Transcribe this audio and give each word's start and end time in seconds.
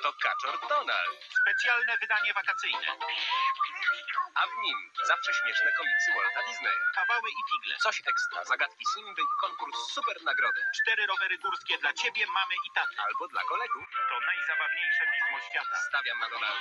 Kaczor 0.00 0.56
Donald, 0.68 1.18
Specjalne 1.40 1.98
wydanie 1.98 2.32
wakacyjne. 2.34 2.86
a 4.34 4.46
w 4.46 4.54
nim 4.64 4.78
zawsze 5.06 5.32
śmieszne 5.34 5.70
komiksy 5.78 6.10
Walta 6.16 6.42
Disneya. 6.48 6.80
Kawały 6.94 7.28
i 7.30 7.42
figle. 7.50 7.76
Coś 7.76 8.02
ekstra, 8.06 8.44
zagadki 8.44 8.84
Simby 8.94 9.22
i 9.22 9.34
konkurs 9.40 9.78
super 9.94 10.22
nagrody. 10.22 10.60
Cztery 10.82 11.06
rowery 11.06 11.38
górskie 11.38 11.78
dla 11.78 11.92
ciebie, 11.92 12.26
mamy 12.26 12.54
i 12.66 12.70
taty. 12.74 12.94
Albo 13.06 13.28
dla 13.28 13.42
kolegów. 13.44 13.84
To 14.10 14.20
najzabawniejsze 14.26 15.04
pismo 15.14 15.38
świata. 15.50 15.76
Stawiam 15.88 16.18
na 16.18 16.28
Donalda. 16.30 16.60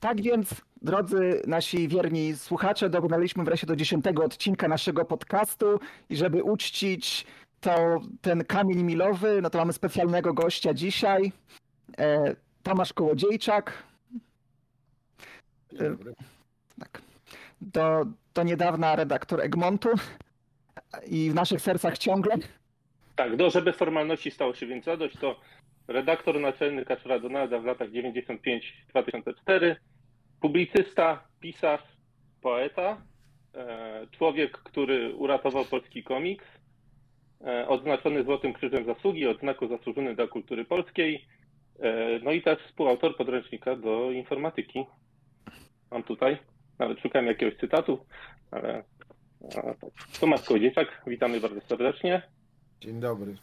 Tak 0.00 0.22
więc, 0.22 0.54
drodzy 0.82 1.42
nasi 1.46 1.88
wierni 1.88 2.36
słuchacze, 2.36 2.90
dognaliśmy 2.90 3.44
wreszcie 3.44 3.66
do 3.66 3.76
dziesiątego 3.76 4.24
odcinka 4.24 4.68
naszego 4.68 5.04
podcastu 5.04 5.80
i 6.10 6.16
żeby 6.16 6.42
uczcić 6.42 7.26
to, 7.60 8.00
ten 8.20 8.44
kamień 8.44 8.82
milowy, 8.82 9.42
no 9.42 9.50
to 9.50 9.58
mamy 9.58 9.72
specjalnego 9.72 10.34
gościa 10.34 10.74
dzisiaj, 10.74 11.32
e, 11.98 12.36
Tomasz 12.62 12.92
Kołodziejczak. 12.92 13.82
Dobry. 15.72 16.14
Tak. 16.78 17.02
Do, 17.60 18.06
do 18.34 18.42
niedawna 18.42 18.96
redaktor 18.96 19.40
Egmontu 19.40 19.88
i 21.06 21.30
w 21.30 21.34
naszych 21.34 21.60
sercach 21.60 21.98
ciągle. 21.98 22.36
Tak, 23.16 23.36
do, 23.36 23.50
żeby 23.50 23.72
formalności 23.72 24.30
stało 24.30 24.54
się 24.54 24.66
więc 24.66 24.84
zadość, 24.84 25.16
to 25.16 25.40
redaktor 25.88 26.40
naczelny 26.40 26.84
Kaczora 26.84 27.18
Donalda 27.18 27.58
w 27.58 27.64
latach 27.64 27.88
95-2004, 27.90 29.76
publicysta, 30.40 31.24
pisarz, 31.40 31.82
poeta, 32.42 33.02
e, 33.54 34.06
człowiek, 34.10 34.58
który 34.58 35.14
uratował 35.14 35.64
polski 35.64 36.04
komiks, 36.04 36.46
e, 37.46 37.68
odznaczony 37.68 38.24
Złotym 38.24 38.52
Krzyżem 38.52 38.84
Zasługi, 38.84 39.26
odznaku 39.26 39.68
zasłużony 39.68 40.14
dla 40.14 40.26
kultury 40.26 40.64
polskiej, 40.64 41.26
e, 41.80 42.18
no 42.22 42.32
i 42.32 42.42
też 42.42 42.58
współautor 42.58 43.16
podręcznika 43.16 43.76
do 43.76 44.10
informatyki. 44.10 44.84
Mam 45.90 46.02
tutaj, 46.02 46.38
nawet 46.78 47.00
szukałem 47.00 47.26
jakiegoś 47.26 47.56
cytatu, 47.56 47.98
ale. 48.50 48.84
Tomasz 50.20 50.42
Kołodziejczak, 50.42 51.02
witamy 51.06 51.40
bardzo 51.40 51.60
serdecznie. 51.60 52.22
Dzień 52.80 53.00
dobry. 53.00 53.36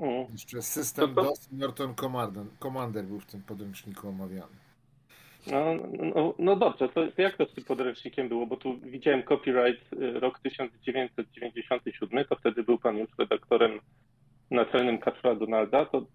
Mm. 0.00 0.26
Jeszcze 0.32 0.62
system 0.62 1.14
To- 1.14 1.22
to- 1.22 1.28
DOS 1.28 1.48
Norton 1.52 1.94
Commander, 1.94 2.44
Commander 2.62 3.04
był 3.04 3.20
w 3.20 3.26
tym 3.26 3.42
podręczniku 3.42 4.08
omawiany. 4.08 4.56
No, 5.46 5.64
no, 6.14 6.34
no 6.38 6.56
dobrze, 6.56 6.88
to 6.88 7.00
jak 7.18 7.36
to 7.36 7.46
z 7.46 7.54
tym 7.54 7.64
podręcznikiem 7.64 8.28
było? 8.28 8.46
Bo 8.46 8.56
tu 8.56 8.78
widziałem 8.78 9.22
copyright 9.22 9.92
y, 9.92 10.20
rok 10.20 10.38
1997, 10.38 12.24
to 12.24 12.36
wtedy 12.36 12.62
był 12.62 12.78
pan 12.78 12.96
już 12.98 13.08
redaktorem 13.18 13.80
naczelnym 14.50 14.98
Kaczora 14.98 15.34
Donalda. 15.34 15.86
To 15.86 16.06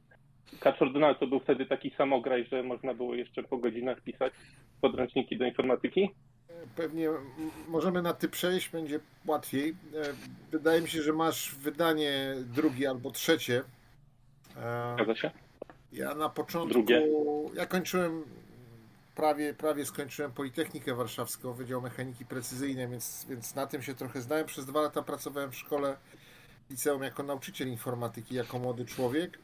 Kaczor 0.60 0.94
Donald 0.94 1.20
to 1.20 1.28
był 1.28 1.40
wtedy 1.40 1.66
taki 1.66 1.92
samograj, 1.98 2.46
że 2.52 2.64
można 2.64 2.94
było 2.94 3.16
jeszcze 3.16 3.44
po 3.44 3.58
godzinach 3.58 4.02
pisać 4.02 4.34
podręczniki 4.82 5.38
do 5.38 5.46
informatyki? 5.46 6.10
Pewnie 6.76 7.10
możemy 7.68 8.02
na 8.02 8.14
ty 8.14 8.30
przejść, 8.30 8.70
będzie 8.70 9.00
łatwiej. 9.26 9.70
E, 9.70 9.76
Wydaje 10.52 10.82
mi 10.82 10.88
się, 10.88 11.02
że 11.02 11.14
masz 11.14 11.56
wydanie 11.56 12.36
drugie 12.46 12.90
albo 12.90 13.12
trzecie. 13.12 13.64
E, 14.58 14.94
Zgadza 14.96 15.16
się? 15.16 15.32
Ja 15.92 16.16
na 16.16 16.30
początku, 16.30 16.74
Drugie. 16.74 17.08
ja 17.54 17.66
kończyłem, 17.66 18.24
prawie, 19.16 19.54
prawie 19.54 19.86
skończyłem 19.86 20.32
Politechnikę 20.32 20.96
Warszawską, 20.96 21.54
Wydział 21.54 21.82
Mechaniki 21.82 22.26
Precyzyjnej, 22.26 22.88
więc, 22.88 23.26
więc 23.30 23.56
na 23.56 23.68
tym 23.68 23.82
się 23.82 23.96
trochę 23.96 24.22
znałem. 24.22 24.46
Przez 24.46 24.66
dwa 24.66 24.82
lata 24.82 25.02
pracowałem 25.02 25.52
w 25.52 25.56
szkole 25.56 25.98
liceum 26.70 27.04
jako 27.04 27.24
nauczyciel 27.24 27.68
informatyki, 27.68 28.36
jako 28.36 28.60
młody 28.60 28.86
człowiek. 28.86 29.40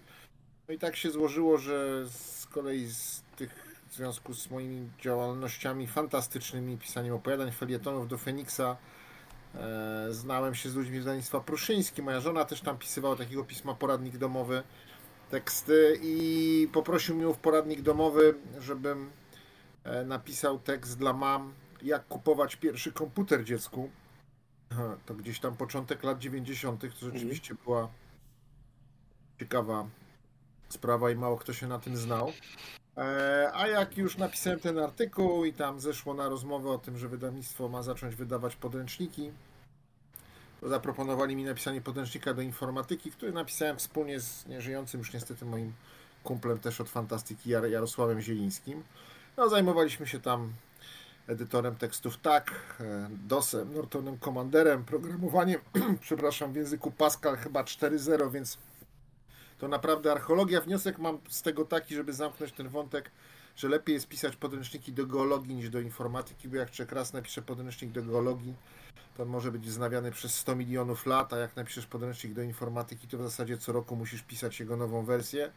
No 0.68 0.74
i 0.74 0.80
tak 0.80 0.96
się 0.96 1.12
złożyło, 1.12 1.58
że 1.58 2.06
z 2.10 2.46
kolei 2.46 2.88
z 2.88 3.24
tych, 3.36 3.82
w 3.90 3.94
związku 3.94 4.34
z 4.34 4.50
moimi 4.50 4.90
działalnościami 5.02 5.88
fantastycznymi, 5.88 6.78
pisaniem 6.78 7.14
opowiadań, 7.14 7.52
felietonów 7.52 8.08
do 8.08 8.18
Feniksa, 8.18 8.78
e, 9.56 10.08
znałem 10.10 10.56
się 10.56 10.70
z 10.70 10.76
ludźmi 10.76 10.96
z 11.00 11.04
wydawnictwa 11.04 11.40
Pruszyński. 11.40 12.02
Moja 12.02 12.20
żona 12.20 12.46
też 12.46 12.62
tam 12.62 12.78
pisywała 12.78 13.16
takiego 13.16 13.44
pisma 13.44 13.74
poradnik 13.74 14.18
domowy 14.18 14.64
teksty 15.31 16.00
i 16.02 16.68
poprosił 16.74 17.16
mnie 17.16 17.34
w 17.34 17.38
poradnik 17.38 17.81
domowy, 17.81 18.36
żebym 18.59 19.12
e, 19.84 20.06
napisał 20.06 20.59
tekst 20.59 20.97
dla 20.97 21.14
mam, 21.14 21.53
jak 21.81 22.08
kupować 22.08 22.56
pierwszy 22.56 22.92
komputer 22.92 23.44
dziecku. 23.44 23.90
To 25.06 25.14
gdzieś 25.14 25.40
tam 25.40 25.58
początek 25.58 26.03
lat 26.03 26.20
90. 26.20 26.81
to 26.81 27.12
rzeczywiście 27.12 27.56
była 27.66 27.90
ciekawa 29.40 29.88
sprawa 30.70 31.12
i 31.12 31.16
mało 31.16 31.38
kto 31.38 31.53
się 31.53 31.68
na 31.68 31.80
tym 31.80 31.97
znał. 31.97 32.31
E, 32.97 33.52
A 33.53 33.68
jak 33.68 33.97
już 33.97 34.18
napisałem 34.18 34.59
ten 34.59 34.80
artykuł 34.80 35.46
i 35.46 35.53
tam 35.53 35.80
zeszło 35.80 36.14
na 36.14 36.30
rozmowę 36.30 36.70
o 36.70 36.78
tym, 36.78 36.97
że 36.97 37.08
wydawnictwo 37.08 37.70
ma 37.70 37.84
zacząć 37.84 38.16
wydawać 38.16 38.56
podręczniki, 38.56 39.31
zaproponowali 40.62 41.36
mi 41.36 41.44
napisanie 41.44 41.82
podręcznika 41.82 42.34
do 42.34 42.42
informatyki, 42.42 43.12
który 43.12 43.32
napisałem 43.32 43.78
wspólnie 43.78 44.20
z 44.20 44.46
nieżyjącym 44.46 45.00
już 45.00 45.14
niestety 45.14 45.46
moim 45.46 45.74
kumplem 46.24 46.60
też 46.60 46.82
od 46.82 46.90
fantastyki 46.90 47.50
Jar- 47.50 47.70
Jarosławem 47.70 48.22
Zielińskim. 48.22 48.84
No, 49.38 49.50
zajmowaliśmy 49.50 50.08
się 50.08 50.20
tam 50.20 50.54
edytorem 51.28 51.76
tekstów 51.76 52.18
tak, 52.18 52.54
e, 52.80 53.10
DOSem, 53.28 53.74
Nortonem 53.74 54.20
Commanderem, 54.20 54.86
programowaniem, 54.86 55.62
przepraszam, 56.02 56.54
w 56.54 56.56
języku 56.56 56.92
Pascal 56.92 57.38
chyba 57.38 57.64
4.0, 57.64 58.32
więc 58.32 58.58
to 59.60 59.68
naprawdę 59.68 60.12
archeologia. 60.12 60.62
Wniosek 60.62 61.00
mam 61.00 61.18
z 61.30 61.42
tego 61.42 61.66
taki, 61.66 61.96
żeby 61.96 62.14
zamknąć 62.14 62.52
ten 62.52 62.70
wątek, 62.70 63.12
że 63.56 63.70
lepiej 63.70 63.94
jest 63.94 64.08
pisać 64.08 64.36
podręczniki 64.36 64.94
do 64.94 65.06
geologii 65.06 65.56
niż 65.56 65.70
do 65.70 65.80
informatyki, 65.80 66.50
bo 66.50 66.56
jak 66.56 66.72
człowiek 66.72 66.92
raz 66.92 67.14
napisze 67.14 67.42
podręcznik 67.42 67.92
do 67.92 68.04
geologii, 68.04 68.54
to 69.18 69.26
może 69.26 69.52
być 69.52 69.68
wznawiany 69.68 70.12
przez 70.12 70.36
100 70.36 70.56
milionów 70.56 71.06
lat, 71.06 71.34
a 71.34 71.38
jak 71.38 71.56
napiszesz 71.56 71.86
podręcznik 71.86 72.34
do 72.34 72.42
informatyki, 72.42 73.08
to 73.08 73.18
w 73.18 73.22
zasadzie 73.22 73.58
co 73.58 73.72
roku 73.72 73.96
musisz 73.96 74.22
pisać 74.22 74.60
jego 74.60 74.78
nową 74.78 75.06
wersję. 75.06 75.52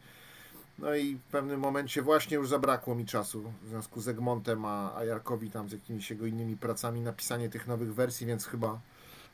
No 0.79 0.95
i 0.95 1.15
w 1.15 1.21
pewnym 1.21 1.59
momencie 1.59 2.01
właśnie 2.01 2.37
już 2.37 2.49
zabrakło 2.49 2.95
mi 2.95 3.05
czasu 3.05 3.51
w 3.63 3.69
związku 3.69 4.01
z 4.01 4.07
Egmontem, 4.07 4.65
a, 4.65 4.95
a 4.95 5.05
Jarkowi 5.05 5.51
tam 5.51 5.69
z 5.69 5.71
jakimiś 5.71 6.09
jego 6.09 6.25
innymi 6.25 6.57
pracami 6.57 7.01
napisanie 7.01 7.49
tych 7.49 7.67
nowych 7.67 7.93
wersji, 7.93 8.27
więc 8.27 8.45
chyba 8.45 8.79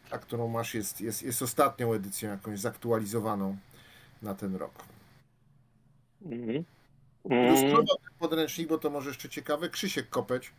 ta, 0.09 0.19
którą 0.19 0.47
masz 0.47 0.73
jest, 0.73 1.01
jest, 1.01 1.23
jest 1.23 1.41
ostatnią 1.41 1.93
edycją 1.93 2.29
jakąś 2.29 2.59
zaktualizowaną 2.59 3.57
na 4.21 4.35
ten 4.35 4.55
rok. 4.55 4.71
Mhm. 6.25 6.63
Ilustrował 7.25 7.85
ten 7.85 8.17
podręcznik, 8.19 8.67
bo 8.67 8.77
to 8.77 8.89
może 8.89 9.09
jeszcze 9.09 9.29
ciekawe, 9.29 9.69
Krzysiek 9.69 10.09
Kopeć, 10.09 10.53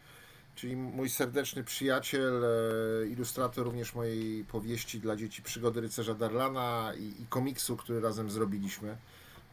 czyli 0.55 0.77
mój 0.77 1.11
serdeczny 1.11 1.65
przyjaciel, 1.65 2.45
e, 2.45 3.07
ilustrator 3.07 3.65
również 3.65 3.95
mojej 3.95 4.45
powieści 4.45 5.01
dla 5.01 5.17
dzieci 5.17 5.43
Przygody 5.43 5.81
Rycerza 5.81 6.15
Darlana 6.15 6.93
i, 6.99 7.23
i 7.23 7.27
komiksu, 7.29 7.77
który 7.77 8.01
razem 8.01 8.31
zrobiliśmy. 8.31 8.97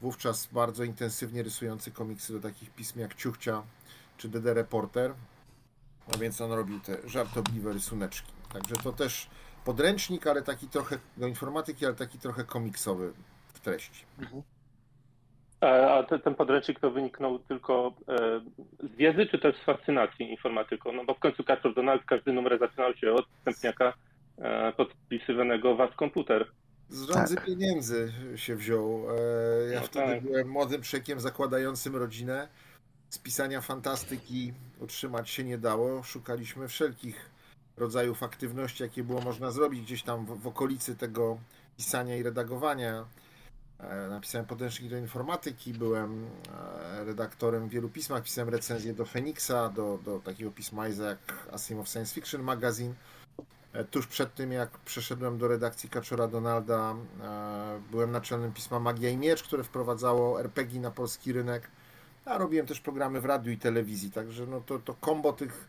Wówczas 0.02 0.48
bardzo 0.48 0.84
intensywnie 0.84 1.44
rysujący 1.44 1.92
komiksy 1.92 2.34
do 2.34 2.40
takich 2.40 2.70
pism 2.70 3.00
jak 3.00 3.16
Ciuchcia 3.16 3.64
czy 4.18 4.30
DD 4.30 4.54
Reporter. 4.54 5.14
No 6.12 6.18
więc 6.20 6.42
on 6.42 6.52
robił 6.52 6.80
te 6.80 7.10
żartobliwe 7.10 7.74
rysuneczki. 7.74 8.32
Także 8.54 8.76
to 8.76 8.94
też 8.94 9.30
podręcznik, 9.66 10.28
ale 10.28 10.42
taki 10.42 10.68
trochę 10.68 11.00
do 11.18 11.28
informatyki, 11.28 11.86
ale 11.86 11.96
taki 11.96 12.20
trochę 12.20 12.44
komiksowy 12.44 13.14
w 13.54 13.60
treści. 13.60 14.06
A, 14.20 14.59
a 15.62 16.04
te, 16.04 16.20
ten 16.20 16.36
podręcznik 16.36 16.80
to 16.80 16.92
wyniknął 16.92 17.40
tylko 17.40 17.94
e, 18.08 18.42
z 18.94 18.96
wiedzy, 18.96 19.26
czy 19.26 19.40
też 19.40 19.56
z 19.56 19.64
fascynacji 19.66 20.32
informatyką? 20.32 20.92
No 20.92 21.06
bo 21.06 21.14
w 21.14 21.20
końcu 21.20 21.44
Kaczor 21.44 21.74
Donald, 21.76 22.04
każdy 22.06 22.34
numer 22.34 22.60
zaczynał 22.60 22.94
się 22.96 23.14
od 23.14 23.26
wstępniaka 23.38 23.94
e, 24.38 24.74
podpisywanego 24.74 25.76
was 25.76 25.96
komputer. 25.96 26.46
Z 26.90 27.02
rządzy 27.14 27.36
Tak. 27.36 27.46
pieniędzy 27.46 28.12
się 28.36 28.56
wziął. 28.56 29.06
E, 29.10 29.74
Ja 29.74 29.80
No 29.80 29.86
wtedy 29.86 30.14
tak. 30.14 30.24
byłem 30.24 30.50
młodym 30.50 30.82
przekiem 30.82 31.20
zakładającym 31.20 31.96
rodzinę. 31.96 32.48
Z 33.10 33.18
pisania 33.20 33.62
fantastyki 33.62 34.54
utrzymać 34.80 35.30
się 35.30 35.44
nie 35.44 35.58
dało. 35.58 36.04
Szukaliśmy 36.04 36.68
wszelkich 36.68 37.30
rodzajów 37.78 38.24
aktywności, 38.24 38.84
jakie 38.84 39.04
było 39.04 39.22
można 39.22 39.52
zrobić 39.52 39.82
gdzieś 39.82 40.04
tam 40.04 40.26
w, 40.26 40.42
w 40.42 40.48
okolicy 40.48 40.96
tego 40.98 41.38
pisania 41.78 42.16
i 42.18 42.24
redagowania. 42.24 43.06
E, 43.80 44.08
Napisałem 44.10 44.48
podręcznik 44.48 44.90
do 44.90 44.98
informatyki, 44.98 45.74
byłem 45.74 46.26
e, 46.98 47.04
redaktorem 47.04 47.70
wielu 47.70 47.90
pismach, 47.90 48.24
pisałem 48.24 48.50
recenzję 48.50 48.94
do 48.94 49.06
Feniksa, 49.06 49.70
do, 49.70 50.00
do 50.06 50.20
takiego 50.20 50.52
pisma 50.52 50.88
jak 50.88 51.48
Asimov 51.52 51.90
Science 51.90 52.14
Fiction 52.14 52.44
Magazine. 52.44 52.94
Tuż 53.92 54.08
przed 54.08 54.36
tym, 54.36 54.52
jak 54.52 54.78
przeszedłem 54.78 55.38
do 55.38 55.48
redakcji 55.48 55.90
Kaczora 55.90 56.28
Donalda, 56.28 56.96
e, 57.24 57.82
byłem 57.92 58.12
naczelnym 58.12 58.54
pisma 58.54 58.80
Magia 58.80 59.10
i 59.10 59.18
Miecz, 59.18 59.44
które 59.44 59.64
wprowadzało 59.64 60.40
RPG 60.40 60.80
na 60.80 60.92
polski 60.92 61.34
rynek. 61.34 61.72
A 62.26 62.38
robiłem 62.38 62.68
też 62.68 62.80
programy 62.80 63.22
w 63.22 63.26
radiu 63.26 63.52
i 63.52 63.58
telewizji, 63.58 64.12
także 64.12 64.46
no 64.46 64.62
to, 64.62 64.80
to 64.80 64.94
kombo 64.94 65.34
tych 65.34 65.68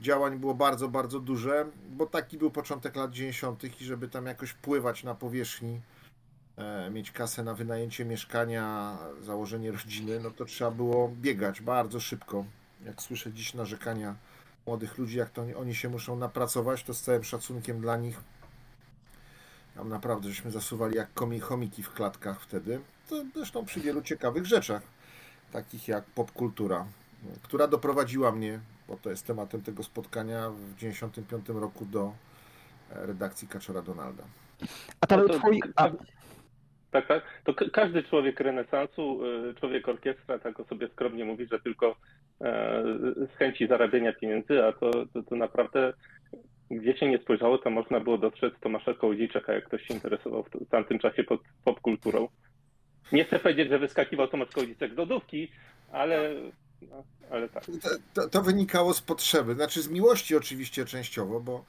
działań 0.00 0.38
było 0.38 0.54
bardzo, 0.54 0.88
bardzo 0.88 1.20
duże, 1.20 1.66
bo 1.90 2.06
taki 2.06 2.38
był 2.38 2.50
początek 2.50 2.96
lat 2.96 3.10
90. 3.10 3.80
i 3.80 3.84
żeby 3.84 4.08
tam 4.08 4.26
jakoś 4.26 4.52
pływać 4.52 5.04
na 5.04 5.14
powierzchni, 5.14 5.80
mieć 6.90 7.10
kasę 7.10 7.42
na 7.42 7.54
wynajęcie 7.54 8.04
mieszkania, 8.04 8.96
założenie 9.20 9.72
rodziny, 9.72 10.20
no 10.20 10.30
to 10.30 10.44
trzeba 10.44 10.70
było 10.70 11.08
biegać 11.08 11.60
bardzo 11.60 12.00
szybko. 12.00 12.44
Jak 12.84 13.02
słyszę 13.02 13.32
dziś 13.32 13.54
narzekania 13.54 14.14
młodych 14.66 14.98
ludzi, 14.98 15.18
jak 15.18 15.30
to 15.30 15.42
oni, 15.42 15.54
oni 15.54 15.74
się 15.74 15.88
muszą 15.88 16.16
napracować, 16.16 16.82
to 16.82 16.94
z 16.94 17.02
całym 17.02 17.24
szacunkiem 17.24 17.80
dla 17.80 17.96
nich 17.96 18.20
tam 19.74 19.88
naprawdę 19.88 20.28
żeśmy 20.28 20.50
zasuwali 20.50 20.96
jak 20.96 21.14
komi 21.14 21.40
chomiki 21.40 21.82
w 21.82 21.92
klatkach 21.92 22.40
wtedy. 22.40 22.80
To 23.08 23.24
zresztą 23.34 23.64
przy 23.64 23.80
wielu 23.80 24.02
ciekawych 24.02 24.46
rzeczach, 24.46 24.82
takich 25.52 25.88
jak 25.88 26.04
popkultura, 26.04 26.86
która 27.42 27.68
doprowadziła 27.68 28.32
mnie, 28.32 28.60
bo 28.88 28.96
to 28.96 29.10
jest 29.10 29.26
tematem 29.26 29.62
tego 29.62 29.82
spotkania, 29.82 30.50
w 30.50 30.74
95 30.74 31.48
roku 31.48 31.86
do 31.86 32.12
e, 32.90 33.06
redakcji 33.06 33.48
Kaczora 33.48 33.82
Donalda. 33.82 34.24
A 35.00 35.06
to 35.06 35.16
No 35.16 35.38
twój... 35.38 35.62
A, 35.76 35.90
Tak, 36.94 37.06
tak. 37.06 37.22
To 37.44 37.54
każdy 37.72 38.02
człowiek 38.02 38.40
renesansu, 38.40 39.20
y, 39.24 39.54
człowiek 39.54 39.88
orkiestra, 39.88 40.38
tak 40.38 40.60
o 40.60 40.64
sobie 40.64 40.88
skromnie 40.88 41.24
mówi, 41.24 41.46
że 41.46 41.60
tylko 41.60 41.96
e, 42.40 42.82
z 43.34 43.36
chęci 43.36 43.66
zarabiania 43.66 44.12
pieniędzy, 44.12 44.64
a 44.64 44.72
to, 44.72 44.90
to, 44.90 45.22
to 45.22 45.36
naprawdę 45.36 45.92
gdzie 46.70 46.96
się 46.96 47.08
nie 47.08 47.18
spojrzało, 47.18 47.58
to 47.58 47.70
można 47.70 48.00
było 48.00 48.18
dostrzec 48.18 48.54
Tomasza 48.60 48.94
Kołodziejczaka, 48.94 49.52
jak 49.52 49.64
ktoś 49.64 49.86
się 49.86 49.94
interesował 49.94 50.44
w, 50.44 50.68
tamtym 50.68 50.98
czasie 50.98 51.24
pod 51.24 51.40
popkulturą. 51.64 52.28
Nie 53.12 53.24
chcę 53.24 53.38
powiedzieć, 53.38 53.68
że 53.68 53.78
wyskakiwał 53.78 54.28
Tomasz 54.28 54.50
Kołodziejczak 54.50 54.94
z 54.94 54.96
lodówki, 54.96 55.50
ale, 55.92 56.34
no, 56.90 57.04
ale 57.30 57.48
tak. 57.48 57.64
To, 57.64 57.88
to, 58.14 58.28
to 58.28 58.42
wynikało 58.42 58.94
z 58.94 59.00
potrzeby, 59.00 59.54
znaczy 59.54 59.82
z 59.82 59.88
miłości 59.88 60.36
oczywiście 60.36 60.84
częściowo, 60.84 61.40
bo 61.40 61.64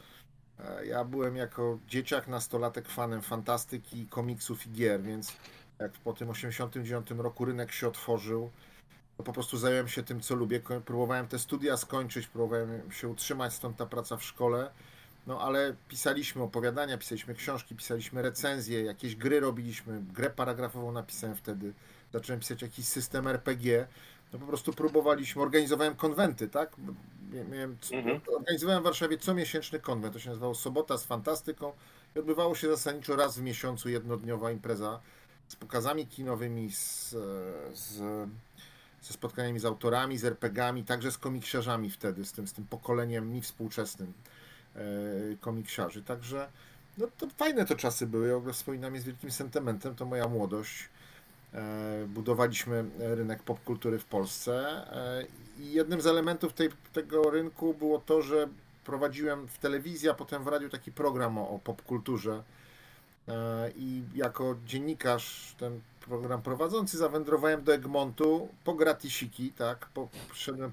ja 0.84 1.04
byłem 1.04 1.36
jako 1.36 1.80
dzieciak, 1.88 2.28
nastolatek 2.28 2.90
fanem 2.90 3.22
fantastyki, 3.22 4.08
komiksów 4.08 4.68
i 4.68 4.72
gier, 4.72 5.02
więc 5.02 5.34
jak 5.80 5.92
po 5.92 6.14
tym 6.14 6.30
89 6.30 7.12
roku 7.18 7.46
rynek 7.46 7.72
się 7.72 7.88
otworzył, 7.88 8.52
to 9.18 9.24
po 9.24 9.34
prostu 9.34 9.58
zająłem 9.58 9.88
się 9.88 10.04
tym, 10.04 10.22
co 10.22 10.36
lubię. 10.36 10.60
Próbowałem 10.86 11.28
te 11.28 11.40
studia 11.40 11.78
skończyć, 11.78 12.28
próbowałem 12.28 12.92
się 12.92 13.08
utrzymać, 13.08 13.54
stąd 13.54 13.78
ta 13.78 13.86
praca 13.86 14.18
w 14.18 14.24
szkole. 14.24 14.72
No 15.28 15.42
ale 15.42 15.76
pisaliśmy 15.88 16.44
opowiadania, 16.44 16.98
pisaliśmy 16.98 17.34
książki, 17.34 17.76
pisaliśmy 17.76 18.22
recenzje, 18.22 18.84
jakieś 18.84 19.16
gry 19.16 19.40
robiliśmy. 19.40 20.02
Grę 20.14 20.30
paragrafową 20.30 20.92
napisałem 20.92 21.36
wtedy. 21.36 21.74
Zacząłem 22.14 22.40
pisać 22.40 22.62
jakiś 22.62 22.88
system 22.88 23.28
RPG. 23.28 23.88
No 24.34 24.40
po 24.40 24.46
prostu 24.46 24.74
próbowaliśmy, 24.74 25.42
organizowałem 25.42 25.96
konwenty, 25.96 26.48
tak? 26.48 26.76
Mia- 27.32 27.50
Miałem, 27.50 27.78
Mhm. 27.94 28.22
Organizowałem 28.38 28.82
w 28.82 28.86
Warszawie 28.86 29.18
comiesięczny 29.18 29.80
konwent, 29.80 30.14
to 30.14 30.20
się 30.20 30.30
nazywało 30.30 30.56
Sobota 30.56 30.98
z 30.98 31.06
Fantastyką 31.06 31.74
i 32.16 32.20
odbywało 32.20 32.56
się 32.56 32.68
zasadniczo 32.68 33.16
raz 33.16 33.40
w 33.40 33.42
miesiącu 33.42 33.90
jednodniowa 33.90 34.52
impreza 34.52 35.00
z 35.48 35.56
pokazami 35.56 36.08
kinowymi, 36.08 36.72
z, 36.72 37.10
z, 37.74 37.98
ze 39.02 39.14
spotkaniami 39.14 39.60
z 39.60 39.66
autorami, 39.66 40.18
z 40.18 40.26
RPGami, 40.26 40.84
także 40.84 41.12
z 41.12 41.18
komiksiarzami 41.18 41.90
wtedy, 41.92 42.26
z 42.26 42.32
tym, 42.32 42.48
z 42.48 42.54
tym 42.54 42.66
pokoleniem 42.68 43.32
mi 43.32 43.42
współczesnym 43.42 44.14
e, 44.76 44.80
komiksiarzy. 45.42 46.04
Także 46.04 46.50
no 46.98 47.08
to 47.18 47.28
fajne 47.38 47.66
to 47.66 47.76
czasy 47.76 48.08
były, 48.08 48.28
ja 48.46 48.54
wspominam 48.54 48.96
je 48.96 49.02
z 49.02 49.04
wielkim 49.04 49.32
sentymentem, 49.32 49.96
to 49.96 50.06
moja 50.06 50.28
młodość. 50.28 50.90
E, 51.56 52.06
Budowaliśmy 52.08 52.86
rynek 53.00 53.44
popkultury 53.44 54.00
w 54.00 54.06
Polsce 54.06 54.86
e, 54.92 55.26
i 55.60 55.72
jednym 55.72 56.02
z 56.02 56.08
elementów 56.08 56.54
tej, 56.54 56.70
tego 56.94 57.30
rynku 57.30 57.74
było 57.74 58.00
to, 58.00 58.22
że 58.22 58.48
prowadziłem 58.86 59.48
w 59.48 59.58
telewizji, 59.58 60.10
a 60.10 60.14
potem 60.14 60.44
w 60.44 60.48
radiu 60.48 60.70
taki 60.70 60.92
program 60.92 61.38
o, 61.38 61.50
o 61.50 61.60
popkulturze. 61.60 62.44
E, 63.28 63.72
I 63.76 64.04
jako 64.16 64.56
dziennikarz 64.66 65.56
ten 65.60 65.82
program 66.02 66.42
prowadzący 66.42 66.98
zawędrowałem 66.98 67.64
do 67.64 67.74
Egmontu 67.74 68.48
po 68.64 68.74
gratisiki, 68.74 69.52
tak? 69.52 69.86
Po, 69.94 70.10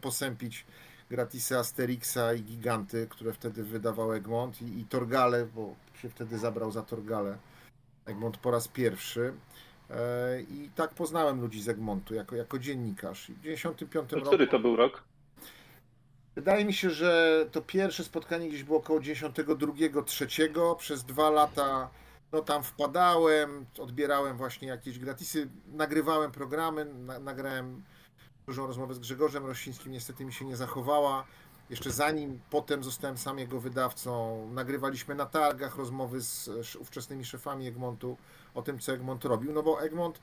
posępić 0.00 0.64
gratisy 1.10 1.58
Asterixa 1.58 2.34
i 2.36 2.42
Giganty, 2.42 3.06
które 3.10 3.32
wtedy 3.32 3.64
wydawał 3.64 4.12
Egmont 4.12 4.62
i, 4.62 4.80
i 4.80 4.84
Torgale, 4.84 5.46
bo 5.46 5.74
się 6.02 6.08
wtedy 6.08 6.38
zabrał 6.38 6.72
za 6.72 6.82
Torgale. 6.82 7.38
Egmont 8.06 8.36
po 8.36 8.50
raz 8.50 8.68
pierwszy. 8.68 9.32
E, 9.92 10.40
I 10.40 10.70
tak 10.74 10.94
poznałem 10.94 11.40
ludzi 11.40 11.62
z 11.62 11.68
Egmontu 11.68 12.14
jako, 12.14 12.36
jako 12.36 12.58
dziennikarz. 12.58 13.30
I 13.30 13.32
w 13.32 13.40
95 13.40 14.10
To 14.10 14.16
roku. 14.16 14.28
który 14.28 14.46
to 14.46 14.58
był 14.58 14.76
rok? 14.76 15.02
Wydaje 16.34 16.64
mi 16.64 16.74
się, 16.74 16.90
że 16.90 17.46
to 17.52 17.62
pierwsze 17.62 18.04
spotkanie 18.04 18.48
gdzieś 18.48 18.62
było 18.64 18.78
około 18.78 19.00
92-3. 19.00 20.76
Przez 20.76 21.04
dwa 21.04 21.30
lata 21.30 21.90
no 22.32 22.42
tam 22.42 22.62
wpadałem, 22.62 23.66
odbierałem 23.78 24.36
właśnie 24.36 24.68
jakieś 24.68 24.98
gratisy, 24.98 25.48
nagrywałem 25.72 26.32
programy, 26.32 26.84
na, 26.84 27.18
nagrałem 27.18 27.82
dużą 28.46 28.66
rozmowę 28.66 28.94
z 28.94 28.98
Grzegorzem 28.98 29.46
Rościńskim, 29.46 29.92
niestety 29.92 30.24
mi 30.24 30.32
się 30.32 30.44
nie 30.44 30.56
zachowała. 30.56 31.24
Jeszcze 31.70 31.90
zanim 31.90 32.40
potem 32.50 32.84
zostałem 32.84 33.18
sam 33.18 33.38
jego 33.38 33.60
wydawcą, 33.60 34.48
nagrywaliśmy 34.52 35.14
na 35.14 35.26
targach 35.26 35.76
rozmowy 35.76 36.20
z 36.20 36.76
ówczesnymi 36.80 37.24
szefami 37.24 37.66
Egmontu 37.66 38.16
o 38.54 38.62
tym, 38.62 38.78
co 38.78 38.92
Egmont 38.92 39.24
robił, 39.24 39.52
no 39.52 39.62
bo 39.62 39.82
Egmont 39.82 40.20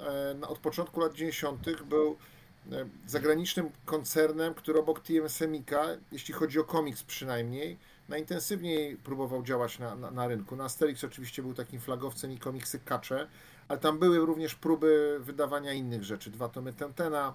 e, 0.00 0.36
od 0.48 0.58
początku 0.58 1.00
lat 1.00 1.14
90. 1.14 1.82
był 1.82 2.16
e, 2.72 2.88
zagranicznym 3.06 3.70
koncernem, 3.84 4.54
który 4.54 4.78
obok 4.78 5.00
TM-Semika, 5.00 5.98
jeśli 6.12 6.34
chodzi 6.34 6.60
o 6.60 6.64
komiks 6.64 7.02
przynajmniej, 7.02 7.78
najintensywniej 8.08 8.96
próbował 8.96 9.42
działać 9.42 9.78
na, 9.78 9.94
na, 9.94 10.10
na 10.10 10.28
rynku. 10.28 10.56
Na 10.56 10.64
Asterix 10.64 11.04
oczywiście 11.04 11.42
był 11.42 11.54
takim 11.54 11.80
flagowcem 11.80 12.32
i 12.32 12.38
komiksy 12.38 12.78
kacze, 12.78 13.28
ale 13.68 13.78
tam 13.78 13.98
były 13.98 14.18
również 14.18 14.54
próby 14.54 15.18
wydawania 15.20 15.72
innych 15.72 16.04
rzeczy. 16.04 16.30
Dwa 16.30 16.48
tomy 16.48 16.72
Tentena 16.72 17.34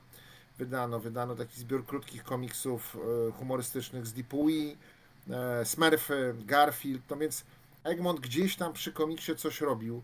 wydano, 0.57 0.99
wydano 0.99 1.35
taki 1.35 1.59
zbiór 1.59 1.85
krótkich 1.85 2.23
komiksów 2.23 2.97
e, 3.27 3.31
humorystycznych 3.31 4.07
z 4.07 4.13
Deepui, 4.13 4.77
e, 5.29 5.65
Smurfy, 5.65 6.35
Garfield, 6.45 7.01
no 7.09 7.17
więc 7.17 7.45
Egmont 7.83 8.19
gdzieś 8.19 8.55
tam 8.55 8.73
przy 8.73 8.91
komiksie 8.91 9.35
coś 9.35 9.61
robił 9.61 10.03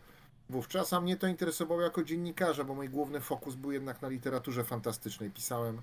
wówczas, 0.50 0.94
a 0.94 1.02
mnie 1.02 1.18
to 1.18 1.28
interesowało 1.28 1.82
jako 1.82 2.04
dziennikarza, 2.04 2.64
bo 2.64 2.76
mój 2.76 2.90
główny 2.90 3.22
fokus 3.22 3.56
był 3.56 3.72
jednak 3.72 4.02
na 4.02 4.10
literaturze 4.10 4.64
fantastycznej. 4.64 5.32
Pisałem 5.32 5.82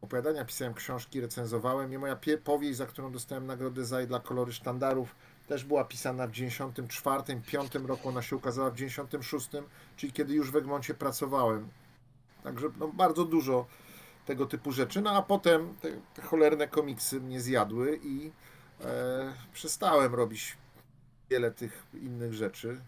opowiadania, 0.00 0.44
pisałem 0.44 0.74
książki, 0.74 1.20
recenzowałem 1.20 1.92
i 1.92 1.98
moja 1.98 2.18
powieść, 2.44 2.76
za 2.76 2.86
którą 2.86 3.12
dostałem 3.12 3.46
nagrodę 3.46 3.84
ZAI 3.84 4.06
dla 4.06 4.20
kolory 4.20 4.52
sztandarów, 4.52 5.14
też 5.48 5.64
była 5.64 5.84
pisana 5.84 6.26
w 6.26 6.30
94, 6.30 7.40
5 7.46 7.74
roku, 7.74 8.08
ona 8.08 8.22
się 8.22 8.36
ukazała 8.36 8.70
w 8.70 8.74
96, 8.74 9.48
czyli 9.96 10.12
kiedy 10.12 10.34
już 10.34 10.50
w 10.50 10.56
Egmoncie 10.56 10.94
pracowałem. 10.94 11.68
Także 12.42 12.70
no, 12.78 12.88
bardzo 12.88 13.24
dużo 13.24 13.66
tego 14.26 14.46
typu 14.46 14.72
rzeczy. 14.72 15.00
No 15.00 15.10
a 15.10 15.22
potem 15.22 15.74
te, 15.80 15.88
te 16.14 16.22
cholerne 16.22 16.68
komiksy 16.68 17.20
mnie 17.20 17.40
zjadły 17.40 18.00
i 18.02 18.30
e, 18.84 19.32
przestałem 19.52 20.14
robić 20.14 20.56
wiele 21.30 21.50
tych 21.50 21.86
innych 21.94 22.34
rzeczy, 22.34 22.80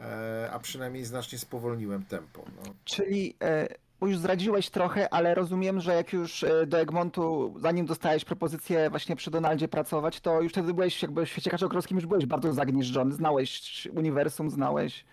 e, 0.00 0.50
a 0.52 0.58
przynajmniej 0.58 1.04
znacznie 1.04 1.38
spowolniłem 1.38 2.04
tempo. 2.04 2.44
No. 2.56 2.74
Czyli 2.84 3.36
e, 3.42 3.68
już 4.02 4.18
zdradziłeś 4.18 4.70
trochę, 4.70 5.14
ale 5.14 5.34
rozumiem, 5.34 5.80
że 5.80 5.94
jak 5.94 6.12
już 6.12 6.44
e, 6.44 6.66
do 6.66 6.80
Egmontu, 6.80 7.54
zanim 7.58 7.86
dostałeś 7.86 8.24
propozycję 8.24 8.90
właśnie 8.90 9.16
przy 9.16 9.30
Donaldzie 9.30 9.68
pracować, 9.68 10.20
to 10.20 10.42
już 10.42 10.52
wtedy 10.52 10.74
byłeś 10.74 11.02
jakby 11.02 11.26
w 11.26 11.28
świecie 11.28 11.50
kaczokowskim 11.50 11.96
już 11.96 12.06
byłeś 12.06 12.26
bardzo 12.26 12.52
zagnieżdżony, 12.52 13.14
znałeś 13.14 13.88
uniwersum, 13.96 14.50
znałeś. 14.50 15.04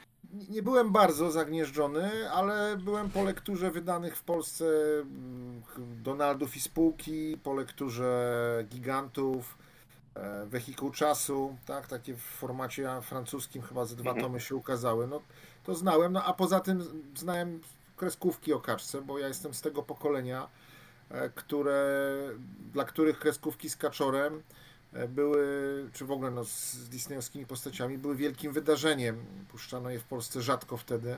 Nie- 0.50 0.63
byłem 0.63 0.91
bardzo 0.91 1.32
zagnieżdżony, 1.32 2.32
ale 2.32 2.77
byłem 2.77 3.10
po 3.10 3.24
lekturze 3.24 3.72
wydanych 3.72 4.17
w 4.17 4.24
Polsce 4.24 4.65
mm, 5.01 5.62
Donaldów 6.03 6.58
i 6.58 6.62
spółki, 6.62 7.38
po 7.44 7.53
lekturze 7.53 8.65
Gigantów, 8.70 9.58
e, 10.15 10.46
Wehikuł 10.46 10.91
Czasu, 10.91 11.55
tak, 11.65 11.88
takie 11.88 12.13
w 12.15 12.22
formacie 12.22 12.89
francuskim 13.01 13.62
chyba 13.62 13.86
ze 13.86 13.96
dwa 13.96 14.10
Mhm. 14.10 14.25
tomy 14.25 14.39
się 14.39 14.55
ukazały. 14.55 15.08
No, 15.08 15.22
to 15.63 15.75
znałem, 15.75 16.13
no 16.13 16.24
a 16.24 16.34
poza 16.34 16.60
tym 16.60 16.84
znałem 17.15 17.62
kreskówki 17.98 18.53
o 18.53 18.60
kaczce, 18.60 19.01
bo 19.01 19.20
ja 19.20 19.27
jestem 19.27 19.53
z 19.53 19.62
tego 19.62 19.84
pokolenia, 19.84 20.48
e, 21.10 21.29
które, 21.29 21.86
dla 22.74 22.86
których 22.86 23.20
kreskówki 23.20 23.70
z 23.70 23.75
kaczorem 23.77 24.44
były, 25.08 25.46
czy 25.94 26.06
w 26.06 26.12
ogóle 26.12 26.32
no, 26.32 26.46
z 26.46 26.90
disneyowskimi 26.90 27.46
postaciami, 27.46 27.98
były 27.98 28.16
wielkim 28.16 28.54
wydarzeniem. 28.54 29.25
Puszczano 29.52 29.90
je 29.90 30.00
w 30.00 30.04
Polsce 30.04 30.42
rzadko 30.42 30.78
wtedy, 30.78 31.18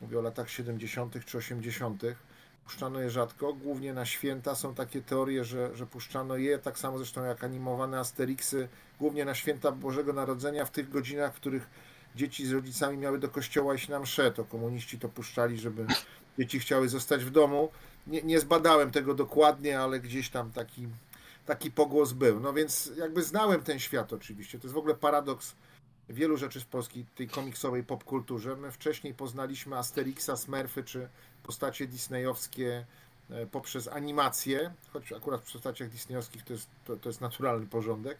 mówię 0.00 0.18
o 0.18 0.22
latach 0.22 0.50
70. 0.50 1.24
czy 1.26 1.38
80. 1.38 2.02
Puszczano 2.64 3.00
je 3.00 3.10
rzadko, 3.10 3.52
głównie 3.52 3.94
na 3.94 4.06
święta. 4.06 4.54
Są 4.54 4.74
takie 4.74 5.02
teorie, 5.02 5.44
że, 5.44 5.76
że 5.76 5.86
puszczano 5.86 6.36
je, 6.36 6.58
tak 6.58 6.78
samo 6.78 6.98
zresztą 6.98 7.24
jak 7.24 7.44
animowane 7.44 7.98
Asterixy, 7.98 8.68
głównie 8.98 9.24
na 9.24 9.34
święta 9.34 9.72
Bożego 9.72 10.12
Narodzenia, 10.12 10.64
w 10.64 10.70
tych 10.70 10.90
godzinach, 10.90 11.34
w 11.34 11.36
których 11.36 11.70
dzieci 12.16 12.46
z 12.46 12.52
rodzicami 12.52 12.98
miały 12.98 13.18
do 13.18 13.28
kościoła 13.28 13.74
iść 13.74 13.88
na 13.88 14.00
mszę. 14.00 14.30
To 14.30 14.44
komuniści 14.44 14.98
to 14.98 15.08
puszczali, 15.08 15.58
żeby 15.58 15.86
dzieci 16.38 16.60
chciały 16.60 16.88
zostać 16.88 17.24
w 17.24 17.30
domu. 17.30 17.68
nie, 18.06 18.22
nie 18.22 18.40
zbadałem 18.40 18.90
tego 18.90 19.14
dokładnie, 19.14 19.80
ale 19.80 20.00
gdzieś 20.00 20.30
tam 20.30 20.52
taki, 20.52 20.88
taki 21.50 21.70
pogłos 21.70 22.12
był. 22.12 22.40
No 22.40 22.52
więc 22.52 22.92
jakby 22.96 23.22
znałem 23.22 23.62
ten 23.62 23.78
świat 23.78 24.12
oczywiście. 24.12 24.58
To 24.58 24.66
jest 24.66 24.74
w 24.74 24.78
ogóle 24.78 24.94
paradoks 24.94 25.56
wielu 26.08 26.36
rzeczy 26.36 26.60
z 26.60 26.64
polskiej, 26.64 27.04
tej 27.14 27.28
komiksowej 27.28 27.84
popkulturze. 27.84 28.56
My 28.56 28.72
wcześniej 28.72 29.14
poznaliśmy 29.14 29.76
Asterixa, 29.76 30.36
Smurfy 30.36 30.84
czy 30.84 31.08
postacie 31.42 31.86
disneyowskie 31.86 32.86
e, 33.30 33.46
poprzez 33.46 33.88
animację, 33.88 34.72
choć 34.92 35.12
akurat 35.12 35.40
w 35.40 35.52
postaciach 35.52 35.88
disneyowskich 35.88 36.42
to 36.42 36.52
jest, 36.52 36.68
to, 36.84 36.96
to 36.96 37.08
jest 37.08 37.20
naturalny 37.20 37.66
porządek, 37.66 38.18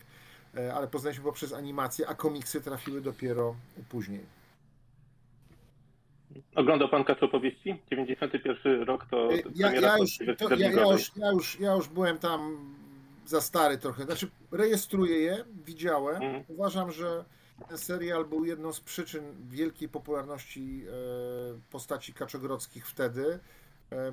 e, 0.56 0.74
ale 0.74 0.88
poznaliśmy 0.88 1.24
poprzez 1.24 1.52
animację, 1.52 2.08
a 2.08 2.14
komiksy 2.14 2.60
trafiły 2.60 3.00
dopiero 3.00 3.54
później. 3.88 4.20
Oglądał 6.54 6.88
pan 6.88 7.04
Kaczopowieści? 7.04 7.76
91 7.90 8.82
rok 8.82 9.06
to 9.10 9.32
E, 9.32 9.36
Ja, 9.54 9.72
ja, 9.74 9.98
już, 9.98 10.18
to, 10.38 10.54
ja, 10.54 10.70
ja, 10.70 10.92
już, 10.92 11.12
ja, 11.16 11.30
już, 11.30 11.60
ja 11.60 11.72
już 11.72 11.88
byłem 11.88 12.18
tam 12.18 12.58
za 13.30 13.40
stary 13.40 13.78
trochę. 13.78 14.04
Znaczy, 14.04 14.30
rejestruję 14.50 15.18
je, 15.18 15.44
widziałem. 15.64 16.22
Mhm. 16.22 16.44
Uważam, 16.48 16.92
że 16.92 17.24
ten 17.68 17.78
serial 17.78 18.24
był 18.24 18.44
jedną 18.44 18.72
z 18.72 18.80
przyczyn 18.80 19.48
wielkiej 19.48 19.88
popularności 19.88 20.84
e, 20.86 21.60
postaci 21.70 22.14
Kaczogrodzkich 22.14 22.88
wtedy. 22.88 23.38
E, 23.92 24.12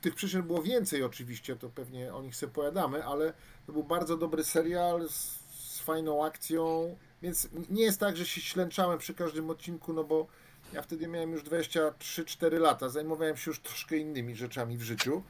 tych 0.00 0.14
przyczyn 0.14 0.42
było 0.42 0.62
więcej 0.62 1.02
oczywiście, 1.02 1.56
to 1.56 1.68
pewnie 1.68 2.14
o 2.14 2.22
nich 2.22 2.36
sobie 2.36 2.52
powiadamy, 2.52 3.04
ale 3.04 3.32
to 3.66 3.72
był 3.72 3.84
bardzo 3.84 4.16
dobry 4.16 4.44
serial 4.44 5.08
z, 5.08 5.38
z 5.50 5.80
fajną 5.80 6.24
akcją, 6.24 6.96
więc 7.22 7.48
nie 7.70 7.82
jest 7.82 8.00
tak, 8.00 8.16
że 8.16 8.26
się 8.26 8.40
ślęczałem 8.40 8.98
przy 8.98 9.14
każdym 9.14 9.50
odcinku, 9.50 9.92
no 9.92 10.04
bo 10.04 10.26
ja 10.72 10.82
wtedy 10.82 11.08
miałem 11.08 11.32
już 11.32 11.44
23-4 11.44 12.60
lata, 12.60 12.88
zajmowałem 12.88 13.36
się 13.36 13.50
już 13.50 13.60
troszkę 13.60 13.96
innymi 13.96 14.36
rzeczami 14.36 14.78
w 14.78 14.82
życiu, 14.82 15.22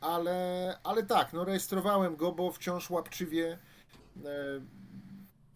ale, 0.00 0.78
ale 0.84 1.02
tak, 1.02 1.32
no 1.32 1.44
rejestrowałem 1.44 2.16
go, 2.16 2.32
bo 2.32 2.52
wciąż 2.52 2.90
łapczywie 2.90 3.58
e, 4.24 4.28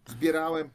zbierałem, 0.07 0.69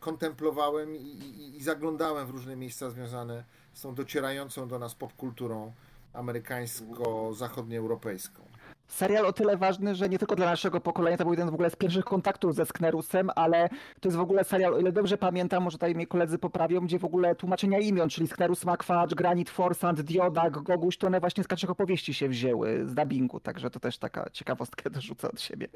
kontemplowałem 0.00 0.96
i, 0.96 1.00
i, 1.00 1.56
i 1.56 1.62
zaglądałem 1.62 2.26
w 2.26 2.30
różne 2.30 2.56
miejsca 2.56 2.90
związane 2.90 3.44
z 3.74 3.80
tą 3.80 3.94
docierającą 3.94 4.68
do 4.68 4.78
nas 4.78 4.94
popkulturą 4.94 5.72
amerykańsko-zachodnioeuropejską. 6.12 8.45
Serial 8.88 9.26
o 9.26 9.32
tyle 9.32 9.56
ważny, 9.56 9.94
że 9.94 10.08
nie 10.08 10.18
tylko 10.18 10.36
dla 10.36 10.46
naszego 10.46 10.80
pokolenia, 10.80 11.16
to 11.16 11.24
był 11.24 11.32
jeden 11.32 11.50
w 11.50 11.54
ogóle 11.54 11.70
z 11.70 11.76
pierwszych 11.76 12.04
kontaktów 12.04 12.54
ze 12.54 12.66
Sknerusem, 12.66 13.30
ale 13.36 13.68
to 14.00 14.08
jest 14.08 14.16
w 14.16 14.20
ogóle 14.20 14.44
serial, 14.44 14.74
o 14.74 14.78
ile 14.78 14.92
dobrze 14.92 15.18
pamiętam, 15.18 15.62
może 15.62 15.78
tutaj 15.78 15.94
mnie 15.94 16.06
koledzy 16.06 16.38
poprawią, 16.38 16.80
gdzie 16.80 16.98
w 16.98 17.04
ogóle 17.04 17.34
tłumaczenia 17.34 17.78
imion, 17.78 18.08
czyli 18.08 18.28
Sknerus, 18.28 18.64
Makwacz, 18.64 19.14
Granit, 19.14 19.50
Forsant, 19.50 20.00
Diodak, 20.00 20.62
Goguś, 20.62 20.96
to 20.96 21.06
one 21.06 21.20
właśnie 21.20 21.44
z 21.44 21.48
kaczych 21.48 21.70
opowieści 21.70 22.14
się 22.14 22.28
wzięły, 22.28 22.86
z 22.86 22.94
dubbingu, 22.94 23.40
także 23.40 23.70
to 23.70 23.80
też 23.80 23.98
taka 23.98 24.30
ciekawostkę 24.30 24.90
dorzucę 24.90 25.28
od 25.28 25.40
siebie. 25.40 25.68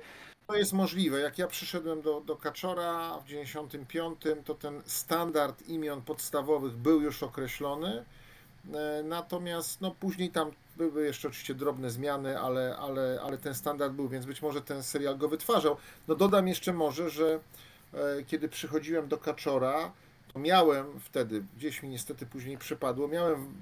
To 0.47 0.57
jest 0.57 0.73
możliwe. 0.73 1.21
Jak 1.21 1.39
ja 1.39 1.47
przyszedłem 1.47 2.03
do, 2.03 2.21
do 2.21 2.37
Kaczora 2.37 3.19
w 3.19 3.29
95, 3.29 4.19
to 4.45 4.55
ten 4.55 4.83
standard 4.85 5.69
imion 5.69 6.03
podstawowych 6.03 6.73
był 6.73 7.01
już 7.01 7.23
określony. 7.23 8.05
E, 8.75 9.03
Natomiast 9.03 9.81
no, 9.81 9.91
później 9.91 10.31
tam 10.31 10.51
były 10.77 11.05
jeszcze 11.05 11.29
oczywiście 11.29 11.55
drobne 11.55 11.91
zmiany, 11.91 12.39
ale, 12.39 12.77
ale, 12.77 13.21
ale 13.23 13.39
ten 13.39 13.55
standard 13.55 13.93
był, 13.93 14.09
więc 14.09 14.27
być 14.27 14.43
może 14.43 14.63
ten 14.63 14.83
serial 14.83 15.19
go 15.19 15.29
wytwarzał. 15.29 15.77
No 16.09 16.15
dodam 16.15 16.49
jeszcze 16.49 16.73
może, 16.73 17.11
że 17.11 17.41
e, 17.95 18.23
kiedy 18.27 18.49
przychodziłem 18.49 19.09
do 19.09 19.19
Kaczora, 19.19 19.93
to 20.33 20.39
miałem 20.39 21.01
wtedy, 21.01 21.45
gdzieś 21.57 21.83
mi 21.83 21.89
niestety 21.89 22.27
później 22.27 22.59
przypadło, 22.59 23.09
miałem 23.09 23.55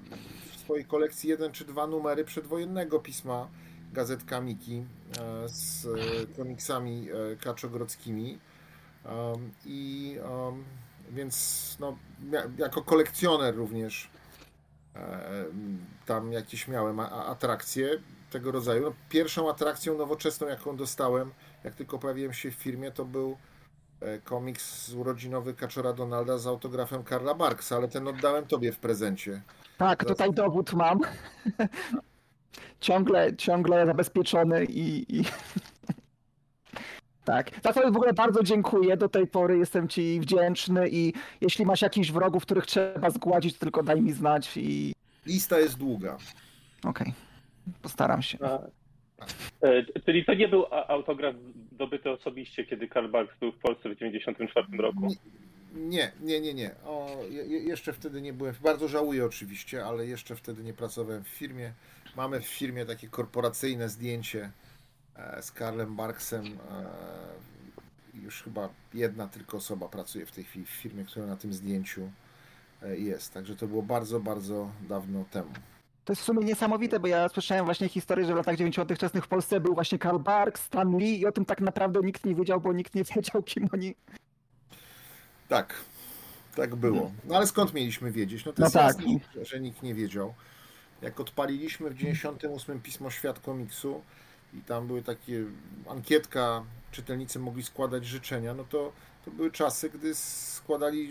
w 0.52 0.60
swojej 0.60 0.84
kolekcji 0.84 1.30
jeden 1.30 1.52
czy 1.52 1.64
dwa 1.64 1.86
numery 1.86 2.24
przedwojennego 2.24 3.00
pisma 3.00 3.48
gazetka 3.92 4.40
Miki 4.40 4.84
e, 5.18 5.48
z 5.48 5.86
komiksami 6.36 7.08
kaczogrodzkimi. 7.40 8.38
I 9.66 10.16
więc 11.10 11.76
no, 11.80 11.96
jako 12.58 12.82
kolekcjoner 12.82 13.56
również 13.56 14.10
tam 16.06 16.32
jakieś 16.32 16.68
miałem 16.68 17.00
atrakcje 17.00 17.90
tego 18.30 18.52
rodzaju. 18.52 18.82
No, 18.82 18.92
pierwszą 19.08 19.50
atrakcją 19.50 19.98
nowoczesną, 19.98 20.46
jaką 20.46 20.76
dostałem, 20.76 21.30
jak 21.64 21.74
tylko 21.74 21.98
pojawiłem 21.98 22.32
się 22.32 22.50
w 22.50 22.54
firmie, 22.54 22.90
to 22.90 23.04
był 23.04 23.36
e, 24.00 24.18
komiks 24.18 24.92
urodzinowy 24.92 25.54
Kaczora 25.54 25.92
Donalda 25.92 26.38
z 26.38 26.46
autografem 26.46 27.04
Karla 27.04 27.34
Barksa, 27.34 27.76
ale 27.76 27.88
ten 27.88 28.08
oddałem 28.08 28.46
tobie 28.46 28.72
w 28.72 28.78
prezencie. 28.78 29.42
Tak, 29.78 30.04
tutaj 30.04 30.32
dowód 30.32 30.72
mam. 30.72 31.00
ciągle, 32.80 33.36
ciągle 33.36 33.86
zabezpieczony 33.86 34.64
i... 34.64 35.18
i... 35.20 35.24
Tak. 37.28 37.50
Za 37.64 37.73
co 37.73 37.80
w 37.92 37.97
ogóle 37.97 38.12
bardzo 38.12 38.42
dziękuję. 38.42 38.97
Do 38.97 39.08
tej 39.08 39.26
pory 39.26 39.58
jestem 39.58 39.88
Ci 39.88 40.20
wdzięczny 40.20 40.88
i 40.90 41.12
jeśli 41.40 41.66
masz 41.66 41.82
jakichś 41.82 42.11
wrogów, 42.11 42.42
których 42.42 42.66
trzeba 42.66 43.11
zgładzić, 43.11 43.54
to 43.54 43.61
tylko 43.61 43.82
daj 43.82 44.02
mi 44.02 44.12
znać 44.12 44.56
i 44.56 44.94
Lista 45.26 45.58
jest 45.58 45.78
długa. 45.78 46.16
okej. 46.85 47.12
Postaram 47.82 48.23
się. 48.23 48.38
A, 48.40 48.58
e, 49.66 50.00
Czyli 50.04 50.25
to 50.25 50.35
nie 50.35 50.49
był 50.49 50.64
autograf 50.88 51.35
zdobyty 51.73 52.11
osobiście, 52.11 52.64
kiedy 52.64 52.88
Karl 52.88 53.08
Barks 53.08 53.38
był 53.40 53.52
w 53.52 53.58
Polsce 53.58 53.88
w 53.94 53.97
94 53.99 54.66
roku? 54.78 55.14
Nie, 55.75 56.12
nie, 56.20 56.40
nie, 56.40 56.54
nie. 56.54 56.70
O, 56.87 57.16
je, 57.30 57.42
je- 57.44 57.58
jeszcze 57.62 57.92
wtedy 57.92 58.23
nie 58.23 58.32
byłem. 58.32 58.54
Bardzo 58.62 58.88
żałuję 58.88 59.25
oczywiście, 59.25 59.85
ale 59.85 60.06
jeszcze 60.06 60.37
wtedy 60.37 60.62
nie 60.64 60.73
pracowałem 60.75 61.25
w 61.25 61.28
firmie. 61.28 61.73
Mamy 62.16 62.40
w 62.40 62.47
firmie 62.47 62.87
takie 62.87 63.08
korporacyjne 63.08 63.88
zdjęcie 63.88 64.50
z 65.40 65.52
Karlem 65.52 65.96
Barksem. 65.96 66.44
e, 66.46 68.18
Już 68.22 68.42
chyba 68.42 68.68
jedna 68.94 69.26
tylko 69.28 69.56
osoba 69.56 69.88
pracuje 69.88 70.26
w 70.26 70.32
tej 70.32 70.44
chwili 70.44 70.64
w 70.66 70.70
firmie, 70.70 71.04
która 71.04 71.26
na 71.26 71.37
tym 71.37 71.52
zdjęciu 71.52 72.10
e, 72.82 72.96
jest. 72.96 73.34
Także 73.34 73.56
to 73.56 73.66
było 73.66 73.82
bardzo, 73.82 74.20
bardzo 74.20 74.70
dawno 74.88 75.25
temu. 75.30 75.50
To 76.04 76.12
jest 76.12 76.22
w 76.22 76.25
sumie 76.25 76.44
niesamowite, 76.44 77.00
bo 77.00 77.06
ja 77.06 77.28
słyszałem 77.28 77.64
właśnie 77.64 77.88
historię, 77.88 78.26
że 78.26 78.32
w 78.32 78.37
latach 78.37 78.56
90. 78.56 78.92
wczesnych 78.94 79.25
w 79.25 79.28
Polsce 79.28 79.60
był 79.60 79.75
właśnie 79.75 79.98
Karl 79.98 80.18
Barks, 80.18 80.62
Stan 80.62 80.96
Lee 80.98 81.20
i 81.20 81.26
o 81.26 81.32
tym 81.32 81.44
tak 81.44 81.60
naprawdę 81.60 82.00
nikt 82.00 82.25
nie 82.25 82.34
wiedział, 82.34 82.60
bo 82.60 82.72
nikt 82.72 82.94
nie 82.94 83.04
wiedział, 83.04 83.42
kim 83.42 83.68
oni... 83.72 83.94
Tak, 85.48 85.75
tak 86.56 86.76
było. 86.76 87.12
No 87.25 87.37
ale 87.37 87.46
skąd 87.46 87.75
mieliśmy 87.75 88.12
wiedzieć? 88.12 88.44
No 88.44 88.52
to 88.52 88.60
No 88.60 88.66
jest 88.66 88.75
tak. 88.75 88.96
jasne, 89.00 89.20
że- 89.34 89.44
że 89.44 89.60
nikt 89.60 89.82
nie 89.82 89.94
wiedział. 89.94 90.34
Jak 91.02 91.20
odpaliliśmy 91.20 91.90
w 91.90 91.94
98 91.94 92.80
pismo 92.80 93.10
Świat 93.10 93.38
Komiksu 93.40 94.02
i 94.54 94.60
tam 94.60 94.86
były 94.86 95.02
takie 95.02 95.44
ankietka, 95.88 96.64
czytelnicy 96.92 97.38
mogli 97.38 97.62
składać 97.62 98.06
życzenia, 98.06 98.54
no 98.54 98.64
to, 98.64 98.92
to 99.24 99.30
były 99.30 99.50
czasy, 99.50 99.90
gdy 99.90 100.14
składali, 100.14 101.10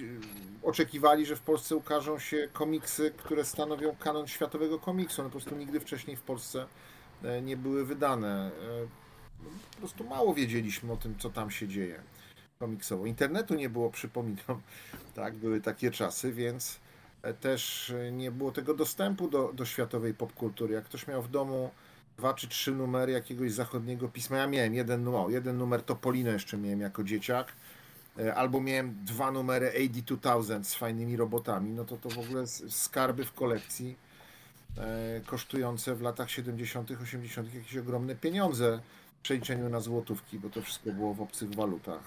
oczekiwali, 0.64 1.26
że 1.26 1.36
w 1.36 1.42
Polsce 1.42 1.76
ukażą 1.76 2.20
się 2.20 2.48
komiksy, 2.54 3.12
które 3.18 3.46
stanowią 3.46 3.96
kanon 3.96 4.28
światowego 4.28 4.80
komiksu. 4.80 5.24
No 5.24 5.30
po 5.30 5.32
prostu 5.32 5.56
nigdy 5.56 5.80
wcześniej 5.80 6.18
w 6.18 6.22
Polsce 6.22 6.66
e, 7.24 7.42
nie 7.42 7.58
były 7.58 7.86
wydane. 7.86 8.52
E, 8.52 8.88
no, 9.44 9.50
Po 9.72 9.78
prostu 9.78 10.04
mało 10.04 10.34
wiedzieliśmy 10.34 10.94
o 10.94 10.98
tym, 10.98 11.16
co 11.20 11.30
tam 11.30 11.52
się 11.52 11.68
dzieje 11.68 12.02
komiksowo. 12.60 13.06
Internetu 13.06 13.56
nie 13.56 13.70
było, 13.70 13.90
przypominam, 13.90 14.62
tak, 15.16 15.36
były 15.36 15.62
takie 15.62 15.92
czasy, 15.92 16.34
więc 16.34 16.80
e, 17.22 17.34
też 17.34 17.94
nie 18.12 18.32
było 18.32 18.52
tego 18.52 18.74
dostępu 18.74 19.28
do, 19.28 19.54
do 19.54 19.66
światowej 19.66 20.14
popkultury. 20.14 20.74
Jak 20.74 20.86
ktoś 20.86 21.08
miał 21.08 21.22
w 21.22 21.32
domu 21.32 21.72
dwa 22.18 22.34
czy 22.34 22.48
trzy 22.48 22.72
numery 22.72 23.12
jakiegoś 23.12 23.52
zachodniego 23.52 24.08
pisma, 24.10 24.38
ja 24.38 24.48
miałem 24.48 24.74
jeden 24.74 25.04
numer, 25.04 25.30
jeden 25.30 25.58
numer 25.58 25.82
Topolino 25.82 26.32
jeszcze 26.32 26.58
miałem 26.58 26.82
jako 26.82 27.04
dzieciak, 27.04 27.54
e, 28.20 28.36
albo 28.36 28.62
miałem 28.62 29.06
dwa 29.06 29.32
numery 29.32 29.72
AD2000 29.72 30.64
z 30.64 30.76
fajnymi 30.76 31.18
robotami, 31.18 31.72
no 31.72 31.86
to 31.86 31.98
to 31.98 32.10
w 32.10 32.20
ogóle 32.20 32.48
skarby 32.70 33.26
w 33.26 33.34
kolekcji 33.34 33.96
e, 34.78 35.22
kosztujące 35.26 35.96
w 35.96 36.02
latach 36.02 36.32
70., 36.32 36.92
80. 36.92 37.54
jakieś 37.54 37.78
ogromne 37.78 38.16
pieniądze 38.16 38.80
w 39.20 39.22
przeliczeniu 39.22 39.70
na 39.70 39.80
złotówki, 39.80 40.40
bo 40.40 40.50
to 40.50 40.62
wszystko 40.62 40.92
było 40.92 41.14
w 41.14 41.22
obcych 41.22 41.56
walutach. 41.56 42.02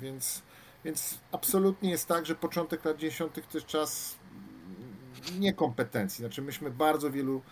Więc, 0.00 0.42
więc 0.84 1.18
absolutnie 1.32 1.90
jest 1.90 2.06
tak, 2.06 2.26
że 2.26 2.34
początek 2.34 2.84
lat 2.84 2.96
90. 2.96 3.34
to 3.34 3.58
jest 3.58 3.66
czas 3.66 4.16
niekompetencji. 5.38 6.22
Znaczy, 6.22 6.42
myśmy 6.42 6.70
bardzo 6.70 7.10
wielu 7.10 7.42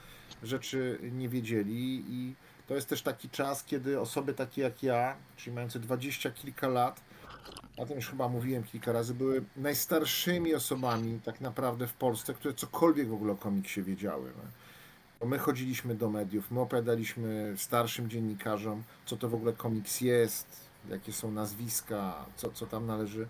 rzeczy 0.42 0.98
nie 1.02 1.28
wiedzieli 1.28 2.04
i 2.08 2.34
to 2.66 2.74
jest 2.74 2.88
też 2.88 3.02
taki 3.02 3.28
czas, 3.28 3.64
kiedy 3.64 4.00
osoby 4.00 4.34
takie 4.34 4.62
jak 4.62 4.82
ja, 4.82 5.16
czyli 5.36 5.54
mające 5.54 5.78
dwadzieścia 5.78 6.30
kilka 6.30 6.68
lat, 6.68 7.00
o 7.76 7.86
tym 7.86 7.96
już 7.96 8.08
chyba 8.10 8.28
mówiłem 8.28 8.62
kilka 8.62 8.92
razy, 8.92 9.14
były 9.14 9.44
najstarszymi 9.56 10.54
osobami 10.54 11.20
tak 11.24 11.40
naprawdę 11.40 11.86
w 11.86 11.92
Polsce, 11.92 12.34
które 12.34 12.54
cokolwiek 12.54 13.08
w 13.08 13.14
ogóle 13.14 13.32
o 13.32 13.36
komiksie 13.36 13.82
wiedziały. 13.82 14.30
my 15.24 15.38
chodziliśmy 15.38 15.94
do 15.94 16.10
mediów, 16.10 16.50
my 16.50 16.60
opowiadaliśmy 16.60 17.54
starszym 17.56 18.10
dziennikarzom, 18.10 18.82
co 19.06 19.16
to 19.16 19.28
w 19.28 19.34
ogóle 19.34 19.52
komiks 19.52 20.00
jest, 20.00 20.70
jakie 20.90 21.12
są 21.12 21.30
nazwiska, 21.30 22.24
co, 22.36 22.50
co 22.50 22.66
tam 22.66 22.86
należy, 22.86 23.28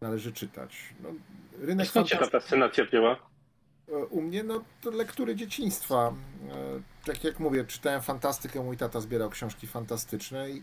należy 0.00 0.32
czytać. 0.32 0.94
No, 1.02 1.08
rynek 1.58 1.86
Skąd 1.86 2.08
się 2.08 2.16
ta 2.16 2.26
fascynacja 2.26 2.84
wzięła? 2.84 3.16
U 4.10 4.22
mnie, 4.22 4.42
no, 4.42 4.64
to 4.80 4.90
lektury 4.90 5.36
dzieciństwa. 5.36 6.12
E, 6.50 6.80
Tak 7.04 7.24
jak 7.24 7.40
mówię, 7.40 7.64
czytałem 7.64 8.02
fantastykę, 8.02 8.62
mój 8.62 8.76
tata 8.76 9.00
zbierał 9.00 9.30
książki 9.30 9.66
fantastyczne 9.66 10.50
i, 10.50 10.62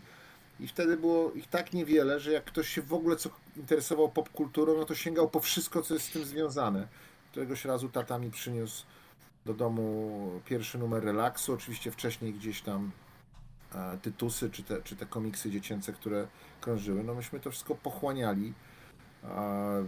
i 0.60 0.68
wtedy 0.68 0.96
było 0.96 1.32
ich 1.32 1.46
tak 1.46 1.72
niewiele, 1.72 2.20
że 2.20 2.32
jak 2.32 2.44
ktoś 2.44 2.68
się 2.68 2.82
w 2.82 2.92
ogóle 2.92 3.16
co 3.16 3.30
interesował 3.56 4.08
popkulturą, 4.08 4.76
no 4.76 4.84
to 4.84 4.94
sięgał 4.94 5.28
po 5.30 5.40
wszystko, 5.40 5.82
co 5.82 5.94
jest 5.94 6.06
z 6.06 6.10
tym 6.10 6.24
związane. 6.24 6.88
Któregoś 7.30 7.64
razu 7.64 7.88
tata 7.88 8.18
mi 8.18 8.30
przyniósł 8.30 8.84
do 9.46 9.54
domu 9.54 10.40
pierwszy 10.44 10.78
numer 10.78 11.04
relaksu, 11.04 11.52
oczywiście 11.52 11.90
wcześniej 11.90 12.32
gdzieś 12.32 12.62
tam 12.62 12.90
e, 13.74 13.98
tytusy, 14.02 14.50
czy 14.50 14.62
te, 14.62 14.82
czy 14.82 14.96
te 14.96 15.06
komiksy 15.06 15.50
dziecięce, 15.50 15.92
które 15.92 16.26
krążyły. 16.60 17.04
No 17.04 17.14
myśmy 17.14 17.40
to 17.40 17.50
wszystko 17.50 17.74
pochłaniali. 17.74 18.52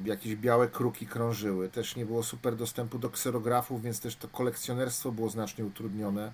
Jakieś 0.05 0.37
białe 0.37 0.69
kruki 0.69 1.07
krążyły. 1.07 1.69
Też 1.69 1.97
nie 1.97 2.07
było 2.07 2.23
super 2.23 2.57
dostępu 2.57 2.99
do 2.99 3.11
kserografów, 3.11 3.83
więc 3.83 4.01
też 4.01 4.17
to 4.17 4.29
kolekcjonerstwo 4.29 5.13
było 5.13 5.31
znacznie 5.31 5.65
utrudnione. 5.65 6.33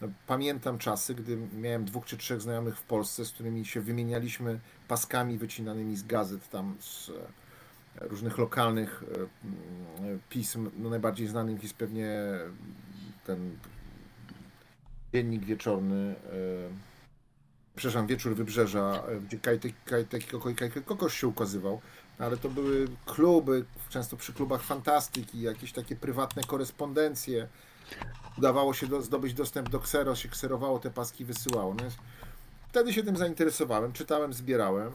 No, 0.00 0.08
Pamiętam 0.26 0.78
czasy, 0.78 1.14
gdy 1.14 1.36
miałem 1.36 1.84
dwóch 1.84 2.04
czy 2.04 2.16
trzech 2.16 2.40
znajomych 2.40 2.78
w 2.78 2.82
Polsce, 2.82 3.24
z 3.24 3.32
którymi 3.32 3.64
się 3.64 3.80
wymienialiśmy 3.80 4.60
paskami 4.88 5.38
wycinanymi 5.38 5.96
z 5.96 6.06
gazet 6.06 6.50
tam 6.50 6.76
z 6.80 7.08
e, 7.08 7.12
różnych 8.08 8.38
lokalnych 8.38 9.04
e, 9.04 10.18
pism. 10.28 10.70
No, 10.78 10.90
najbardziej 10.90 11.26
znanym 11.26 11.58
jest 11.62 11.74
pewnie 11.74 12.16
ten 13.26 13.58
dziennik 15.12 15.44
wieczorny, 15.44 16.14
e, 16.26 16.36
przepraszam, 17.76 18.06
Wieczór 18.06 18.34
Wybrzeża, 18.34 19.02
gdzie 19.26 19.38
Kajtek, 19.38 19.72
Kajtek 19.84 20.84
Koko 20.84 21.08
się 21.08 21.28
ukazywał, 21.28 21.80
ale 22.18 22.36
to 22.36 22.48
były 22.48 22.88
kluby, 23.06 23.64
często 23.88 24.16
przy 24.16 24.32
klubach 24.32 24.62
fantastyki, 24.62 25.40
jakieś 25.40 25.72
takie 25.72 25.96
prywatne 25.96 26.42
korespondencje. 26.42 27.48
Udawało 28.38 28.74
się 28.74 28.86
do, 28.86 29.02
zdobyć 29.02 29.34
dostęp 29.34 29.68
do 29.68 29.80
ksero, 29.80 30.14
się 30.14 30.28
kserowało, 30.28 30.78
te 30.78 30.90
paski 30.90 31.24
wysyłało. 31.24 31.74
No 31.74 31.82
więc 31.82 31.94
wtedy 32.68 32.92
się 32.92 33.02
tym 33.02 33.16
zainteresowałem, 33.16 33.92
czytałem, 33.92 34.32
zbierałem. 34.32 34.92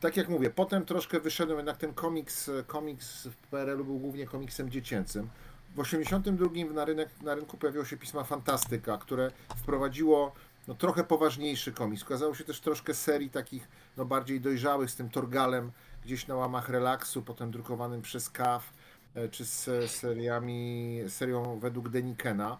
Tak 0.00 0.16
jak 0.16 0.28
mówię, 0.28 0.50
potem 0.50 0.84
troszkę 0.84 1.20
wyszedłem, 1.20 1.58
jednak 1.58 1.76
ten 1.76 1.94
komiks, 1.94 2.50
komiks 2.66 3.26
w 3.26 3.36
PRL-u 3.36 3.84
był 3.84 3.98
głównie 3.98 4.26
komiksem 4.26 4.70
dziecięcym. 4.70 5.28
W 5.74 5.80
82 5.80 6.48
na, 6.74 6.84
rynek, 6.84 7.08
na 7.22 7.34
rynku 7.34 7.56
pojawiło 7.56 7.84
się 7.84 7.96
pisma 7.96 8.24
Fantastyka, 8.24 8.98
które 8.98 9.30
wprowadziło 9.56 10.32
no, 10.68 10.74
trochę 10.74 11.04
poważniejszy 11.04 11.72
komiks. 11.72 12.02
Ukazało 12.02 12.34
się 12.34 12.44
też 12.44 12.60
troszkę 12.60 12.94
serii 12.94 13.30
takich 13.30 13.68
no, 13.96 14.04
bardziej 14.04 14.40
dojrzałych 14.40 14.90
z 14.90 14.96
tym 14.96 15.10
Torgalem 15.10 15.72
gdzieś 16.06 16.26
na 16.26 16.34
łamach 16.34 16.68
relaksu, 16.68 17.22
potem 17.22 17.50
drukowanym 17.50 18.02
przez 18.02 18.30
KAF, 18.30 18.72
e, 19.14 19.28
czy 19.28 19.44
z 19.44 19.90
seriami, 19.90 21.00
serią 21.08 21.58
według 21.58 21.88
Denikena. 21.88 22.58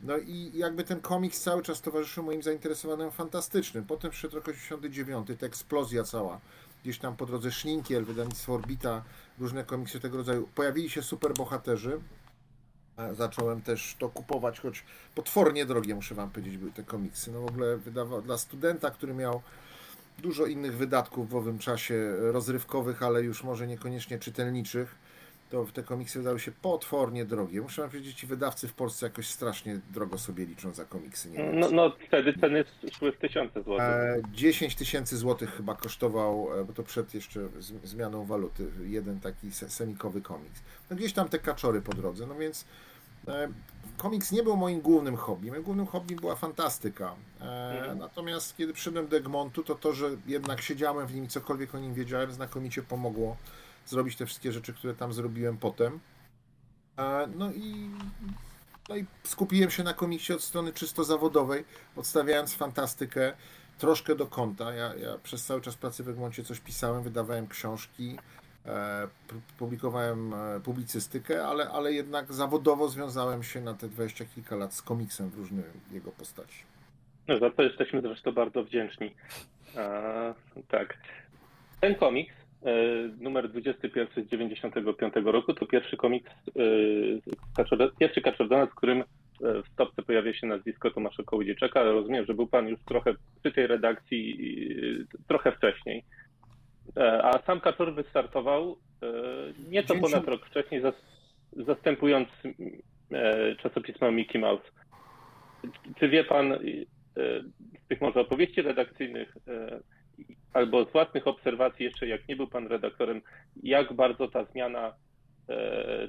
No 0.00 0.18
i 0.18 0.50
jakby 0.54 0.84
ten 0.84 1.00
komiks 1.00 1.40
cały 1.40 1.62
czas 1.62 1.80
towarzyszył 1.80 2.24
moim 2.24 2.42
zainteresowaniem 2.42 3.10
fantastycznym. 3.10 3.84
Potem 3.84 4.10
przyszedł 4.10 4.36
rok 4.36 4.48
89, 4.48 5.28
ta 5.40 5.46
eksplozja 5.46 6.04
cała. 6.04 6.40
Gdzieś 6.82 6.98
tam 6.98 7.16
po 7.16 7.26
drodze 7.26 7.52
Szninkiel, 7.52 8.04
wydawnictwo 8.04 8.54
Orbita, 8.54 9.02
różne 9.38 9.64
komiksy 9.64 10.00
tego 10.00 10.16
rodzaju. 10.16 10.48
Pojawili 10.54 10.90
się 10.90 11.02
superbohaterzy. 11.02 12.00
Zacząłem 13.12 13.62
też 13.62 13.96
to 13.98 14.08
kupować, 14.08 14.60
choć 14.60 14.84
potwornie 15.14 15.66
drogie, 15.66 15.94
muszę 15.94 16.14
wam 16.14 16.30
powiedzieć, 16.30 16.56
były 16.58 16.72
te 16.72 16.82
komiksy. 16.82 17.32
No 17.32 17.40
w 17.40 17.46
ogóle 17.46 17.76
wydawał 17.76 18.22
dla 18.22 18.38
studenta, 18.38 18.90
który 18.90 19.14
miał 19.14 19.42
dużo 20.18 20.46
innych 20.46 20.76
wydatków 20.76 21.30
w 21.30 21.36
owym 21.36 21.58
czasie 21.58 22.16
rozrywkowych, 22.18 23.02
ale 23.02 23.22
już 23.22 23.44
może 23.44 23.66
niekoniecznie 23.66 24.18
czytelniczych, 24.18 24.94
to 25.50 25.66
te 25.74 25.82
komiksy 25.82 26.18
wydały 26.18 26.40
się 26.40 26.52
potwornie 26.52 27.24
drogie. 27.24 27.60
Muszę 27.60 27.82
wam 27.82 27.90
powiedzieć, 27.90 28.16
ci 28.16 28.26
wydawcy 28.26 28.68
w 28.68 28.72
Polsce 28.74 29.06
jakoś 29.06 29.26
strasznie 29.28 29.80
drogo 29.90 30.18
sobie 30.18 30.46
liczą 30.46 30.74
za 30.74 30.84
komiksy. 30.84 31.30
Nie 31.30 31.44
No, 31.52 31.70
no 31.70 31.92
wtedy 32.08 32.34
ceny 32.40 32.64
szły 32.92 33.12
w 33.12 33.16
tysiące 33.18 33.62
złotych. 33.62 33.86
E, 33.86 34.22
10 34.32 34.74
tysięcy 34.74 35.16
złotych 35.16 35.50
chyba 35.56 35.74
kosztował, 35.74 36.60
e, 36.60 36.64
bo 36.64 36.72
to 36.72 36.82
przed 36.82 37.14
jeszcze 37.14 37.40
zmianą 37.84 38.24
waluty, 38.24 38.66
jeden 38.84 39.20
taki 39.20 39.52
se- 39.52 39.70
semikowy 39.70 40.20
komiks. 40.20 40.62
No 40.90 40.96
gdzieś 40.96 41.12
tam 41.12 41.28
te 41.28 41.38
kaczory 41.38 41.80
po 41.82 41.92
drodze, 41.92 42.26
no 42.26 42.34
więc 42.34 42.64
e, 43.28 43.48
komiks 43.96 44.32
nie 44.32 44.42
był 44.42 44.56
moim 44.56 44.80
głównym 44.80 45.16
hobby. 45.16 45.50
Moim 45.50 45.62
głównym 45.62 45.86
hobby 45.86 46.16
była 46.16 46.34
fantastyka. 46.36 47.14
E, 47.40 47.74
Mhm. 47.78 47.98
Natomiast 47.98 48.56
kiedy 48.56 48.72
przyszedłem 48.72 49.08
do 49.08 49.16
Egmontu, 49.16 49.62
to 49.64 49.74
to, 49.74 49.92
że 49.92 50.10
jednak 50.26 50.60
siedziałem 50.60 51.06
w 51.06 51.14
nim 51.14 51.24
i 51.24 51.28
cokolwiek 51.28 51.74
o 51.74 51.78
nim 51.78 51.94
wiedziałem, 51.94 52.32
znakomicie 52.32 52.82
pomogło 52.82 53.36
zrobić 53.86 54.16
te 54.16 54.26
wszystkie 54.26 54.52
rzeczy, 54.52 54.72
które 54.74 54.94
tam 54.94 55.12
zrobiłem 55.12 55.56
potem. 55.58 56.00
E, 56.98 57.26
No 57.36 57.52
i 57.52 57.90
no 58.88 58.96
i 58.96 59.04
skupiłem 59.24 59.70
się 59.70 59.82
na 59.82 59.94
komiksie 59.94 60.32
od 60.32 60.42
strony 60.42 60.72
czysto 60.72 61.04
zawodowej, 61.04 61.64
odstawiając 61.96 62.54
fantastykę 62.54 63.32
troszkę 63.78 64.14
do 64.14 64.26
kąta. 64.26 64.74
Ja, 64.74 64.94
ja 64.94 65.18
przez 65.22 65.44
cały 65.44 65.60
czas 65.60 65.76
pracy 65.76 66.04
w 66.04 66.08
Egmoncie 66.08 66.44
coś 66.44 66.60
pisałem, 66.60 67.02
wydawałem 67.02 67.48
książki, 67.48 68.18
publikowałem 69.58 70.34
e, 70.34 70.60
publicystykę, 70.60 71.46
ale, 71.46 71.68
ale 71.68 71.92
jednak 71.92 72.32
zawodowo 72.32 72.88
związałem 72.88 73.42
się 73.42 73.60
na 73.60 73.74
te 73.74 73.88
dwadzieścia 73.88 74.24
kilka 74.34 74.56
lat 74.56 74.74
z 74.74 74.82
komiksem 74.82 75.30
w 75.30 75.38
różnych 75.38 75.64
jego 75.92 76.10
postaci. 76.12 76.64
No, 77.28 77.38
za 77.38 77.50
to 77.50 77.62
jesteśmy 77.62 78.00
zresztą 78.00 78.32
bardzo 78.32 78.64
wdzięczni. 78.64 79.14
A, 79.76 80.34
tak. 80.68 80.98
Ten 81.80 81.94
komiks, 81.94 82.34
e, 82.62 82.74
numer 83.20 83.48
21 83.48 84.24
z 84.24 84.28
95 84.28 85.14
roku, 85.24 85.54
to 85.54 85.66
pierwszy 85.66 85.96
komiks, 85.96 86.30
e, 87.58 87.90
pierwszy 87.98 88.22
Kaczordana, 88.22 88.66
w 88.66 88.74
którym 88.74 89.00
e, 89.00 89.04
w 89.40 89.68
stopce 89.72 90.02
pojawia 90.02 90.34
się 90.34 90.46
nazwisko 90.46 90.90
Tomasza 90.90 91.22
Kołodziejczaka, 91.22 91.80
ale 91.80 91.92
rozumiem, 91.92 92.26
że 92.26 92.34
był 92.34 92.46
pan 92.46 92.68
już 92.68 92.80
trochę 92.86 93.14
przy 93.40 93.52
tej 93.52 93.66
redakcji 93.66 94.38
e, 95.14 95.26
trochę 95.28 95.52
wcześniej. 95.52 96.04
E, 96.96 97.22
A 97.24 97.42
sam 97.46 97.60
Kaczor 97.60 97.94
wystartował 97.94 98.76
e, 99.02 99.06
nieco 99.70 99.94
90 99.94 100.00
ponad 100.00 100.28
rok 100.28 100.46
wcześniej, 100.46 100.82
zas- 100.82 101.64
zastępując 101.66 102.28
e, 103.12 103.56
czasopismo 103.56 104.10
Mickey 104.12 104.38
Mouse. 104.40 104.64
Czy 105.98 106.08
wie 106.08 106.24
pan 106.24 106.58
z 107.84 107.88
tych 107.88 108.00
może 108.00 108.20
opowieści 108.20 108.62
redakcyjnych 108.62 109.36
albo 110.52 110.84
z 110.84 110.92
własnych 110.92 111.26
obserwacji 111.26 111.84
jeszcze 111.84 112.06
jak 112.06 112.28
nie 112.28 112.36
był 112.36 112.46
pan 112.48 112.66
redaktorem, 112.66 113.22
jak 113.62 113.92
bardzo 113.92 114.28
ta 114.28 114.44
zmiana, 114.44 114.94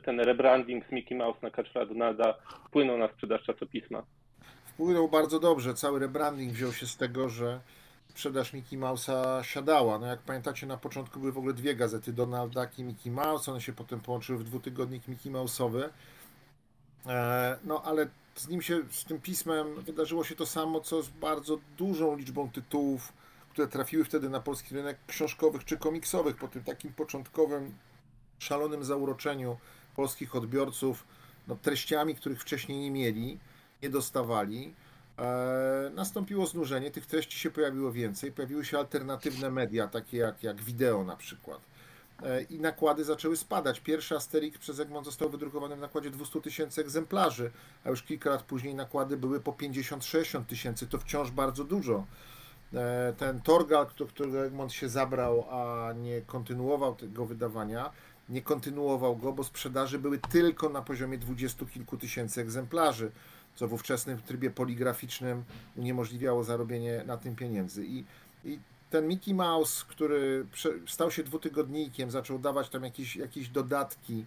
ten 0.03 0.19
rebranding 0.19 0.87
z 0.87 0.91
Mickey 0.91 1.17
Mouse 1.17 1.39
na 1.41 1.49
Kaczora 1.49 1.85
Donalda 1.85 2.33
wpłynął 2.67 2.97
na 2.97 3.07
sprzedaż 3.07 3.43
czasopisma? 3.43 4.03
Wpłynął 4.65 5.09
bardzo 5.09 5.39
dobrze. 5.39 5.73
Cały 5.73 5.99
rebranding 5.99 6.53
wziął 6.53 6.71
się 6.71 6.85
z 6.85 6.97
tego, 6.97 7.29
że 7.29 7.59
sprzedaż 8.15 8.53
Mickey 8.53 8.79
Mouse'a 8.79 9.43
siadała. 9.43 9.99
No 9.99 10.07
jak 10.07 10.19
pamiętacie, 10.19 10.67
na 10.67 10.77
początku 10.77 11.19
były 11.19 11.31
w 11.31 11.37
ogóle 11.37 11.53
dwie 11.53 11.75
gazety, 11.75 12.13
Donald 12.13 12.53
Duck 12.53 12.79
i 12.79 12.83
Mickey 12.83 13.11
Mouse. 13.11 13.51
One 13.51 13.61
się 13.61 13.73
potem 13.73 13.99
połączyły 13.99 14.39
w 14.39 14.43
dwutygodnik 14.43 15.07
Mickey 15.07 15.31
Mouse'owy. 15.31 15.89
E, 17.07 17.57
No 17.63 17.81
ale 17.83 18.07
z 18.35 18.47
nim 18.47 18.61
się, 18.61 18.81
z 18.91 19.05
tym 19.05 19.21
pismem 19.21 19.81
wydarzyło 19.81 20.23
się 20.23 20.35
to 20.35 20.45
samo, 20.45 20.81
co 20.81 21.03
z 21.03 21.09
bardzo 21.09 21.57
dużą 21.77 22.15
liczbą 22.17 22.51
tytułów, 22.51 23.13
które 23.49 23.67
trafiły 23.67 24.05
wtedy 24.05 24.29
na 24.29 24.39
polski 24.39 24.75
rynek 24.75 24.97
książkowych 25.07 25.65
czy 25.65 25.77
komiksowych 25.77 26.35
po 26.35 26.47
tym 26.47 26.63
takim 26.63 26.93
początkowym 26.93 27.73
szalonym 28.39 28.83
zauroczeniu 28.83 29.57
polskich 29.95 30.35
odbiorców 30.35 31.03
no, 31.47 31.55
treściami, 31.55 32.15
których 32.15 32.41
wcześniej 32.41 32.79
nie 32.79 32.91
mieli, 32.91 33.39
nie 33.83 33.89
dostawali. 33.89 34.73
E, 35.19 35.91
nastąpiło 35.93 36.45
znużenie, 36.47 36.91
tych 36.91 37.05
treści 37.05 37.39
się 37.39 37.51
pojawiło 37.51 37.91
więcej, 37.91 38.31
pojawiły 38.31 38.65
się 38.65 38.77
alternatywne 38.77 39.51
media, 39.51 39.87
takie 39.87 40.17
jak, 40.17 40.43
jak 40.43 40.61
wideo 40.61 41.03
na 41.03 41.15
przykład. 41.15 41.59
E, 42.23 42.41
I 42.41 42.59
nakłady 42.59 43.03
zaczęły 43.03 43.37
spadać. 43.37 43.79
Pierwszy 43.79 44.15
Asterix 44.15 44.57
przez 44.59 44.79
Egmont 44.79 45.05
został 45.05 45.29
wydrukowany 45.29 45.75
w 45.75 45.79
nakładzie 45.79 46.09
200 46.09 46.41
tysięcy 46.41 46.81
egzemplarzy, 46.81 47.51
a 47.83 47.89
już 47.89 48.03
kilka 48.03 48.29
lat 48.29 48.43
później 48.43 48.75
nakłady 48.75 49.17
były 49.17 49.39
po 49.39 49.51
50-60 49.51 50.45
tysięcy. 50.45 50.87
To 50.87 50.99
wciąż 50.99 51.31
bardzo 51.31 51.63
dużo. 51.63 52.05
E, 52.73 53.13
Ten 53.17 53.41
Torgal, 53.41 53.87
którego 54.09 54.45
Egmont 54.45 54.73
się 54.73 54.89
zabrał, 54.89 55.45
a 55.49 55.93
nie 55.93 56.21
kontynuował 56.21 56.95
tego 56.95 57.25
wydawania, 57.25 57.91
nie 58.29 58.41
kontynuował 58.41 59.15
go, 59.15 59.33
bo 59.33 59.43
sprzedaży 59.43 59.99
były 59.99 60.19
tylko 60.19 60.69
na 60.69 60.81
poziomie 60.81 61.17
dwudziestu 61.17 61.65
kilku 61.65 61.97
tysięcy 61.97 62.41
egzemplarzy, 62.41 63.11
co 63.55 63.67
w 63.67 63.73
ówczesnym 63.73 64.21
trybie 64.21 64.49
poligraficznym 64.51 65.43
uniemożliwiało 65.77 66.43
zarobienie 66.43 67.03
na 67.05 67.17
tym 67.17 67.35
pieniędzy. 67.35 67.85
I, 67.85 68.03
i 68.45 68.59
ten 68.89 69.07
Mickey 69.07 69.33
Mouse, 69.33 69.83
który 69.87 70.45
stał 70.87 71.11
się 71.11 71.23
dwutygodnikiem, 71.23 72.11
zaczął 72.11 72.39
dawać 72.39 72.69
tam 72.69 72.83
jakieś, 72.83 73.15
jakieś 73.15 73.49
dodatki, 73.49 74.25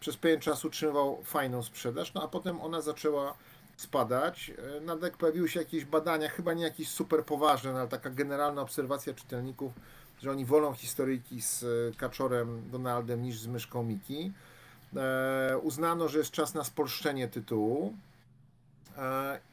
przez 0.00 0.16
pewien 0.16 0.40
czas 0.40 0.64
utrzymywał 0.64 1.22
fajną 1.24 1.62
sprzedaż, 1.62 2.14
no 2.14 2.22
a 2.22 2.28
potem 2.28 2.60
ona 2.60 2.80
zaczęła 2.80 3.34
spadać. 3.76 4.52
E, 4.76 4.80
Na 4.80 4.96
dek 4.96 5.16
pojawiły 5.16 5.48
się 5.48 5.60
jakieś 5.60 5.84
badania, 5.84 6.28
chyba 6.28 6.52
nie 6.54 6.62
jakieś 6.64 6.88
super 6.88 7.24
poważne, 7.24 7.72
no 7.72 7.78
ale 7.78 7.88
taka 7.88 8.10
generalna 8.10 8.62
obserwacja 8.62 9.14
czytelników, 9.14 9.72
że 10.22 10.30
oni 10.30 10.44
wolą 10.44 10.74
historyjki 10.74 11.42
z 11.42 11.62
e, 11.64 11.66
Kaczorem 11.96 12.70
Donaldem 12.70 13.22
niż 13.22 13.38
z 13.38 13.46
myszką 13.46 13.82
Miki. 13.82 14.32
e, 14.96 15.58
uznano, 15.58 16.08
że 16.08 16.18
jest 16.18 16.30
czas 16.30 16.54
na 16.54 16.64
spolszczenie 16.64 17.28
tytułu 17.28 17.94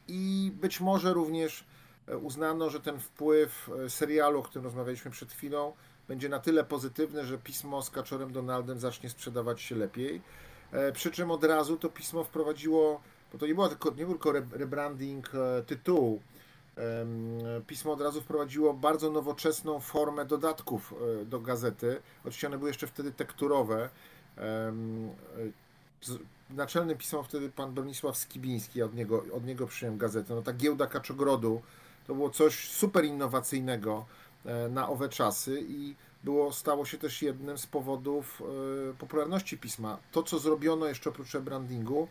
i 0.08 0.52
być 0.60 0.80
może 0.80 1.12
również 1.14 1.64
e, 2.08 2.16
uznano, 2.16 2.70
że 2.70 2.80
ten 2.80 3.00
wpływ 3.00 3.70
e, 3.86 3.90
serialu, 3.90 4.38
o 4.38 4.42
którym 4.42 4.64
rozmawialiśmy 4.64 5.10
przed 5.10 5.32
chwilą, 5.32 5.72
będzie 6.08 6.28
na 6.28 6.38
tyle 6.38 6.64
pozytywny, 6.64 7.24
że 7.26 7.38
pismo 7.38 7.82
z 7.82 7.90
Kaczorem 7.90 8.32
Donaldem 8.32 8.80
zacznie 8.80 9.10
sprzedawać 9.10 9.60
się 9.62 9.76
lepiej. 9.76 10.22
E, 10.72 10.92
Przy 10.92 11.10
czym 11.10 11.30
od 11.30 11.44
razu 11.44 11.76
to 11.76 11.88
pismo 11.88 12.24
wprowadziło, 12.24 13.00
bo 13.32 13.38
to 13.38 13.46
nie, 13.46 13.54
było 13.54 13.68
tylko, 13.68 13.90
nie 13.90 14.04
był 14.06 14.14
tylko 14.14 14.30
re- 14.30 14.46
rebranding 14.52 15.30
e, 15.34 15.62
tytułu, 15.62 16.22
Pismo 17.66 17.92
od 17.92 18.00
razu 18.00 18.20
wprowadziło 18.20 18.74
bardzo 18.74 19.10
nowoczesną 19.10 19.80
formę 19.80 20.24
dodatków 20.24 20.94
e, 21.22 21.24
do 21.24 21.40
gazety. 21.40 22.02
Oczywiście 22.20 22.46
one 22.46 22.58
były 22.58 22.70
jeszcze 22.70 22.86
wtedy 22.86 23.12
tekturowe. 23.12 23.88
Naczelnym 26.50 26.98
pismem 26.98 27.24
wtedy 27.24 27.48
pan 27.48 27.74
Bronisław 27.74 28.16
Skibiński, 28.16 28.82
od 28.82 28.94
niego, 28.94 29.24
od 29.32 29.44
niego 29.44 29.66
przyjąłem 29.66 29.98
gazetę. 29.98 30.34
No 30.34 30.42
ta 30.42 30.52
giełda 30.52 30.86
Kaczogrodu 30.86 31.62
to 32.06 32.14
było 32.14 32.30
coś 32.30 32.70
super 32.70 33.04
innowacyjnego 33.04 34.06
e, 34.44 34.68
na 34.68 34.88
owe 34.88 35.08
czasy 35.08 35.64
i 35.68 35.94
było, 36.24 36.52
stało 36.52 36.84
się 36.84 36.98
też 36.98 37.22
jednym 37.22 37.58
z 37.58 37.66
powodów 37.66 38.42
e, 38.90 38.94
popularności 38.94 39.58
pisma. 39.58 39.98
To, 40.12 40.22
co 40.22 40.38
zrobiono 40.38 40.86
jeszcze 40.86 41.10
oprócz 41.10 41.36
brandingu, 41.36 42.08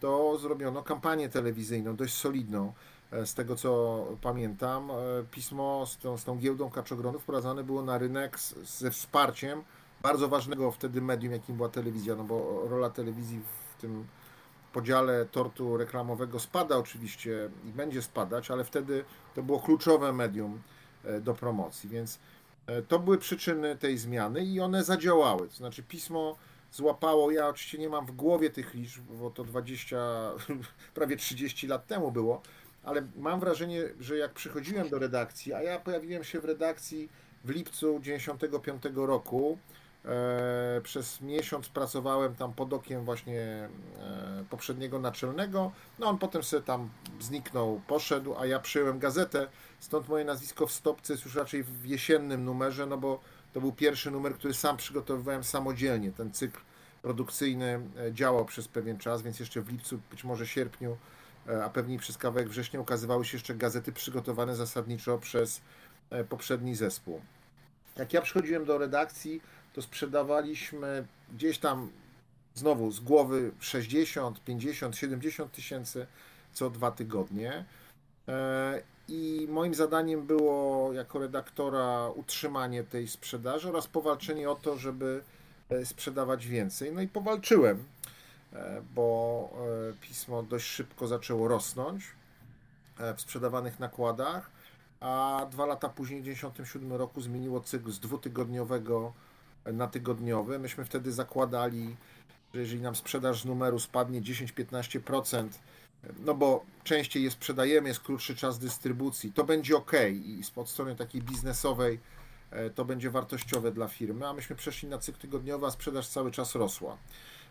to 0.00 0.38
zrobiono 0.38 0.82
kampanię 0.82 1.28
telewizyjną, 1.28 1.96
dość 1.96 2.14
solidną. 2.14 2.72
E, 3.10 3.26
Z 3.26 3.34
tego 3.34 3.56
co 3.56 4.06
pamiętam, 4.22 4.90
pismo 5.30 5.86
z 5.86 5.98
tą, 5.98 6.18
z 6.18 6.24
tą 6.24 6.38
giełdą 6.38 6.70
kaczogronu 6.70 7.18
wprowadzane 7.18 7.64
było 7.64 7.82
na 7.82 7.98
rynek 7.98 8.40
z, 8.40 8.54
ze 8.78 8.90
wsparciem 8.90 9.62
bardzo 10.02 10.28
ważnego 10.28 10.72
wtedy 10.72 11.02
medium, 11.02 11.32
jakim 11.32 11.56
była 11.56 11.68
telewizja, 11.68 12.16
no 12.16 12.24
bo 12.24 12.64
rola 12.68 12.90
telewizji 12.90 13.40
w 13.40 13.69
tym 13.80 14.06
podziale 14.72 15.26
tortu 15.26 15.76
reklamowego 15.76 16.40
spada 16.40 16.76
oczywiście 16.76 17.50
i 17.64 17.72
będzie 17.72 18.02
spadać, 18.02 18.50
ale 18.50 18.64
wtedy 18.64 19.04
to 19.34 19.42
było 19.42 19.60
kluczowe 19.60 20.12
medium 20.12 20.62
e, 21.04 21.20
do 21.20 21.34
promocji, 21.34 21.90
więc 21.90 22.18
e, 22.66 22.82
to 22.82 22.98
były 22.98 23.18
przyczyny 23.18 23.76
tej 23.76 23.98
zmiany 23.98 24.44
i 24.44 24.60
one 24.60 24.84
zadziałały. 24.84 25.48
To 25.48 25.54
znaczy 25.54 25.82
pismo 25.82 26.36
złapało, 26.72 27.30
ja 27.30 27.48
oczywiście 27.48 27.78
nie 27.78 27.88
mam 27.88 28.06
w 28.06 28.12
głowie 28.12 28.50
tych 28.50 28.74
liczb, 28.74 29.02
bo 29.02 29.30
to 29.30 29.44
20, 29.44 29.96
prawie 30.94 31.16
30 31.16 31.66
lat 31.66 31.86
temu 31.86 32.12
było, 32.12 32.42
ale 32.84 33.02
mam 33.16 33.40
wrażenie, 33.40 33.82
że 34.00 34.16
jak 34.16 34.32
przychodziłem 34.32 34.88
do 34.88 34.98
redakcji, 34.98 35.52
a 35.52 35.62
ja 35.62 35.80
pojawiłem 35.80 36.24
się 36.24 36.40
w 36.40 36.44
redakcji 36.44 37.08
w 37.44 37.50
lipcu 37.50 38.00
95 38.00 38.82
roku, 38.94 39.58
e, 40.04 40.80
przez 40.82 41.20
miesiąc 41.20 41.68
pracowałem 41.68 42.34
tam 42.34 42.52
pod 42.52 42.72
okiem 42.72 43.04
właśnie 43.04 43.40
e, 43.40 44.44
poprzedniego 44.50 44.98
naczelnego, 44.98 45.72
no 45.98 46.06
on 46.06 46.18
potem 46.18 46.42
sobie 46.42 46.62
tam 46.62 46.90
zniknął, 47.20 47.80
poszedł, 47.86 48.34
a 48.38 48.46
ja 48.46 48.58
przyjąłem 48.58 48.98
gazetę, 48.98 49.46
stąd 49.80 50.08
moje 50.08 50.24
nazwisko 50.24 50.66
w 50.66 50.72
stopce 50.72 51.12
jest 51.12 51.24
już 51.24 51.34
raczej 51.34 51.62
w 51.62 51.86
jesiennym 51.86 52.44
numerze, 52.44 52.86
no 52.86 52.98
bo 52.98 53.20
to 53.52 53.60
był 53.60 53.72
pierwszy 53.72 54.10
numer, 54.10 54.34
który 54.34 54.54
sam 54.54 54.76
przygotowywałem 54.76 55.44
samodzielnie, 55.44 56.12
ten 56.12 56.32
cykl 56.32 56.60
produkcyjny 57.02 57.80
e, 57.98 58.12
działał 58.12 58.44
przez 58.44 58.68
pewien 58.68 58.98
czas, 58.98 59.22
więc 59.22 59.40
jeszcze 59.40 59.62
w 59.62 59.68
lipcu, 59.68 60.00
być 60.10 60.24
może 60.24 60.46
sierpniu 60.46 60.96
a 61.64 61.70
pewnie 61.70 61.98
przez 61.98 62.18
kawałek 62.18 62.48
września 62.48 62.80
ukazywały 62.80 63.24
się 63.24 63.36
jeszcze 63.36 63.54
gazety 63.54 63.92
przygotowane 63.92 64.56
zasadniczo 64.56 65.18
przez 65.18 65.60
poprzedni 66.28 66.74
zespół. 66.74 67.20
Jak 67.96 68.12
ja 68.12 68.22
przychodziłem 68.22 68.64
do 68.64 68.78
redakcji, 68.78 69.40
to 69.72 69.82
sprzedawaliśmy 69.82 71.06
gdzieś 71.32 71.58
tam 71.58 71.90
znowu 72.54 72.90
z 72.90 73.00
głowy 73.00 73.50
60, 73.60 74.44
50, 74.44 74.96
70 74.96 75.52
tysięcy 75.52 76.06
co 76.52 76.70
dwa 76.70 76.90
tygodnie. 76.90 77.64
E, 78.28 78.82
I 79.08 79.46
moim 79.50 79.74
zadaniem 79.74 80.26
było 80.26 80.92
jako 80.92 81.18
redaktora 81.18 82.08
utrzymanie 82.08 82.84
tej 82.84 83.08
sprzedaży 83.08 83.68
oraz 83.68 83.86
powalczenie 83.86 84.50
o 84.50 84.54
to, 84.54 84.76
żeby 84.76 85.22
e, 85.68 85.86
sprzedawać 85.86 86.46
więcej. 86.46 86.92
No 86.92 87.00
i 87.00 87.08
powalczyłem 87.08 87.84
e, 88.52 88.82
bo 88.94 89.30
pismo 90.00 90.42
dość 90.42 90.66
szybko 90.66 91.06
zaczęło 91.06 91.48
rosnąć 91.48 92.04
w 93.16 93.20
sprzedawanych 93.20 93.80
nakładach, 93.80 94.50
a 95.00 95.46
dwa 95.50 95.66
lata 95.66 95.88
później, 95.88 96.20
w 96.20 96.24
1997 96.24 96.98
roku, 96.98 97.20
zmieniło 97.20 97.60
cykl 97.60 97.90
z 97.90 98.00
dwutygodniowego 98.00 99.12
na 99.64 99.86
tygodniowy. 99.86 100.58
Myśmy 100.58 100.84
wtedy 100.84 101.12
zakładali, 101.12 101.96
że 102.54 102.60
jeżeli 102.60 102.80
nam 102.80 102.94
sprzedaż 102.96 103.42
z 103.42 103.44
numeru 103.44 103.78
spadnie 103.78 104.22
10-15%, 104.22 105.48
no 106.24 106.34
bo 106.34 106.64
częściej 106.84 107.22
je 107.22 107.30
sprzedajemy, 107.30 107.88
jest 107.88 108.00
krótszy 108.00 108.36
czas 108.36 108.58
dystrybucji, 108.58 109.32
to 109.32 109.44
będzie 109.44 109.76
ok 109.76 109.92
i 110.12 110.42
od 110.56 110.68
strony 110.68 110.96
takiej 110.96 111.22
biznesowej 111.22 112.00
e, 112.50 112.70
to 112.70 112.84
będzie 112.84 113.10
wartościowe 113.10 113.72
dla 113.72 113.88
firmy, 113.88 114.28
a 114.28 114.32
myśmy 114.32 114.56
przeszli 114.56 114.88
na 114.88 114.98
cykl 114.98 115.18
tygodniowy, 115.18 115.66
a 115.66 115.70
sprzedaż 115.70 116.08
cały 116.08 116.30
czas 116.30 116.54
rosła. 116.54 116.96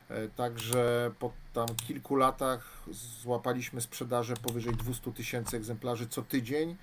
E, 0.09 0.27
Także 0.27 1.11
po 1.19 1.31
tam 1.53 1.67
kilku 1.87 2.15
latach 2.15 2.83
złapaliśmy 3.21 3.81
sprzedaże 3.81 4.33
powyżej 4.33 4.73
200 4.75 5.13
tysięcy 5.13 5.57
egzemplarzy 5.57 6.07
co 6.07 6.21
tydzień 6.21 6.75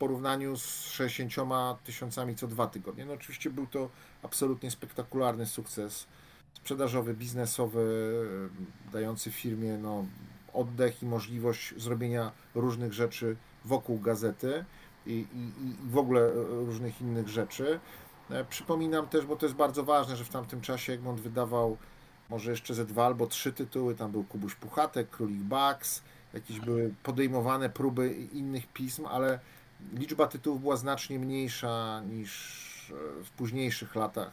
porównaniu 0.00 0.56
z 0.56 0.84
60 0.84 1.82
tysiącami 1.84 2.36
co 2.36 2.46
dwa 2.46 2.66
tygodnie. 2.66 3.04
No 3.04 3.12
oczywiście 3.12 3.50
był 3.50 3.66
to 3.66 3.88
absolutnie 4.22 4.70
spektakularny 4.70 5.46
sukces 5.46 6.06
sprzedażowy, 6.54 7.14
biznesowy, 7.14 8.12
dający 8.92 9.32
firmie 9.32 9.78
no, 9.78 10.06
oddech 10.52 11.02
i 11.02 11.06
możliwość 11.06 11.74
zrobienia 11.76 12.32
różnych 12.54 12.92
rzeczy 12.92 13.36
wokół 13.64 14.00
gazety 14.00 14.64
i, 15.06 15.12
i, 15.12 15.66
i 15.66 15.90
w 15.90 15.98
ogóle 15.98 16.20
e, 16.20 16.32
różnych 16.66 17.00
innych 17.00 17.28
rzeczy. 17.28 17.80
E, 18.30 18.44
Przypominam 18.44 19.08
też, 19.08 19.26
bo 19.26 19.36
to 19.36 19.46
jest 19.46 19.56
bardzo 19.56 19.84
ważne, 19.84 20.16
że 20.16 20.24
w 20.24 20.28
tamtym 20.28 20.60
czasie 20.60 20.92
Egmont 20.92 21.20
wydawał 21.20 21.76
może 22.30 22.50
jeszcze 22.50 22.74
ze 22.74 22.84
dwa 22.84 23.06
albo 23.06 23.26
trzy 23.26 23.52
tytuły. 23.52 23.94
Tam 23.94 24.12
był 24.12 24.24
Kubuś 24.24 24.54
Puchatek, 24.54 25.10
Królik 25.10 25.42
Bax, 25.42 26.02
jakieś 26.34 26.60
były 26.60 26.94
podejmowane 27.02 27.70
próby 27.70 28.12
innych 28.12 28.66
pism, 28.66 29.06
ale 29.06 29.40
liczba 29.94 30.26
tytułów 30.26 30.60
była 30.60 30.76
znacznie 30.76 31.18
mniejsza 31.18 32.00
niż 32.00 32.32
e, 32.90 33.24
w 33.24 33.30
późniejszych 33.30 33.94
latach. 33.94 34.32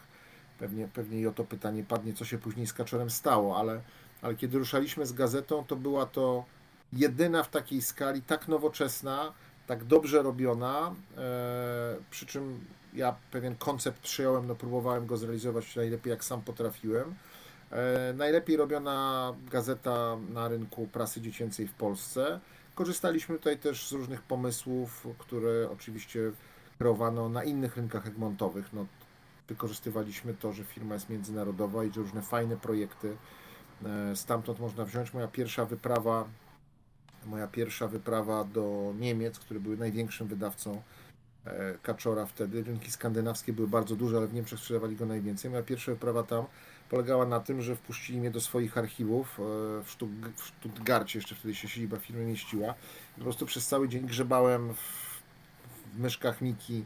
Pewnie, 0.59 0.87
pewnie 0.87 1.19
i 1.19 1.27
o 1.27 1.31
to 1.31 1.43
pytanie 1.43 1.83
padnie, 1.83 2.13
co 2.13 2.25
się 2.25 2.37
później 2.37 2.67
z 2.67 2.73
Kaczorem 2.73 3.09
stało, 3.09 3.57
ale, 3.57 3.81
ale 4.21 4.35
kiedy 4.35 4.57
ruszaliśmy 4.57 5.05
z 5.05 5.13
gazetą, 5.13 5.63
to 5.63 5.75
była 5.75 6.05
to 6.05 6.45
jedyna 6.93 7.43
w 7.43 7.49
takiej 7.49 7.81
skali, 7.81 8.21
tak 8.21 8.47
nowoczesna, 8.47 9.33
tak 9.67 9.83
dobrze 9.83 10.21
robiona, 10.21 10.95
e, 11.17 11.95
przy 12.09 12.25
czym 12.25 12.65
ja 12.93 13.15
pewien 13.31 13.55
koncept 13.55 13.99
przyjąłem, 13.99 14.47
no 14.47 14.55
próbowałem 14.55 15.07
go 15.07 15.17
zrealizować 15.17 15.75
najlepiej 15.75 16.11
jak 16.11 16.23
sam 16.23 16.41
potrafiłem. 16.41 17.15
E, 17.71 18.13
najlepiej 18.13 18.57
robiona 18.57 19.33
gazeta 19.51 20.17
na 20.29 20.47
rynku 20.47 20.87
prasy 20.87 21.21
dziecięcej 21.21 21.67
w 21.67 21.73
Polsce. 21.73 22.39
Korzystaliśmy 22.77 23.37
tutaj 23.37 23.57
też 23.57 23.87
z 23.87 23.91
różnych 23.91 24.21
pomysłów, 24.21 25.07
które 25.17 25.69
oczywiście 25.71 26.19
kreowano 26.77 27.29
na 27.29 27.43
innych 27.43 27.77
rynkach 27.77 28.07
egmontowych. 28.07 28.73
No, 28.73 28.85
wykorzystywaliśmy 29.47 30.33
to, 30.33 30.53
że 30.53 30.63
firma 30.63 30.93
jest 30.93 31.09
międzynarodowa 31.09 31.83
i 31.83 31.93
że 31.93 32.01
różne 32.01 32.21
fajne 32.21 32.57
projekty 32.57 33.17
e, 33.85 34.15
stamtąd 34.15 34.59
można 34.59 34.85
wziąć. 34.85 35.13
Moja 35.13 35.27
pierwsza 35.27 35.65
wyprawa, 35.65 36.27
moja 37.25 37.47
pierwsza 37.47 37.87
wyprawa 37.87 38.43
do 38.43 38.93
Niemiec, 38.99 39.39
które 39.39 39.59
były 39.59 39.77
największym 39.77 40.27
wydawcą 40.27 40.81
e, 41.45 41.77
Kaczora 41.83 42.25
wtedy. 42.25 42.63
Rynki 42.63 42.91
skandynawskie 42.91 43.53
były 43.53 43.67
bardzo 43.67 43.95
duże, 43.95 44.17
ale 44.17 44.27
w 44.27 44.33
Niemczech 44.33 44.59
sprzedawali 44.59 44.95
go 44.95 45.05
najwięcej. 45.05 45.51
Moja 45.51 45.63
pierwsza 45.63 45.91
wyprawa 45.91 46.23
tam 46.23 46.45
polegała 46.89 47.25
na 47.25 47.39
tym, 47.39 47.61
że 47.61 47.75
wpuścili 47.75 48.19
mnie 48.19 48.31
do 48.31 48.41
swoich 48.41 48.77
archiwów 48.77 49.39
e, 49.39 49.43
w, 49.83 49.91
Stutt 49.91 50.11
w 50.35 50.41
Stuttgarcie, 50.41 51.19
jeszcze 51.19 51.35
wtedy 51.35 51.55
się 51.55 51.67
siedziba 51.67 51.97
firmy 51.97 52.25
mieściła. 52.25 52.73
I 53.17 53.17
po 53.17 53.23
prostu 53.23 53.45
przez 53.45 53.67
cały 53.67 53.89
dzień 53.89 54.05
grzebałem 54.05 54.73
w, 54.73 54.77
w 55.93 55.99
myszkach 55.99 56.41
Miki 56.41 56.85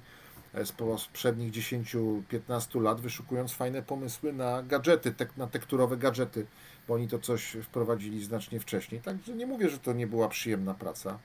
e, 0.54 0.66
z 0.66 0.72
poprzednich 0.72 1.52
10-15 1.52 2.82
lat, 2.82 3.02
wyszukując 3.02 3.54
fajne 3.54 3.82
pomysły 3.82 4.34
na 4.34 4.64
gadżety, 4.64 5.12
tek 5.12 5.38
na 5.38 5.48
tekturowe 5.48 5.98
gadżety, 5.98 6.46
bo 6.88 6.94
oni 6.94 7.08
to 7.08 7.20
coś 7.20 7.58
wprowadzili 7.64 8.24
znacznie 8.24 8.60
wcześniej. 8.60 9.02
Także 9.02 9.34
nie 9.34 9.46
mówię, 9.46 9.70
że 9.70 9.80
to 9.80 9.94
nie 9.94 10.08
była 10.08 10.30
przyjemna 10.30 10.74
praca. 10.74 11.20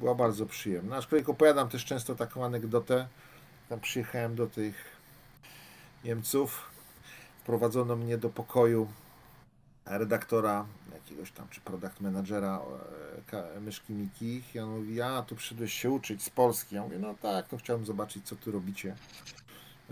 Była 0.00 0.14
bardzo 0.14 0.46
przyjemna. 0.46 0.96
Aczkolwiek 0.96 1.28
opowiadam 1.28 1.68
też 1.68 1.84
często 1.84 2.14
taką 2.14 2.44
anegdotę. 2.44 3.08
Tam 3.68 3.80
przyjechałem 3.80 4.34
do 4.34 4.46
tych 4.46 5.00
Niemców, 6.04 6.69
wprowadzono 7.40 7.96
mnie 7.96 8.18
do 8.18 8.28
pokoju 8.28 8.88
redaktora 9.86 10.66
jakiegoś 10.94 11.32
tam, 11.32 11.48
czy 11.48 11.60
product 11.60 12.00
managera 12.00 12.60
e, 13.32 13.60
myszki 13.60 13.92
Miki 13.92 14.42
i 14.54 14.58
on 14.58 14.70
mówi, 14.70 15.02
a 15.02 15.22
tu 15.22 15.36
przyszedłeś 15.36 15.74
się 15.74 15.90
uczyć 15.90 16.22
z 16.22 16.30
Polski. 16.30 16.74
Ja 16.74 16.82
mówię, 16.82 16.98
no 16.98 17.14
tak, 17.14 17.52
no 17.52 17.58
chciałem 17.58 17.86
zobaczyć, 17.86 18.26
co 18.26 18.36
tu 18.36 18.50
robicie. 18.50 18.94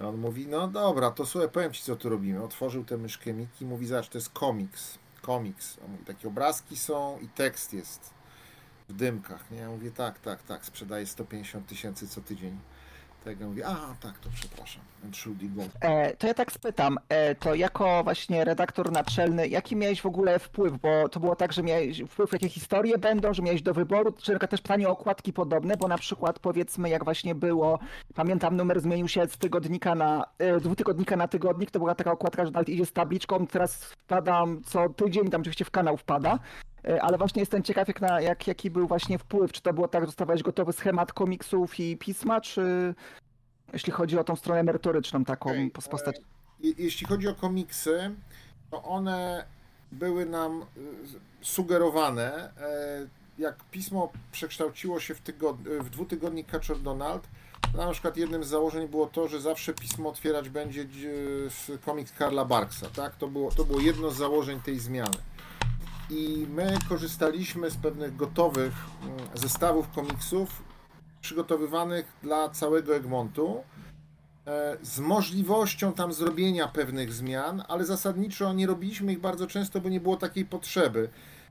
On 0.03 0.17
mówi, 0.17 0.47
no 0.47 0.69
dobra, 0.69 1.11
to 1.11 1.27
słuchaj, 1.27 1.49
powiem 1.49 1.73
ci, 1.73 1.83
co 1.83 1.97
tu 1.97 2.09
robimy. 2.09 2.43
Otworzył 2.43 2.85
tę 2.85 2.97
myszkę 2.97 3.33
Miki, 3.33 3.65
mówi, 3.65 3.87
zobacz, 3.87 4.09
to 4.09 4.19
jest 4.19 4.31
komiks. 4.31 4.99
Komiks. 5.23 5.79
On 5.85 5.91
mówi, 5.91 6.05
takie 6.05 6.29
obrazki 6.29 6.77
są 6.77 7.19
i 7.19 7.29
tekst 7.29 7.73
jest 7.73 8.11
w 8.89 8.93
dymkach, 8.93 9.51
nie? 9.51 9.59
Ja 9.59 9.71
mówię, 9.71 9.91
tak, 9.91 10.19
tak, 10.19 10.43
tak, 10.43 10.65
sprzedaję 10.65 11.07
150 11.07 11.67
tysięcy 11.67 12.09
co 12.09 12.21
tydzień. 12.21 12.59
Tak, 13.25 13.41
mówię, 13.41 13.67
a, 13.67 13.95
tak, 14.01 14.19
to 14.19 14.31
przepraszam. 14.35 14.83
And 15.05 15.17
should 15.17 15.55
go. 15.55 15.63
E, 15.81 16.17
to 16.17 16.27
ja 16.27 16.35
tak 16.35 16.53
spytam, 16.53 16.99
e, 17.09 17.35
to 17.35 17.55
jako 17.55 18.05
właśnie 18.05 18.45
redaktor 18.45 18.93
naczelny, 18.93 19.49
jaki 19.49 19.77
miałeś 19.77 20.01
w 20.01 20.07
ogóle 20.07 20.39
wpływ? 20.39 20.79
Bo 20.79 21.09
to 21.09 21.21
było 21.21 21.37
tak, 21.37 21.53
że 21.53 21.63
miałeś 21.63 22.03
wpływ, 22.03 22.33
jakie 22.33 22.49
historie 22.49 22.99
będą, 22.99 23.35
że 23.35 23.43
miałeś 23.43 23.63
do 23.63 23.75
wyboru, 23.75 24.13
czy 24.13 24.39
też 24.39 24.61
pytanie 24.61 24.89
o 24.89 24.93
okładki 24.93 25.33
podobne, 25.33 25.77
bo 25.77 25.89
na 25.89 25.99
przykład 25.99 26.39
powiedzmy 26.39 26.89
jak 26.89 27.05
właśnie 27.05 27.35
było, 27.35 27.79
pamiętam 28.15 28.57
numer 28.57 28.81
zmienił 28.81 29.09
się 29.09 29.27
z 29.27 29.39
tygodnika 29.39 29.95
na, 29.95 30.25
e, 30.39 30.61
dwutygodnika 30.61 31.17
na 31.17 31.29
tygodnik, 31.29 31.71
to 31.71 31.79
była 31.79 31.95
taka 31.95 32.13
okładka, 32.13 32.45
że 32.47 32.51
nawet 32.51 32.69
idzie 32.69 32.87
z 32.87 32.93
tabliczką, 32.93 33.47
teraz 33.47 33.85
wpadam 33.85 34.63
co 34.65 34.89
tydzień, 34.89 35.31
tam 35.31 35.41
oczywiście 35.41 35.65
w 35.65 35.71
kanał 35.71 35.97
wpada. 35.97 36.39
E, 36.89 37.03
Ale 37.03 37.19
właśnie 37.19 37.43
jestem 37.43 37.63
ciekaw, 37.63 37.89
jak 37.89 38.01
na, 38.01 38.21
jak, 38.21 38.47
jaki 38.47 38.71
był 38.71 38.87
właśnie 38.89 39.19
wpływ. 39.19 39.53
Czy 39.53 39.63
to 39.63 39.73
było 39.73 39.89
tak, 39.89 40.07
dostawałeś 40.07 40.43
gotowy 40.43 40.73
schemat 40.73 41.13
komiksów 41.13 41.81
i 41.81 41.97
pisma, 41.97 42.41
czy 42.41 42.95
jeśli 43.73 43.93
chodzi 43.93 44.19
o 44.19 44.25
tą 44.25 44.37
stronę 44.37 44.63
merytoryczną, 44.63 45.25
taką 45.25 45.51
okay. 45.51 45.71
postać. 45.71 46.17
Je- 46.61 46.73
Jeśli 46.79 47.07
chodzi 47.07 47.29
o 47.29 47.35
komiksy, 47.35 48.11
to 48.71 48.83
one 48.83 49.45
były 49.93 50.27
nam 50.27 50.63
y, 50.63 50.65
sugerowane. 51.41 52.53
e, 52.61 53.07
Jak 53.39 53.65
pismo 53.71 54.13
przekształciło 54.33 55.01
się 55.01 55.15
w, 55.15 55.23
tygod- 55.23 55.63
w 55.81 55.91
dwutygodnik 55.91 56.47
Catcher 56.51 56.79
Donald, 56.79 57.29
to 57.73 57.87
na 57.87 57.93
przykład 57.93 58.17
jednym 58.17 58.45
z 58.45 58.49
założeń 58.49 58.89
było 58.89 59.07
to, 59.07 59.29
że 59.29 59.41
zawsze 59.41 59.75
pismo 59.75 60.09
otwierać 60.09 60.49
będzie 60.49 60.85
dzi- 60.85 61.09
z 61.49 61.85
komiks 61.85 62.13
Karla 62.13 62.45
Barksa. 62.45 62.87
Tak? 62.97 63.17
To, 63.17 63.29
było, 63.29 63.51
to 63.51 63.65
było 63.65 63.81
jedno 63.81 64.11
z 64.11 64.17
założeń 64.17 64.61
tej 64.61 64.79
zmiany. 64.79 65.17
I 66.11 66.47
my 66.51 66.79
korzystaliśmy 66.89 67.71
z 67.71 67.77
pewnych 67.77 68.17
gotowych 68.17 68.73
mm, 69.03 69.19
zestawów 69.35 69.91
komiksów 69.91 70.63
przygotowywanych 71.21 72.07
dla 72.23 72.49
całego 72.49 72.97
Egmontu 72.97 73.65
e, 74.47 74.77
z 74.83 74.99
możliwością 74.99 75.93
tam 75.93 76.13
zrobienia 76.13 76.69
pewnych 76.69 77.13
zmian, 77.13 77.63
ale 77.69 77.85
zasadniczo 77.85 78.53
nie 78.53 78.67
robiliśmy 78.67 79.13
ich 79.13 79.21
bardzo 79.21 79.47
często, 79.47 79.81
bo 79.81 79.89
nie 79.89 80.01
było 80.01 80.17
takiej 80.17 80.45
potrzeby. 80.45 81.09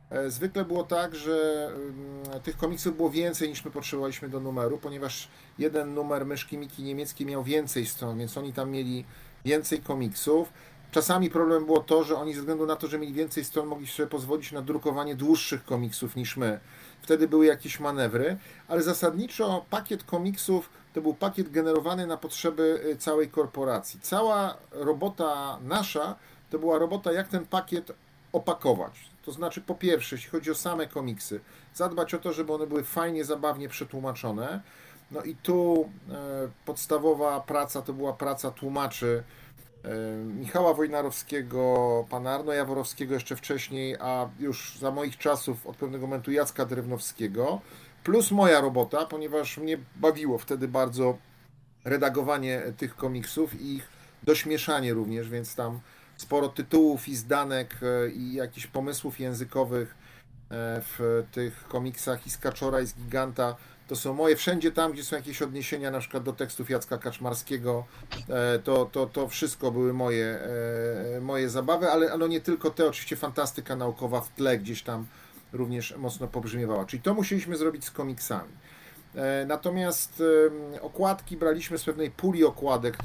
E, 0.09 0.29
Zwykle 0.29 0.65
było 0.65 0.83
tak, 0.83 1.15
że 1.15 1.67
mm, 1.75 2.41
tych 2.41 2.57
komiksów 2.57 2.97
było 2.97 3.09
więcej 3.09 3.49
niż 3.49 3.65
my 3.65 3.71
potrzebowaliśmy 3.71 4.29
do 4.29 4.39
numeru, 4.39 4.77
ponieważ 4.77 5.27
jeden 5.59 5.93
numer 5.93 6.25
myszki 6.25 6.57
Miki 6.57 6.83
niemieckiej 6.83 7.27
miał 7.27 7.43
więcej 7.43 7.85
stron, 7.85 8.17
więc 8.17 8.37
oni 8.37 8.53
tam 8.53 8.71
mieli 8.71 9.05
więcej 9.45 9.81
komiksów. 9.81 10.53
Czasami 10.91 11.29
problem 11.29 11.65
było 11.65 11.79
to, 11.79 12.03
że 12.03 12.15
oni 12.15 12.33
ze 12.33 12.39
względu 12.39 12.65
na 12.65 12.75
to, 12.75 12.87
że 12.87 12.99
mieli 12.99 13.13
więcej 13.13 13.45
stron, 13.45 13.67
mogli 13.67 13.87
sobie 13.87 14.09
pozwolić 14.09 14.51
na 14.51 14.61
drukowanie 14.61 15.15
dłuższych 15.15 15.65
komiksów 15.65 16.15
niż 16.15 16.37
my. 16.37 16.59
Wtedy 17.01 17.27
były 17.27 17.45
jakieś 17.45 17.79
manewry, 17.79 18.37
ale 18.67 18.83
zasadniczo 18.83 19.65
pakiet 19.69 20.03
komiksów 20.03 20.69
to 20.93 21.01
był 21.01 21.13
pakiet 21.13 21.51
generowany 21.51 22.07
na 22.07 22.17
potrzeby 22.17 22.81
y, 22.85 22.97
całej 22.97 23.29
korporacji. 23.29 23.99
Cała 23.99 24.57
robota 24.71 25.59
nasza 25.61 26.15
to 26.49 26.59
była 26.59 26.79
robota, 26.79 27.11
jak 27.11 27.27
ten 27.27 27.45
pakiet 27.45 27.91
opakować. 28.33 29.09
To 29.25 29.31
znaczy, 29.31 29.61
po 29.61 29.75
pierwsze, 29.75 30.15
jeśli 30.15 30.31
chodzi 30.31 30.51
o 30.51 30.55
same 30.55 30.87
komiksy, 30.87 31.39
zadbać 31.73 32.13
o 32.13 32.19
to, 32.19 32.33
żeby 32.33 32.53
one 32.53 32.67
były 32.67 32.83
fajnie, 32.83 33.25
zabawnie 33.25 33.69
przetłumaczone. 33.69 34.61
No 35.11 35.21
i 35.21 35.35
tu 35.35 35.89
e, 36.09 36.13
podstawowa 36.65 37.39
praca 37.39 37.81
to 37.81 37.93
była 37.93 38.13
praca 38.13 38.51
tłumaczy 38.51 39.23
Michała 40.25 40.73
Wojnarowskiego, 40.73 42.05
pana 42.09 42.35
Arno 42.35 42.53
Jaworowskiego 42.53 43.13
jeszcze 43.13 43.35
wcześniej, 43.35 43.95
a 43.99 44.29
już 44.39 44.77
za 44.79 44.91
moich 44.91 45.17
czasów 45.17 45.67
od 45.67 45.77
pewnego 45.77 46.07
momentu 46.07 46.31
Jacka 46.31 46.65
Drewnowskiego, 46.65 47.61
plus 48.03 48.31
moja 48.31 48.61
robota, 48.61 49.05
ponieważ 49.05 49.57
mnie 49.57 49.77
bawiło 49.95 50.37
wtedy 50.37 50.67
bardzo 50.67 51.17
redagowanie 51.85 52.61
tych 52.77 52.95
komiksów 52.95 53.61
i 53.61 53.75
ich 53.75 53.87
dośmieszanie 54.23 54.93
również, 54.93 55.29
więc 55.29 55.55
tam 55.55 55.79
sporo 56.17 56.49
tytułów 56.49 57.07
i 57.07 57.15
zdanek 57.15 57.75
e, 57.81 58.09
i 58.09 58.33
jakichś 58.33 58.67
pomysłów 58.67 59.19
językowych 59.19 59.95
e, 60.49 60.81
w 60.81 61.23
tych 61.31 61.67
komiksach 61.67 62.27
i 62.27 62.29
z 62.29 62.37
Kaczora 62.37 62.81
i 62.81 62.85
z 62.85 62.93
Giganta 62.95 63.55
to 63.87 63.95
są 63.95 64.13
moje. 64.13 64.35
Wszędzie 64.35 64.71
tam, 64.71 64.91
gdzie 64.91 65.03
są 65.03 65.15
jakieś 65.15 65.41
odniesienia 65.41 65.91
na 65.91 65.99
przykład 65.99 66.23
do 66.23 66.33
tekstów 66.33 66.69
Jacka 66.69 66.97
Kaczmarskiego, 66.97 67.85
e, 68.29 68.59
to, 68.59 68.85
to, 68.85 69.05
to 69.05 69.27
wszystko 69.27 69.71
były 69.71 69.93
moje, 69.93 70.39
e, 71.17 71.21
moje 71.21 71.49
zabawy, 71.49 71.89
ale 71.91 72.17
no 72.17 72.27
nie 72.27 72.41
tylko 72.41 72.69
te, 72.71 72.87
oczywiście 72.87 73.15
fantastyka 73.15 73.75
naukowa 73.75 74.21
w 74.21 74.29
tle 74.29 74.57
gdzieś 74.57 74.83
tam 74.83 75.05
również 75.53 75.93
mocno 75.97 76.27
pobrzmiewała. 76.27 76.85
Czyli 76.85 77.03
to 77.03 77.13
musieliśmy 77.13 77.57
zrobić 77.57 77.85
z 77.85 77.91
komiksami. 77.91 78.49
E, 79.15 79.45
Natomiast 79.47 80.23
okładki 80.81 81.37
braliśmy 81.37 81.77
z 81.77 81.83
pewnej 81.83 82.11
puli 82.11 82.43
okładek. 82.45 82.97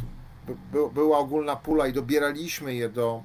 By- 0.46 0.54
by- 0.72 0.90
Była 0.94 1.18
ogólna 1.18 1.56
pula 1.56 1.86
i 1.86 1.92
dobieraliśmy 1.92 2.74
je 2.74 2.88
do 2.88 3.22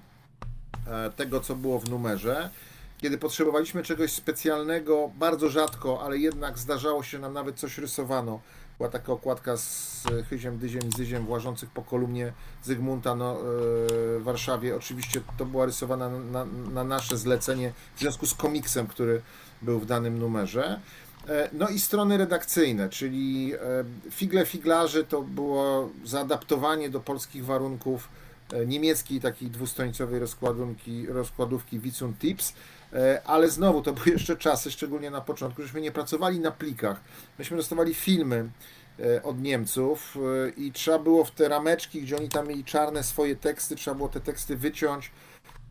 tego, 1.16 1.40
co 1.40 1.56
było 1.56 1.80
w 1.80 1.90
numerze. 1.90 2.50
Kiedy 2.98 3.18
potrzebowaliśmy 3.18 3.84
czegoś 3.84 4.12
specjalnego, 4.12 5.12
bardzo 5.16 5.50
rzadko, 5.50 6.02
ale 6.02 6.18
jednak 6.18 6.60
zdarzało 6.60 7.04
się, 7.04 7.20
nam 7.20 7.34
nawet 7.34 7.56
coś 7.56 7.78
rysowano. 7.78 8.40
Była 8.78 8.90
taka 8.90 9.14
okładka 9.14 9.58
z 9.58 10.04
Chyziem, 10.30 10.58
Dyziem 10.58 10.92
Zyziem 10.98 11.26
włażących 11.26 11.70
po 11.70 11.82
kolumnie 11.82 12.34
Zygmunta 12.64 13.16
no, 13.16 13.32
e, 13.32 13.40
w 14.20 14.22
Warszawie. 14.24 14.76
Oczywiście 14.76 15.22
to 15.38 15.46
była 15.46 15.66
rysowana 15.66 16.10
na, 16.10 16.46
na 16.46 16.84
nasze 16.84 17.18
zlecenie 17.18 17.74
w 17.96 18.00
związku 18.00 18.26
z 18.26 18.34
komiksem, 18.34 18.88
który 18.88 19.22
był 19.62 19.80
w 19.80 19.86
danym 19.86 20.20
numerze. 20.20 20.80
E, 21.28 21.50
No 21.54 21.70
i 21.70 21.80
strony 21.80 22.18
redakcyjne, 22.18 22.90
czyli 22.90 23.54
e, 23.54 23.60
Figle 24.12 24.46
Figlarzy 24.46 25.04
to 25.04 25.22
było 25.22 25.90
zaadaptowanie 26.06 26.90
do 26.90 27.00
polskich 27.00 27.46
warunków 27.46 28.10
e, 28.54 28.66
niemieckiej 28.66 29.22
takiej 29.22 29.50
dwustronicowej 29.50 30.20
rozkładówki, 30.20 31.08
rozkładówki 31.08 31.80
Wicun 31.80 32.14
Tips, 32.14 32.50
e, 32.52 32.77
ale 33.26 33.50
znowu 33.50 33.82
to 33.82 33.94
były 33.94 34.10
jeszcze 34.10 34.38
czasy, 34.38 34.72
szczególnie 34.72 35.12
na 35.12 35.22
początku, 35.22 35.62
żeśmy 35.62 35.82
nie 35.82 35.92
pracowali 35.92 36.40
na 36.40 36.52
plikach. 36.52 37.02
Myśmy 37.40 37.58
dostawali 37.58 37.94
filmy 37.94 38.50
e, 39.00 39.24
od 39.24 39.42
Niemców 39.42 40.18
e, 40.18 40.50
i 40.50 40.72
trzeba 40.72 41.00
było 41.00 41.26
w 41.26 41.32
te 41.32 41.50
rameczki, 41.50 42.02
gdzie 42.02 42.18
oni 42.18 42.30
tam 42.30 42.48
mieli 42.48 42.64
czarne 42.64 43.04
swoje 43.04 43.36
teksty, 43.36 43.76
trzeba 43.76 43.96
było 43.96 44.10
te 44.10 44.20
teksty 44.20 44.58
wyciąć, 44.58 45.12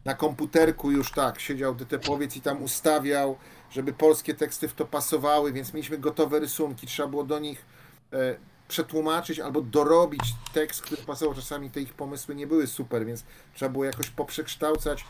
na 0.05 0.15
komputerku 0.15 0.91
już 0.91 1.13
tak, 1.13 1.41
siedział 1.41 1.75
detepowiec 1.75 2.37
i 2.37 2.41
tam 2.41 2.63
ustawiał, 2.63 3.37
żeby 3.71 3.93
polskie 3.93 4.35
teksty 4.35 4.69
w 4.69 4.75
to 4.75 4.87
pasowały, 4.87 5.53
więc 5.53 5.75
mieliśmy 5.75 5.99
gotowe 5.99 6.41
rysunki, 6.41 6.87
trzeba 6.87 7.09
było 7.09 7.25
do 7.25 7.39
nich 7.39 7.65
e, 8.13 8.37
przetłumaczyć 8.69 9.41
albo 9.41 9.61
dorobić 9.61 10.35
tekst, 10.53 10.83
który 10.83 11.03
pasował. 11.03 11.35
Czasami 11.35 11.71
te 11.71 11.81
ich 11.81 11.95
pomysły 11.95 12.35
nie 12.35 12.47
były 12.47 12.67
super, 12.67 13.07
więc 13.07 13.25
trzeba 13.55 13.73
było 13.73 13.85
jakoś 13.85 14.11
poprzekształcać, 14.11 15.05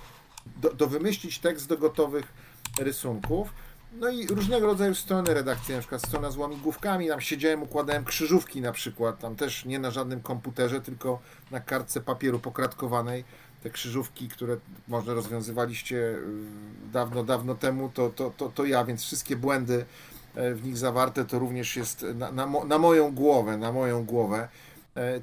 do, 0.56 0.72
do 0.74 0.86
wymyślić 0.86 1.38
tekst 1.38 1.68
do 1.68 1.78
gotowych 1.78 2.32
rysunków. 2.78 3.52
No 3.92 4.08
i 4.08 4.26
różnego 4.26 4.66
rodzaju 4.66 4.94
strony 4.94 5.34
redakcyjne, 5.34 5.76
na 5.76 5.80
przykład 5.80 6.02
strona 6.02 6.30
z 6.30 6.36
łamigłówkami, 6.36 7.08
tam 7.08 7.20
siedziałem, 7.20 7.62
układałem 7.62 8.04
krzyżówki 8.04 8.60
na 8.60 8.72
przykład, 8.72 9.18
tam 9.18 9.36
też 9.36 9.64
nie 9.64 9.78
na 9.78 9.90
żadnym 9.90 10.20
komputerze, 10.20 10.80
tylko 10.80 11.18
na 11.50 11.60
kartce 11.60 12.00
papieru 12.00 12.38
pokratkowanej. 12.38 13.24
Te 13.62 13.70
krzyżówki, 13.70 14.28
które 14.28 14.56
może 14.88 15.14
rozwiązywaliście 15.14 15.96
y, 15.96 16.22
dawno, 16.92 17.24
dawno 17.24 17.54
temu, 17.54 17.90
to, 17.94 18.10
to, 18.10 18.32
to, 18.36 18.48
to 18.48 18.64
ja, 18.64 18.84
więc 18.84 19.02
wszystkie 19.02 19.36
błędy 19.36 19.84
e, 20.34 20.54
w 20.54 20.64
nich 20.64 20.78
zawarte 20.78 21.24
to 21.24 21.38
również 21.38 21.76
jest 21.76 22.06
na, 22.14 22.32
na, 22.32 22.46
na 22.64 22.78
moją 22.78 23.14
głowę, 23.14 23.56
na 23.56 23.72
moją 23.72 24.04
głowę 24.04 24.48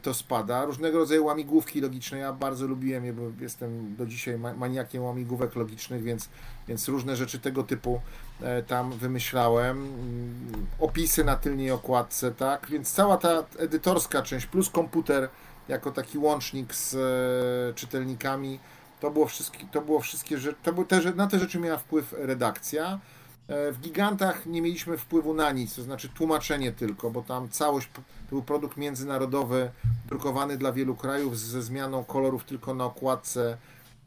to 0.01 0.13
spada. 0.13 0.65
Różnego 0.65 0.97
rodzaju 0.97 1.25
łamigłówki 1.25 1.81
logiczne, 1.81 2.17
ja 2.17 2.33
bardzo 2.33 2.67
lubiłem 2.67 3.05
je, 3.05 3.13
bo 3.13 3.21
jestem 3.39 3.95
do 3.95 4.05
dzisiaj 4.05 4.38
ma- 4.38 4.53
maniakiem 4.53 5.03
łamigłówek 5.03 5.55
logicznych, 5.55 6.03
więc, 6.03 6.29
więc 6.67 6.88
różne 6.88 7.15
rzeczy 7.15 7.39
tego 7.39 7.63
typu 7.63 8.01
e, 8.41 8.63
tam 8.63 8.91
wymyślałem. 8.91 9.77
Mm, 9.77 10.65
Opisy 10.79 11.23
na 11.23 11.36
tylnej 11.36 11.71
okładce, 11.71 12.31
tak, 12.31 12.67
więc 12.69 12.91
cała 12.91 13.17
ta 13.17 13.43
edytorska 13.57 14.21
część 14.21 14.45
plus 14.45 14.69
komputer 14.69 15.29
jako 15.67 15.91
taki 15.91 16.17
łącznik 16.17 16.75
z 16.75 16.95
e, 16.95 17.73
czytelnikami, 17.73 18.59
to 18.99 19.12
było 19.12 19.25
wszystkie, 19.25 19.65
to 19.71 19.81
było 19.81 19.99
wszystkie 19.99 20.38
rzeczy, 20.38 20.57
to 20.63 20.73
na 21.15 21.27
te 21.27 21.39
rzeczy 21.39 21.59
miała 21.59 21.77
wpływ 21.77 22.15
redakcja. 22.17 22.99
E, 23.47 23.71
W 23.71 23.79
gigantach 23.79 24.45
nie 24.45 24.62
mieliśmy 24.62 24.97
wpływu 24.97 25.34
na 25.34 25.51
nic, 25.51 25.75
to 25.75 25.84
znaczy 25.84 26.10
tłumaczenie 26.10 26.71
tylko, 26.71 27.12
bo 27.12 27.21
tam 27.21 27.49
całość 27.49 27.89
to 27.93 28.01
był 28.29 28.43
produkt 28.43 28.77
międzynarodowy, 28.77 29.71
drukowany 30.08 30.58
dla 30.58 30.71
wielu 30.71 30.95
krajów 30.95 31.39
ze 31.39 31.62
zmianą 31.62 32.03
kolorów 32.03 32.43
tylko 32.43 32.73
na 32.73 32.86
okładce, 32.86 33.58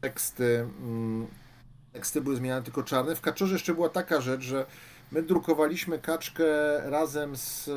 teksty. 0.01 0.67
mm, 0.81 1.27
Teksty 1.93 2.21
były 2.21 2.35
zmieniane 2.35 2.63
tylko 2.63 2.83
czarne. 2.83 3.15
W 3.15 3.21
Kaczorze 3.21 3.53
jeszcze 3.53 3.73
była 3.73 3.89
taka 3.89 4.21
rzecz, 4.21 4.41
że 4.41 4.65
My 5.11 5.23
drukowaliśmy 5.23 5.99
kaczkę 5.99 6.45
razem 6.89 7.37
z 7.37 7.67
e, 7.67 7.71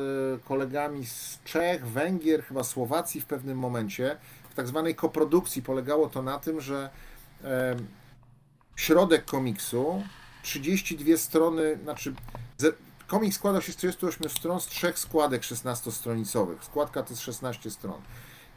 kolegami 0.47 1.05
z 1.05 1.39
Czech, 1.43 1.87
Węgier, 1.87 2.43
chyba 2.43 2.63
Słowacji 2.63 3.21
w 3.21 3.25
pewnym 3.25 3.57
momencie. 3.57 4.17
W 4.49 4.53
tak 4.55 4.67
zwanej 4.67 4.95
koprodukcji 4.95 5.61
polegało 5.61 6.09
to 6.09 6.21
na 6.21 6.39
tym, 6.39 6.61
że 6.61 6.89
środek 8.75 9.25
komiksu, 9.25 10.03
32 10.43 11.17
strony, 11.17 11.79
znaczy 11.83 12.13
komiks 13.07 13.35
składał 13.35 13.61
się 13.61 13.71
z 13.71 13.75
38 13.75 14.29
stron, 14.29 14.59
z 14.59 14.65
trzech 14.65 14.99
składek 14.99 15.41
16-stronicowych. 15.41 16.55
Składka 16.61 17.03
to 17.03 17.09
jest 17.09 17.21
16 17.21 17.71
stron. 17.71 18.01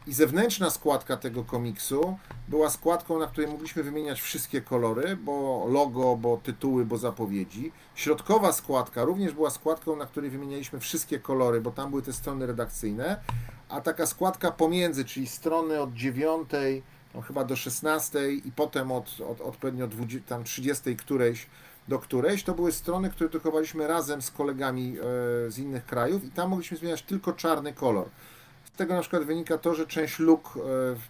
I 0.07 0.12
zewnętrzna 0.12 0.70
składka 0.70 1.16
tego 1.16 1.44
komiksu 1.44 2.18
była 2.49 2.70
składką, 2.70 3.18
na 3.18 3.27
której 3.27 3.51
mogliśmy 3.51 3.83
wymieniać 3.83 4.20
wszystkie 4.20 4.61
kolory, 4.61 5.16
bo 5.16 5.66
logo, 5.68 6.16
bo 6.16 6.37
tytuły, 6.37 6.85
bo 6.85 6.99
zapowiedzi. 6.99 7.73
Środkowa 7.94 8.53
składka 8.53 9.05
również 9.05 9.33
była 9.33 9.51
składką, 9.51 9.97
na 9.97 10.07
której 10.07 10.31
wymienialiśmy 10.31 10.81
wszystkie 10.81 11.18
kolory, 11.18 11.61
bo 11.61 11.70
tam 11.70 11.90
były 11.90 12.03
te 12.03 12.12
strony 12.12 12.47
redakcyjne. 12.47 13.20
A 13.68 13.81
taka 13.81 14.07
składka 14.07 14.51
pomiędzy, 14.51 15.05
czyli 15.05 15.27
strony 15.27 15.81
od 15.81 15.94
9 15.94 16.49
no 17.14 17.20
chyba 17.20 17.44
do 17.44 17.57
16 17.57 18.33
i 18.33 18.53
potem 18.53 18.92
od, 18.92 19.20
od 19.20 19.40
odpowiednio 19.40 19.87
20, 19.87 20.29
tam 20.29 20.44
30 20.44 20.97
którejś 20.97 21.47
do 21.88 21.99
którejś, 21.99 22.42
to 22.42 22.55
były 22.55 22.73
strony, 22.73 23.11
które 23.11 23.31
drukowaliśmy 23.31 23.87
razem 23.87 24.23
z 24.23 24.31
kolegami 24.31 24.97
e, 24.99 25.51
z 25.51 25.59
innych 25.59 25.87
krajów 25.87 26.25
i 26.25 26.31
tam 26.31 26.51
mogliśmy 26.51 26.77
zmieniać 26.77 27.03
tylko 27.03 27.33
czarny 27.33 27.73
kolor. 27.73 28.09
Z 28.64 28.77
tego 28.77 28.94
na 28.94 29.01
przykład 29.01 29.23
wynika 29.23 29.59
to, 29.59 29.75
że 29.75 29.87
część 29.87 30.18
luk 30.18 30.55
e, 30.57 30.61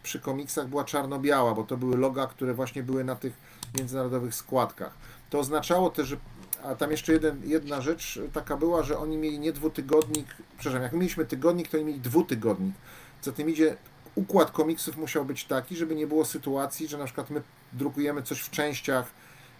przy 0.03 0.21
komiksach 0.21 0.69
była 0.69 0.85
czarno-biała, 0.85 1.55
bo 1.55 1.65
to 1.65 1.77
były 1.77 1.97
loga, 1.97 2.27
które 2.27 2.55
właśnie 2.55 2.83
były 2.83 3.05
na 3.05 3.17
tych 3.17 3.33
międzynarodowych 3.79 4.35
składkach. 4.35 4.95
To 5.31 5.39
oznaczało 5.39 5.91
też, 5.91 6.09
że 6.09 6.17
a 6.65 6.75
tam 6.75 6.91
jeszcze 6.91 7.13
jeden, 7.13 7.41
jedna 7.45 7.81
rzecz 7.81 8.19
taka 8.33 8.57
była, 8.57 8.83
że 8.83 8.99
oni 8.99 9.17
mieli 9.17 9.39
nie 9.39 9.53
dwutygodnik, 9.53 10.27
przepraszam, 10.59 10.83
jak 10.83 10.93
mieliśmy 10.93 11.25
tygodnik, 11.25 11.69
to 11.69 11.77
oni 11.77 11.87
mieli 11.87 12.01
dwutygodnik. 12.01 12.75
Co 13.21 13.33
tym 13.33 13.51
idzie, 13.51 13.77
układ 14.15 14.51
komiksów 14.51 14.97
musiał 14.97 15.25
być 15.25 15.45
taki, 15.45 15.77
żeby 15.77 15.95
nie 15.95 16.07
było 16.07 16.25
sytuacji, 16.25 16.89
że 16.89 16.99
na 16.99 17.05
przykład 17.05 17.31
my 17.31 17.43
drukujemy 17.73 18.23
coś 18.23 18.41
w 18.41 18.51
częściach 18.51 19.07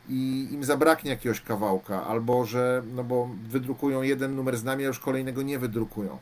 i 0.09 0.49
im 0.53 0.65
zabraknie 0.65 1.11
jakiegoś 1.11 1.41
kawałka, 1.41 2.07
albo 2.07 2.45
że, 2.45 2.83
no 2.95 3.05
bo 3.05 3.29
wydrukują 3.49 4.03
jeden 4.03 4.37
numer 4.37 4.57
z 4.57 4.65
nami, 4.65 4.85
a 4.85 4.87
już 4.87 4.99
kolejnego 4.99 5.43
nie 5.43 5.59
wydrukują. 5.59 6.19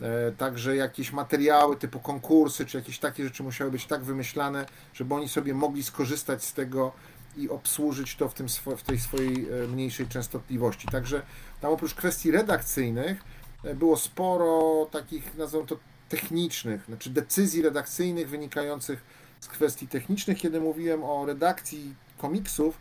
E, 0.00 0.32
Także 0.32 0.76
jakieś 0.76 1.12
materiały 1.12 1.76
typu 1.76 2.00
konkursy, 2.00 2.66
czy 2.66 2.76
jakieś 2.76 2.98
takie 2.98 3.24
rzeczy 3.24 3.42
musiały 3.42 3.70
być 3.70 3.86
tak 3.86 4.02
wymyślane, 4.02 4.66
żeby 4.94 5.14
oni 5.14 5.28
sobie 5.28 5.54
mogli 5.54 5.82
skorzystać 5.82 6.44
z 6.44 6.52
tego 6.52 6.92
i 7.36 7.48
obsłużyć 7.48 8.16
to 8.16 8.28
w, 8.28 8.34
tym, 8.34 8.46
w 8.76 8.82
tej 8.82 8.98
swojej 8.98 9.48
e, 9.64 9.68
mniejszej 9.68 10.08
częstotliwości. 10.08 10.88
Także 10.88 11.22
tam 11.60 11.72
oprócz 11.72 11.94
kwestii 11.94 12.30
redakcyjnych 12.30 13.24
e, 13.64 13.74
było 13.74 13.96
sporo 13.96 14.86
takich, 14.90 15.36
nazwijmy 15.36 15.68
to, 15.68 15.76
technicznych, 16.08 16.84
znaczy 16.86 17.10
decyzji 17.10 17.62
redakcyjnych 17.62 18.28
wynikających 18.28 19.04
z 19.40 19.48
kwestii 19.48 19.88
technicznych. 19.88 20.38
Kiedy 20.38 20.60
mówiłem 20.60 21.04
o 21.04 21.26
redakcji 21.26 21.94
komiksów, 22.18 22.78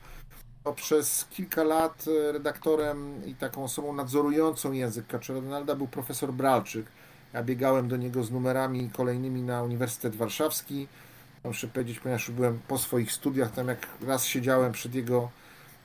przez 0.75 1.25
kilka 1.29 1.63
lat 1.63 2.05
e, 2.07 2.31
redaktorem 2.31 3.25
i 3.25 3.35
taką 3.35 3.63
osobą 3.63 3.93
nadzorującą 3.93 4.71
język 4.71 5.07
Kaczora 5.07 5.75
był 5.75 5.87
profesor 5.87 6.33
Bralczyk. 6.33 6.85
Ja 7.33 7.43
biegałem 7.43 7.87
do 7.87 7.97
niego 7.97 8.23
z 8.23 8.31
numerami 8.31 8.89
kolejnymi 8.89 9.41
na 9.41 9.63
Uniwersytet 9.63 10.15
Warszawski. 10.15 10.87
Muszę 11.43 11.67
powiedzieć, 11.67 11.99
ponieważ 11.99 12.31
byłem 12.31 12.59
po 12.67 12.77
swoich 12.77 13.11
studiach, 13.11 13.51
tam 13.51 13.67
jak 13.67 13.87
raz 14.07 14.25
siedziałem 14.25 14.71
przed 14.71 14.95
jego 14.95 15.29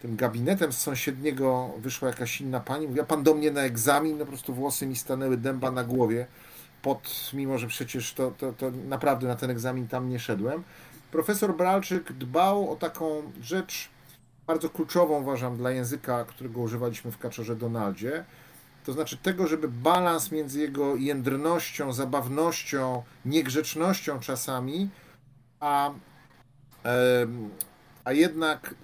tym 0.03 0.17
gabinetem 0.17 0.73
z 0.73 0.79
sąsiedniego, 0.79 1.71
wyszła 1.79 2.09
jakaś 2.09 2.41
inna 2.41 2.61
pani, 2.61 2.87
mówiła, 2.87 3.07
pan 3.07 3.23
do 3.23 3.35
mnie 3.35 3.51
na 3.51 3.61
egzamin, 3.61 4.19
no 4.19 4.25
po 4.25 4.31
prostu 4.31 4.55
włosy 4.55 4.87
mi 4.87 4.97
stanęły 4.97 5.37
dęba 5.37 5.71
na 5.71 5.85
głowie, 5.85 6.27
pod, 6.83 7.31
mimo 7.33 7.59
że 7.59 7.67
przecież 7.67 8.15
to, 8.15 8.31
to, 8.31 8.53
to 8.53 8.71
naprawdę 8.71 9.29
na 9.29 9.37
ten 9.37 9.51
egzamin 9.51 9.89
tam 9.89 10.09
nie 10.09 10.19
szedłem. 10.19 10.63
Profesor 11.11 11.57
Bralczyk 11.57 12.13
dbał 12.13 12.73
o 12.73 12.77
taką 12.77 13.23
rzecz, 13.43 13.89
bardzo 14.47 14.71
kluczową 14.71 15.21
uważam 15.21 15.57
dla 15.57 15.71
języka, 15.71 16.25
którego 16.25 16.61
używaliśmy 16.61 17.13
w 17.13 17.19
Kaczorze 17.19 17.57
Donaldzie. 17.57 18.25
To 18.85 18.93
znaczy 18.93 19.17
tego, 19.17 19.47
żeby 19.47 19.69
balans 19.69 20.33
między 20.33 20.61
jego 20.61 20.97
jędrnością, 20.97 21.93
zabawnością, 21.93 23.03
niegrzecznością 23.25 24.21
czasami, 24.21 24.89
a, 25.61 25.91
a 28.05 28.13
jednak 28.13 28.75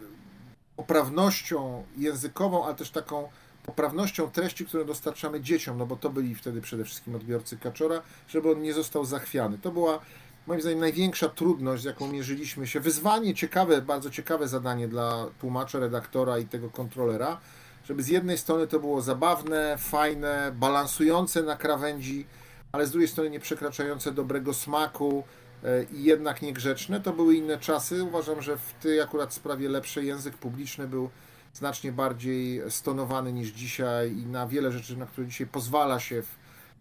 poprawnością 0.77 1.85
językową, 1.97 2.65
ale 2.65 2.75
też 2.75 2.91
taką 2.91 3.29
poprawnością 3.67 4.31
treści, 4.31 4.67
które 4.67 4.85
dostarczamy 4.85 5.41
dzieciom, 5.41 5.79
no 5.79 5.87
bo 5.87 5.97
to 5.97 6.11
byli 6.11 6.35
wtedy 6.35 6.61
przede 6.61 6.85
wszystkim 6.85 7.15
odbiorcy 7.15 7.59
Kaczora, 7.59 8.03
żeby 8.29 8.51
on 8.51 8.63
nie 8.63 8.75
został 8.75 9.05
zachwiany. 9.05 9.59
To 9.59 9.71
była 9.71 10.01
moim 10.47 10.61
zdaniem 10.61 10.81
największa 10.81 11.29
trudność, 11.29 11.83
z 11.83 11.85
jaką 11.85 12.09
mierzyliśmy 12.09 12.67
się. 12.67 12.81
Wyzwanie 12.81 13.35
ciekawe, 13.35 13.83
bardzo 13.83 14.11
ciekawe 14.11 14.49
zadanie 14.49 14.89
dla 14.89 15.27
tłumacza, 15.41 15.79
redaktora 15.79 16.39
i 16.39 16.47
tego 16.47 16.71
kontrolera, 16.71 17.41
żeby 17.85 18.03
z 18.03 18.09
jednej 18.09 18.39
strony 18.39 18.67
to 18.67 18.81
było 18.81 19.03
zabawne, 19.03 19.77
fajne, 19.79 20.53
balansujące 20.55 21.43
na 21.43 21.57
krawędzi, 21.57 22.27
ale 22.73 22.87
z 22.87 22.91
drugiej 22.91 23.09
strony 23.09 23.31
nie 23.31 23.41
przekraczające 23.41 24.13
dobrego 24.13 24.55
smaku 24.55 25.25
e, 25.65 25.85
i 25.85 26.05
jednak 26.05 26.43
niegrzeczne. 26.43 27.01
To 27.01 27.13
były 27.13 27.35
inne 27.35 27.59
czasy. 27.59 28.05
Uważam, 28.05 28.43
że 28.43 28.57
w 28.57 28.73
tej 28.83 29.01
akurat 29.01 29.35
sprawie 29.35 29.69
lepszy 29.69 30.05
język 30.05 30.37
publiczny 30.37 30.89
był 30.89 31.11
znacznie 31.55 31.93
bardziej 31.93 32.63
stonowany 32.71 33.33
niż 33.33 33.49
dzisiaj 33.49 34.13
i 34.13 34.27
na 34.27 34.47
wiele 34.47 34.73
rzeczy, 34.73 34.97
na 34.97 35.07
które 35.07 35.27
dzisiaj 35.27 35.47
pozwala 35.47 36.01
się 36.01 36.23
w, 36.23 36.37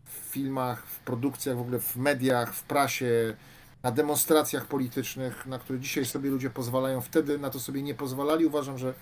w 0.06 0.32
filmach, 0.32 0.86
w 0.86 1.00
produkcjach, 1.00 1.58
w 1.58 1.62
ogóle 1.62 1.80
w 1.80 1.96
mediach, 1.96 2.54
w 2.54 2.64
prasie, 2.64 3.36
na 3.84 3.92
demonstracjach 3.92 4.66
politycznych, 4.66 5.46
na 5.46 5.60
które 5.60 5.80
dzisiaj 5.80 6.06
sobie 6.06 6.30
ludzie 6.30 6.50
pozwalają, 6.50 7.02
wtedy 7.02 7.40
na 7.40 7.50
to 7.50 7.60
sobie 7.60 7.82
nie 7.82 7.96
pozwalali. 7.96 8.46
Uważam, 8.46 8.78
że 8.78 8.94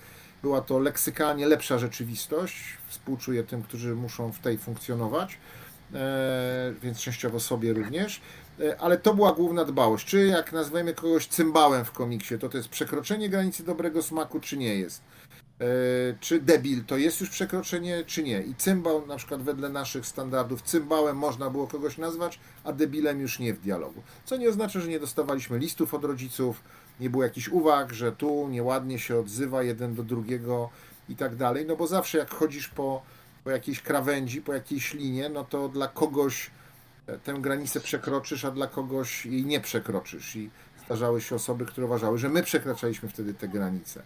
była 0.42 0.60
to 0.60 0.78
leksykalnie 0.78 1.46
lepsza 1.46 1.78
rzeczywistość. 1.78 2.56
Współczuję 2.88 3.44
tym, 3.44 3.62
którzy 3.62 3.94
muszą 3.94 4.32
w 4.32 4.38
tej 4.38 4.58
funkcjonować, 4.58 5.38
e, 5.94 6.74
więc 6.82 6.98
częściowo 7.00 7.40
sobie 7.40 7.72
również. 7.72 8.20
E, 8.60 8.80
Ale 8.80 8.98
to 8.98 9.14
była 9.14 9.32
główna 9.32 9.64
dbałość. 9.64 10.06
Czy 10.06 10.26
jak 10.26 10.52
nazwiemy 10.52 10.94
kogoś 10.94 11.26
cymbałem 11.26 11.84
w 11.84 11.92
komiksie, 11.92 12.38
to 12.38 12.48
to 12.48 12.56
jest 12.56 12.68
przekroczenie 12.68 13.28
granicy 13.28 13.64
dobrego 13.64 14.02
smaku, 14.02 14.40
czy 14.40 14.56
nie 14.56 14.74
jest? 14.74 15.02
E, 15.60 15.64
Czy 16.20 16.40
debil 16.40 16.84
to 16.84 16.96
jest 16.96 17.20
już 17.20 17.30
przekroczenie, 17.30 18.04
czy 18.06 18.22
nie? 18.22 18.42
I 18.42 18.54
cymbał, 18.54 19.06
na 19.06 19.16
przykład 19.16 19.42
wedle 19.42 19.68
naszych 19.68 20.06
standardów, 20.06 20.62
cymbałem 20.62 21.16
można 21.16 21.50
było 21.50 21.66
kogoś 21.66 21.98
nazwać, 21.98 22.40
a 22.64 22.72
debilem 22.72 23.20
już 23.20 23.38
nie 23.38 23.54
w 23.54 23.60
dialogu. 23.60 24.02
Co 24.24 24.36
nie 24.36 24.48
oznacza, 24.48 24.80
że 24.80 24.88
nie 24.88 25.00
dostawaliśmy 25.00 25.58
listów 25.58 25.94
od 25.94 26.04
rodziców, 26.04 26.62
nie 27.00 27.10
było 27.10 27.22
jakichś 27.22 27.48
uwag, 27.48 27.92
że 27.92 28.12
tu 28.12 28.48
nieładnie 28.48 28.98
się 28.98 29.18
odzywa 29.18 29.62
jeden 29.62 29.94
do 29.94 30.02
drugiego 30.02 30.70
i 31.08 31.16
tak 31.16 31.36
dalej. 31.36 31.66
No 31.66 31.76
bo 31.76 31.86
zawsze 31.86 32.18
jak 32.18 32.30
chodzisz 32.30 32.68
po, 32.68 33.02
po 33.44 33.50
jakiejś 33.50 33.82
krawędzi, 33.82 34.42
po 34.42 34.52
jakiejś 34.52 34.94
linie, 34.94 35.28
no 35.28 35.44
to 35.44 35.68
dla 35.68 35.88
kogoś 35.88 36.50
e, 37.06 37.18
tę 37.18 37.34
granicę 37.34 37.80
przekroczysz, 37.80 38.44
a 38.44 38.50
dla 38.50 38.66
kogoś 38.66 39.26
jej 39.26 39.44
nie 39.44 39.60
przekroczysz. 39.60 40.36
I 40.36 40.50
zdarzały 40.86 41.20
się 41.20 41.34
osoby, 41.34 41.66
które 41.66 41.86
uważały, 41.86 42.18
że 42.18 42.28
my 42.28 42.42
przekraczaliśmy 42.42 43.08
wtedy 43.08 43.34
te 43.34 43.48
granice. 43.48 44.02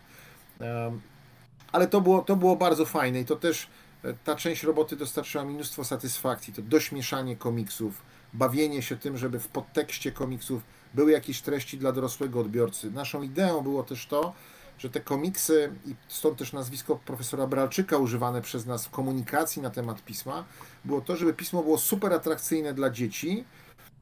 Ale 1.75 1.87
to 1.87 2.01
było, 2.01 2.23
to 2.23 2.37
było 2.37 2.57
bardzo 2.57 2.87
fajne 2.87 3.21
i 3.21 3.25
to 3.25 3.37
też 3.37 3.69
e, 4.05 4.15
ta 4.25 4.37
część 4.37 4.63
roboty 4.63 4.97
dostarczyła 4.97 5.45
mnóstwo 5.45 5.85
satysfakcji. 5.85 6.53
To 6.53 6.63
dośmieszanie 6.63 7.37
komiksów, 7.37 8.03
bawienie 8.33 8.83
się 8.83 8.97
tym, 8.97 9.17
żeby 9.17 9.41
w 9.41 9.49
podtekście 9.49 10.13
komiksów 10.13 10.63
były 10.95 11.13
jakieś 11.13 11.41
treści 11.41 11.79
dla 11.79 11.93
dorosłego 11.93 12.41
odbiorcy. 12.41 12.91
Naszą 12.91 13.23
ideą 13.23 13.61
było 13.61 13.83
też 13.83 14.07
to, 14.07 14.33
że 14.79 14.91
te 14.91 15.01
komiksy, 15.01 15.73
i 15.87 15.95
stąd 16.09 16.39
też 16.39 16.53
nazwisko 16.53 16.97
profesora 16.97 17.47
Bralczyka 17.47 17.99
używane 17.99 18.43
przez 18.43 18.67
nas 18.67 18.87
w 18.87 18.91
komunikacji 18.91 19.63
na 19.63 19.71
temat 19.71 20.05
pisma, 20.05 20.45
było 20.85 21.01
to, 21.01 21.17
żeby 21.17 21.35
pismo 21.35 21.63
było 21.63 21.79
super 21.79 22.13
atrakcyjne 22.13 22.75
dla 22.75 22.91
dzieci, 22.91 23.45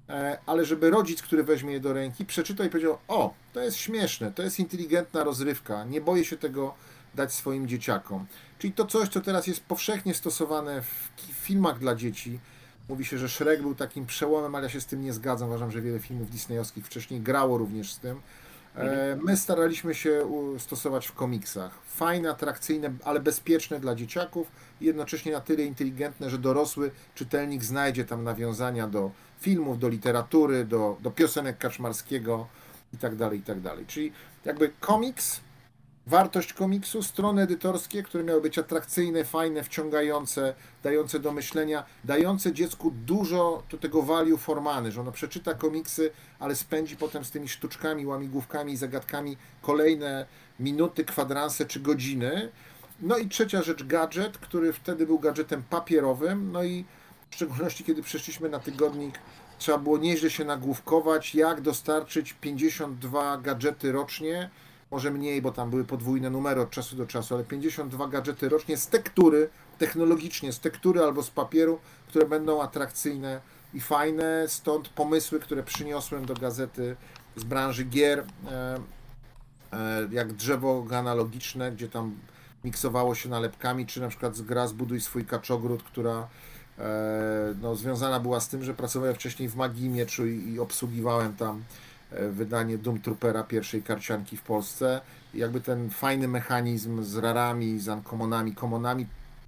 e, 0.09 0.39
ale 0.47 0.65
żeby 0.65 0.91
rodzic, 0.91 1.23
który 1.23 1.45
weźmie 1.45 1.73
je 1.73 1.81
do 1.81 1.93
ręki, 1.93 2.25
przeczytał 2.25 2.67
i 2.67 2.71
powiedział: 2.71 2.99
O, 3.09 3.35
to 3.53 3.61
jest 3.61 3.77
śmieszne, 3.77 4.33
to 4.33 4.43
jest 4.43 4.59
inteligentna 4.59 5.25
rozrywka, 5.25 5.85
nie 5.85 6.01
boję 6.01 6.25
się 6.25 6.37
tego 6.37 6.75
dać 7.15 7.33
swoim 7.33 7.69
dzieciakom. 7.69 8.27
Czyli 8.59 8.73
to 8.73 8.87
coś, 8.87 9.09
co 9.09 9.21
teraz 9.21 9.47
jest 9.47 9.65
powszechnie 9.65 10.15
stosowane 10.15 10.83
w 10.83 11.11
filmach 11.33 11.79
dla 11.79 11.95
dzieci. 11.95 12.39
Mówi 12.89 13.05
się, 13.05 13.19
że 13.19 13.29
Shrek 13.29 13.63
był 13.63 13.75
takim 13.75 14.07
przełomem, 14.07 14.55
ale 14.55 14.65
ja 14.65 14.71
się 14.71 14.81
z 14.81 14.87
tym 14.87 15.03
nie 15.03 15.13
zgadzam. 15.13 15.49
Uważam, 15.49 15.71
że 15.71 15.81
wiele 15.81 15.99
filmów 15.99 16.31
disneyowskich 16.31 16.87
wcześniej 16.87 17.21
grało 17.21 17.59
również 17.59 17.93
z 17.93 17.99
tym. 17.99 18.21
E, 18.77 19.19
My 19.23 19.37
staraliśmy 19.37 19.95
się 19.95 20.27
stosować 20.59 21.07
w 21.07 21.13
komiksach. 21.13 21.79
Fajne, 21.87 22.31
atrakcyjne, 22.31 22.93
ale 23.05 23.21
bezpieczne 23.21 23.81
dla 23.81 23.95
dzieciaków 23.95 24.53
i 24.81 24.85
jednocześnie 24.85 25.33
na 25.33 25.41
tyle 25.41 25.65
inteligentne, 25.65 26.31
że 26.31 26.39
dorosły 26.39 26.91
czytelnik 27.15 27.65
znajdzie 27.65 28.05
tam 28.05 28.25
nawiązania 28.25 28.89
do 28.89 29.11
filmów, 29.41 29.79
do 29.79 29.89
literatury, 29.89 30.65
do, 30.65 30.97
do 31.01 31.11
piosenek 31.11 31.59
Kaczmarskiego 31.59 32.47
i 32.95 32.99
tak 32.99 33.17
dalej, 33.17 33.39
i 33.39 33.43
tak 33.43 33.61
dalej. 33.61 33.87
Czyli 33.87 34.13
jakby 34.45 34.71
komiks 34.81 35.41
wartość 36.07 36.53
komiksu, 36.53 37.03
strony 37.03 37.43
edytorskie, 37.43 38.03
które 38.03 38.25
miały 38.25 38.41
być 38.41 38.59
atrakcyjne, 38.59 39.25
fajne, 39.25 39.65
wciągające, 39.65 40.55
dające 40.83 41.19
do 41.19 41.33
myślenia, 41.33 41.85
dające 42.05 42.53
dziecku 42.53 42.91
dużo 43.07 43.63
do 43.71 43.79
tego 43.79 44.03
value 44.03 44.37
for 44.37 44.61
money, 44.63 44.93
że 44.93 45.01
ono 45.01 45.13
przeczyta 45.13 45.55
komiksy, 45.55 46.11
ale 46.39 46.57
spędzi 46.57 46.97
potem 46.97 47.25
z 47.25 47.31
tymi 47.31 47.49
sztuczkami, 47.49 48.07
łamigłówkami 48.07 48.73
i 48.73 48.77
zagadkami 48.77 49.37
kolejne 49.63 50.27
minuty, 50.61 51.05
kwadranse 51.05 51.67
czy 51.67 51.81
godziny. 51.81 52.53
No 53.01 53.19
i 53.19 53.29
trzecia 53.29 53.63
rzecz, 53.63 53.85
gadżet, 53.85 54.39
który 54.39 54.73
wtedy 54.73 55.07
był 55.07 55.19
gadżetem 55.19 55.63
papierowym, 55.71 56.53
no 56.53 56.65
i 56.65 56.85
w 57.31 57.35
szczególności 57.35 57.85
kiedy 57.85 58.03
przeszliśmy 58.03 58.49
na 58.49 58.59
tygodnik, 58.59 59.19
trzeba 59.59 59.79
było 59.79 59.99
nieźle 59.99 60.31
się 60.31 60.45
nagłówkować, 60.45 61.35
jak 61.35 61.61
dostarczyć 61.61 62.33
52 62.33 63.39
gadżety 63.39 63.93
rocznie, 63.93 64.51
może 64.93 65.11
mniej, 65.11 65.43
bo 65.43 65.53
tam 65.53 65.71
były 65.71 65.85
podwójne 65.85 66.31
numery 66.31 66.61
od 66.61 66.71
czasu 66.71 66.97
do 66.97 67.07
czasu, 67.07 67.35
ale 67.35 67.45
52 67.45 68.09
gadżety 68.09 68.49
rocznie 68.49 68.77
z 68.77 68.87
tektury, 68.87 69.49
technologicznie 69.79 70.53
z 70.53 70.61
tektury 70.61 71.01
albo 71.01 71.23
z 71.23 71.31
papieru, 71.31 71.79
które 72.09 72.27
będą 72.27 72.63
atrakcyjne 72.63 73.41
i 73.75 73.81
fajne, 73.81 74.45
stąd 74.49 74.89
pomysły, 74.89 75.41
które 75.41 75.63
przyniosłem 75.63 76.27
do 76.27 76.35
gazety 76.35 76.97
z 77.37 77.45
branży 77.45 77.85
gier, 77.85 78.25
e, 78.51 78.79
e, 79.73 80.09
jak 80.11 80.33
drzewo 80.33 80.87
analogiczne, 80.91 81.73
gdzie 81.73 81.89
tam 81.89 82.17
miksowało 82.65 83.15
się 83.15 83.29
nalepkami, 83.29 83.87
czy 83.87 84.01
na 84.01 84.09
przykład 84.09 84.37
z 84.37 84.43
gra 84.43 84.67
Zbuduj 84.67 85.01
swój 85.01 85.25
kaczogród, 85.25 85.83
która 85.83 86.29
e, 86.79 87.55
no, 87.63 87.77
związana 87.77 88.21
była 88.21 88.41
z 88.41 88.49
tym, 88.49 88.65
że 88.65 88.75
pracowałem 88.75 89.15
wcześniej 89.15 89.49
w 89.49 89.57
Magii 89.57 89.89
Mieczu 89.89 90.27
i, 90.27 90.53
i 90.53 90.61
obsługiwałem 90.61 91.37
tam 91.37 91.63
wydanie 92.31 92.79
Doom 92.79 93.01
Troopera 93.01 93.45
pierwszej 93.45 93.83
karcianki 93.83 94.37
w 94.37 94.43
Polsce. 94.43 95.01
Jakby 95.35 95.61
ten 95.61 95.91
fajny 95.91 96.29
mechanizm 96.29 97.03
z 97.03 97.17
rarami, 97.17 97.79
z 97.79 97.89
uncomonami, 97.89 98.55
komonami 98.55 99.07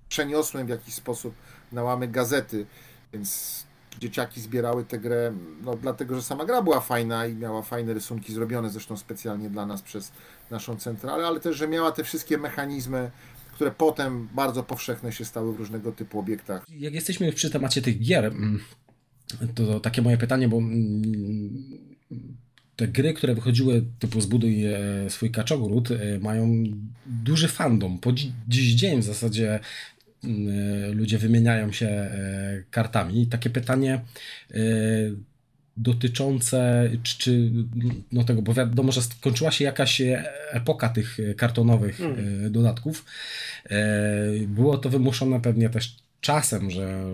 przeniosłem 0.08 0.66
w 0.66 0.70
jakiś 0.70 0.94
sposób 0.94 1.34
na 1.72 1.82
łamy 1.82 2.08
gazety, 2.08 2.66
więc 3.12 3.64
dzieciaki 4.00 4.40
zbierały 4.40 4.84
tę 4.84 4.98
grę, 4.98 5.32
no 5.62 5.76
dlatego, 5.76 6.16
że 6.16 6.22
sama 6.22 6.44
gra 6.44 6.62
była 6.62 6.80
fajna 6.80 7.26
i 7.26 7.34
miała 7.34 7.62
fajne 7.62 7.94
rysunki 7.94 8.34
zrobione 8.34 8.70
zresztą 8.70 8.96
specjalnie 8.96 9.50
dla 9.50 9.66
nas 9.66 9.82
przez 9.82 10.12
naszą 10.50 10.76
centralę, 10.76 11.26
ale 11.26 11.40
też, 11.40 11.56
że 11.56 11.68
miała 11.68 11.92
te 11.92 12.04
wszystkie 12.04 12.38
mechanizmy, 12.38 13.10
które 13.52 13.70
potem 13.70 14.28
bardzo 14.34 14.62
powszechne 14.62 15.12
się 15.12 15.24
stały 15.24 15.54
w 15.54 15.58
różnego 15.58 15.92
typu 15.92 16.18
obiektach. 16.18 16.64
Jak 16.68 16.94
jesteśmy 16.94 17.32
przy 17.32 17.50
temacie 17.50 17.82
tych 17.82 18.00
gier, 18.00 18.24
mm, 18.24 18.60
to, 19.54 19.66
to 19.66 19.80
takie 19.80 20.02
moje 20.02 20.18
pytanie, 20.18 20.48
bo 20.48 20.56
mm, 20.56 21.78
te 22.76 22.88
gry, 22.88 23.14
które 23.14 23.34
wychodziły 23.34 23.84
typu 23.98 24.20
zbuduj 24.20 24.64
e, 24.64 24.78
swój 25.08 25.30
kaczogród, 25.30 25.90
e, 25.90 26.18
mają 26.18 26.64
duży 27.06 27.48
fandom. 27.48 27.98
Po 27.98 28.12
dzi- 28.12 28.32
dziś 28.48 28.74
dzień 28.74 29.00
w 29.00 29.04
zasadzie 29.04 29.60
mm, 30.24 30.48
e, 30.48 30.94
ludzie 30.94 31.18
wymieniają 31.18 31.72
się 31.72 32.10
kartami. 32.70 33.26
Takie 33.26 33.50
pytanie 33.50 34.00
dotyczące 35.76 36.90
czy, 37.02 37.18
czy 37.18 37.50
no 38.12 38.24
tego, 38.24 38.42
bo 38.42 38.54
wiadomo, 38.54 38.92
że 38.92 39.02
skończyła 39.02 39.50
się 39.50 39.64
jakaś 39.64 40.02
epoka 40.50 40.88
tych 40.88 41.18
kartonowych 41.36 42.00
e, 42.00 42.50
dodatków. 42.50 43.04
Było 44.46 44.78
to 44.78 44.90
wymuszone 44.90 45.40
pewnie 45.40 45.70
też 45.70 45.96
czasem, 46.20 46.70
że 46.70 47.04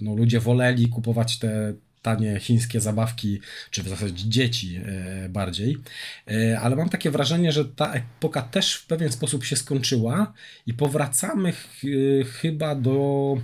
no, 0.00 0.14
ludzie 0.14 0.40
woleli 0.40 0.88
kupować 0.88 1.38
te 1.38 1.74
tanie 2.06 2.40
chińskie 2.40 2.80
zabawki, 2.80 3.40
czy 3.70 3.82
w 3.82 3.88
zasadzie 3.88 4.28
dzieci 4.28 4.80
e, 4.86 5.28
bardziej. 5.28 5.78
E, 6.30 6.60
Ale 6.60 6.76
mam 6.76 6.88
takie 6.88 7.10
wrażenie, 7.10 7.52
że 7.52 7.64
ta 7.64 7.92
epoka 7.92 8.42
też 8.42 8.74
w 8.74 8.86
pewien 8.86 9.12
sposób 9.12 9.44
się 9.44 9.56
skończyła 9.56 10.32
i 10.66 10.74
powracamy 10.74 11.52
ch- 11.52 11.84
e, 11.84 12.24
chyba 12.24 12.74
do 12.74 13.36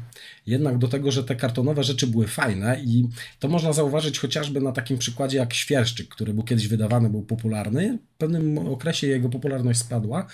jednak 0.46 0.78
do 0.78 0.88
tego, 0.88 1.10
że 1.10 1.24
te 1.24 1.36
kartonowe 1.36 1.84
rzeczy 1.84 2.06
były 2.06 2.26
fajne 2.26 2.80
i 2.84 3.08
to 3.38 3.48
można 3.48 3.72
zauważyć 3.72 4.18
chociażby 4.18 4.60
na 4.60 4.72
takim 4.72 4.98
przykładzie 4.98 5.38
jak 5.38 5.54
Świerszczyk, 5.54 6.08
który 6.08 6.34
był 6.34 6.44
kiedyś 6.44 6.68
wydawany, 6.68 7.10
był 7.10 7.22
popularny. 7.22 7.98
W 8.14 8.18
pewnym 8.18 8.58
okresie 8.58 9.06
jego 9.06 9.28
popularność 9.28 9.80
spadła 9.80 10.26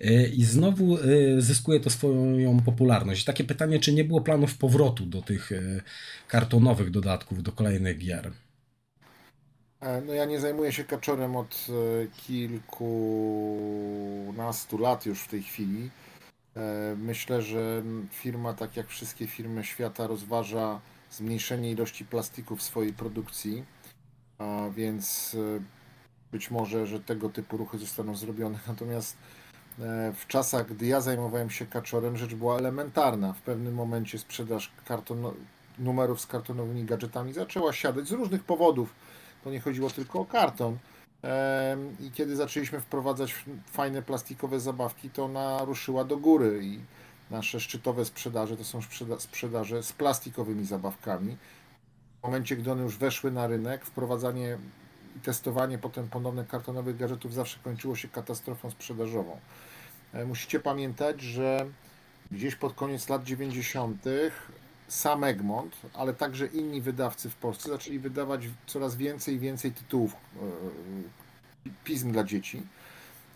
e, 0.00 0.26
i 0.26 0.44
znowu 0.44 0.98
e, 0.98 1.00
zyskuje 1.38 1.80
to 1.80 1.90
swoją 1.90 2.60
popularność. 2.60 3.24
Takie 3.24 3.44
pytanie, 3.44 3.78
czy 3.78 3.92
nie 3.92 4.04
było 4.04 4.20
planów 4.20 4.58
powrotu 4.58 5.06
do 5.06 5.22
tych 5.22 5.52
e, 5.52 5.80
kartonowych 6.28 6.90
dodatków, 6.90 7.42
do 7.42 7.52
kolejnych 7.52 7.98
gier? 7.98 8.32
E, 9.80 10.00
No 10.00 10.14
ja 10.14 10.24
nie 10.24 10.40
zajmuję 10.40 10.72
się 10.72 10.84
kaczorem 10.84 11.36
od 11.36 11.66
e, 11.68 11.72
kilkunastu 12.26 14.78
lat 14.78 15.06
już 15.06 15.20
w 15.20 15.28
tej 15.28 15.42
chwili. 15.42 15.90
E, 16.56 16.96
Myślę, 16.96 17.42
że 17.42 17.82
firma, 18.10 18.54
tak 18.54 18.76
jak 18.76 18.86
wszystkie 18.86 19.26
firmy 19.26 19.64
świata, 19.64 20.06
rozważa 20.06 20.80
zmniejszenie 21.10 21.70
ilości 21.70 22.04
plastiku 22.04 22.56
w 22.56 22.62
swojej 22.62 22.92
produkcji, 22.92 23.64
a 24.38 24.70
więc 24.76 25.36
e, 25.56 25.60
być 26.32 26.50
może, 26.50 26.86
że 26.86 27.00
tego 27.00 27.28
typu 27.28 27.56
ruchy 27.56 27.78
zostaną 27.78 28.14
zrobione. 28.14 28.58
Natomiast 28.68 29.16
e, 29.78 30.12
w 30.16 30.26
czasach, 30.26 30.68
gdy 30.68 30.86
ja 30.86 31.00
zajmowałem 31.00 31.50
się 31.50 31.66
kaczorem, 31.66 32.16
rzecz 32.16 32.34
była 32.34 32.58
elementarna. 32.58 33.32
W 33.32 33.42
pewnym 33.42 33.74
momencie 33.74 34.18
sprzedaż 34.18 34.72
karton, 34.84 35.34
numerów 35.78 36.20
z 36.20 36.26
kartonowymi 36.26 36.84
gadżetami 36.84 37.32
zaczęła 37.32 37.72
siadać 37.72 38.08
z 38.08 38.12
różnych 38.12 38.44
powodów. 38.44 38.94
To 39.44 39.50
nie 39.50 39.60
chodziło 39.60 39.90
tylko 39.90 40.20
o 40.20 40.24
karton. 40.24 40.78
I 42.00 42.10
kiedy 42.10 42.36
zaczęliśmy 42.36 42.80
wprowadzać 42.80 43.34
fajne 43.72 44.02
plastikowe 44.02 44.60
zabawki, 44.60 45.10
to 45.10 45.24
ona 45.24 45.64
ruszyła 45.64 46.04
do 46.04 46.16
góry 46.16 46.60
i 46.62 46.80
nasze 47.30 47.60
szczytowe 47.60 48.04
sprzedaże 48.04 48.56
to 48.56 48.64
są 48.64 48.78
sprzeda- 48.80 49.20
sprzedaże 49.20 49.82
z 49.82 49.92
plastikowymi 49.92 50.64
zabawkami. 50.66 51.36
W 52.20 52.22
momencie, 52.22 52.56
gdy 52.56 52.72
one 52.72 52.82
już 52.82 52.96
weszły 52.96 53.30
na 53.30 53.46
rynek, 53.46 53.84
wprowadzanie 53.86 54.58
i 55.16 55.20
testowanie 55.20 55.78
potem 55.78 56.08
ponowne 56.08 56.44
kartonowych 56.44 56.96
gadżetów 56.96 57.34
zawsze 57.34 57.58
kończyło 57.64 57.96
się 57.96 58.08
katastrofą 58.08 58.70
sprzedażową. 58.70 59.40
E, 60.12 60.24
Musicie 60.24 60.60
pamiętać, 60.60 61.20
że 61.20 61.66
gdzieś 62.30 62.56
pod 62.56 62.74
koniec 62.74 63.08
lat 63.08 63.24
90. 63.24 64.04
sam 64.90 65.24
Egmont, 65.24 65.76
ale 65.94 66.14
także 66.14 66.46
inni 66.46 66.80
wydawcy 66.80 67.30
w 67.30 67.34
Polsce 67.36 67.70
zaczęli 67.70 67.98
wydawać 67.98 68.40
coraz 68.66 68.96
więcej 68.96 69.34
i 69.34 69.38
więcej 69.38 69.72
tytułów 69.72 70.12
e, 70.14 70.38
pism 71.84 72.12
dla 72.12 72.24
dzieci. 72.24 72.62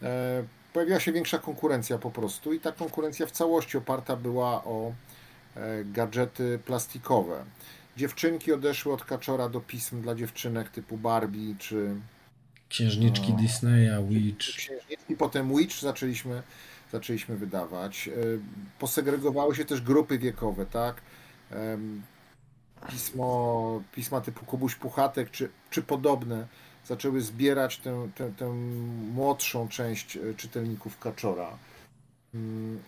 E, 0.03 0.45
Pojawiła 0.73 1.01
się 1.01 1.13
większa 1.13 1.39
konkurencja 1.39 1.99
po 1.99 2.11
prostu 2.11 2.53
i 2.53 2.61
ta 2.61 2.73
konkurencja 2.73 3.27
w 3.27 3.31
całości 3.31 3.79
oparta 3.79 4.17
była 4.17 4.65
o 4.65 4.93
e, 5.57 5.85
gadżety 5.85 6.59
plastikowe. 6.65 7.45
Dziewczynki 7.97 8.53
odeszły 8.53 8.93
od 8.93 9.05
kaczora 9.05 9.49
do 9.49 9.61
pism 9.61 10.03
dla 10.03 10.15
dziewczynek 10.15 10.69
typu 10.69 10.97
Barbie 10.97 11.55
czy 11.59 11.95
Księżniczki 12.69 13.33
No. 13.33 13.39
Disneya, 13.39 14.05
Witch. 14.09 14.47
księżniczki, 14.57 15.17
potem 15.17 15.57
Witch 15.57 15.81
zaczęliśmy, 15.81 16.43
zaczęliśmy 16.93 17.37
wydawać. 17.37 18.11
Posegregowały 18.79 19.55
się 19.57 19.65
też 19.65 19.81
grupy 19.81 20.19
wiekowe, 20.19 20.67
tak? 20.67 21.01
Pismo, 22.91 23.83
pisma 23.93 24.21
typu 24.21 24.47
Kubuś 24.47 24.75
Puchatek 24.75 25.31
czy, 25.31 25.51
czy 25.71 25.83
podobne 25.83 26.47
zaczęły 26.87 27.21
zbierać 27.21 27.79
tę, 27.79 28.09
tę, 28.15 28.33
tę 28.33 28.49
młodszą 29.15 29.69
część 29.69 30.17
e, 30.17 30.35
czytelników 30.35 30.99
Kaczora. 30.99 31.59
Mm. 32.35 32.83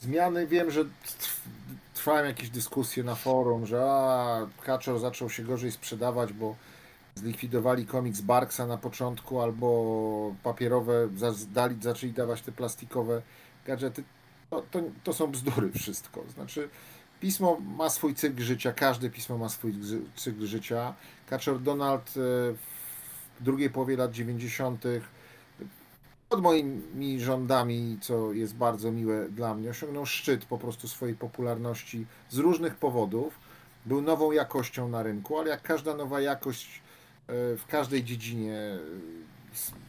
Zmiany, 0.00 0.46
wiem, 0.46 0.70
że 0.70 0.84
trw- 0.84 1.40
trwają 1.94 2.26
jakieś 2.26 2.50
dyskusje 2.50 3.04
na 3.04 3.14
forum, 3.14 3.66
że 3.66 3.82
a, 3.84 4.46
Kaczor 4.64 4.98
zaczął 4.98 5.30
się 5.30 5.42
gorzej 5.42 5.72
sprzedawać, 5.72 6.32
bo 6.32 6.56
zlikwidowali 7.14 7.86
komiks 7.86 8.20
Barksa 8.20 8.66
na 8.66 8.76
początku, 8.76 9.40
albo 9.40 10.34
papierowe 10.42 11.08
dali, 11.52 11.82
zaczęli 11.82 12.12
dawać 12.12 12.42
te 12.42 12.52
plastikowe 12.52 13.22
gadżety. 13.66 14.04
To, 14.50 14.62
to, 14.70 14.82
to 15.04 15.12
są 15.12 15.26
bzdury 15.26 15.72
wszystko. 15.72 16.24
Znaczy, 16.34 16.68
pismo 17.20 17.60
ma 17.76 17.90
swój 17.90 18.14
cykl 18.14 18.42
życia, 18.42 18.72
każde 18.72 19.10
pismo 19.10 19.38
ma 19.38 19.48
swój 19.48 19.74
cykl 20.16 20.46
życia. 20.46 20.94
Kaczor 21.26 21.60
Donald 21.60 22.08
e, 22.08 22.12
w 23.40 23.42
drugiej 23.44 23.70
połowie 23.70 23.96
lat 23.96 24.12
90. 24.12 24.84
pod 26.28 26.42
moimi 26.42 27.20
rządami, 27.20 27.98
co 28.00 28.32
jest 28.32 28.54
bardzo 28.54 28.92
miłe 28.92 29.28
dla 29.28 29.54
mnie, 29.54 29.70
osiągnął 29.70 30.06
szczyt 30.06 30.44
po 30.44 30.58
prostu 30.58 30.88
swojej 30.88 31.16
popularności 31.16 32.06
z 32.30 32.38
różnych 32.38 32.76
powodów. 32.76 33.34
Był 33.86 34.02
nową 34.02 34.32
jakością 34.32 34.88
na 34.88 35.02
rynku, 35.02 35.38
ale 35.38 35.50
jak 35.50 35.62
każda 35.62 35.94
nowa 35.94 36.20
jakość 36.20 36.80
e, 37.26 37.32
w 37.56 37.66
każdej 37.68 38.04
dziedzinie 38.04 38.54
e, 38.54 38.78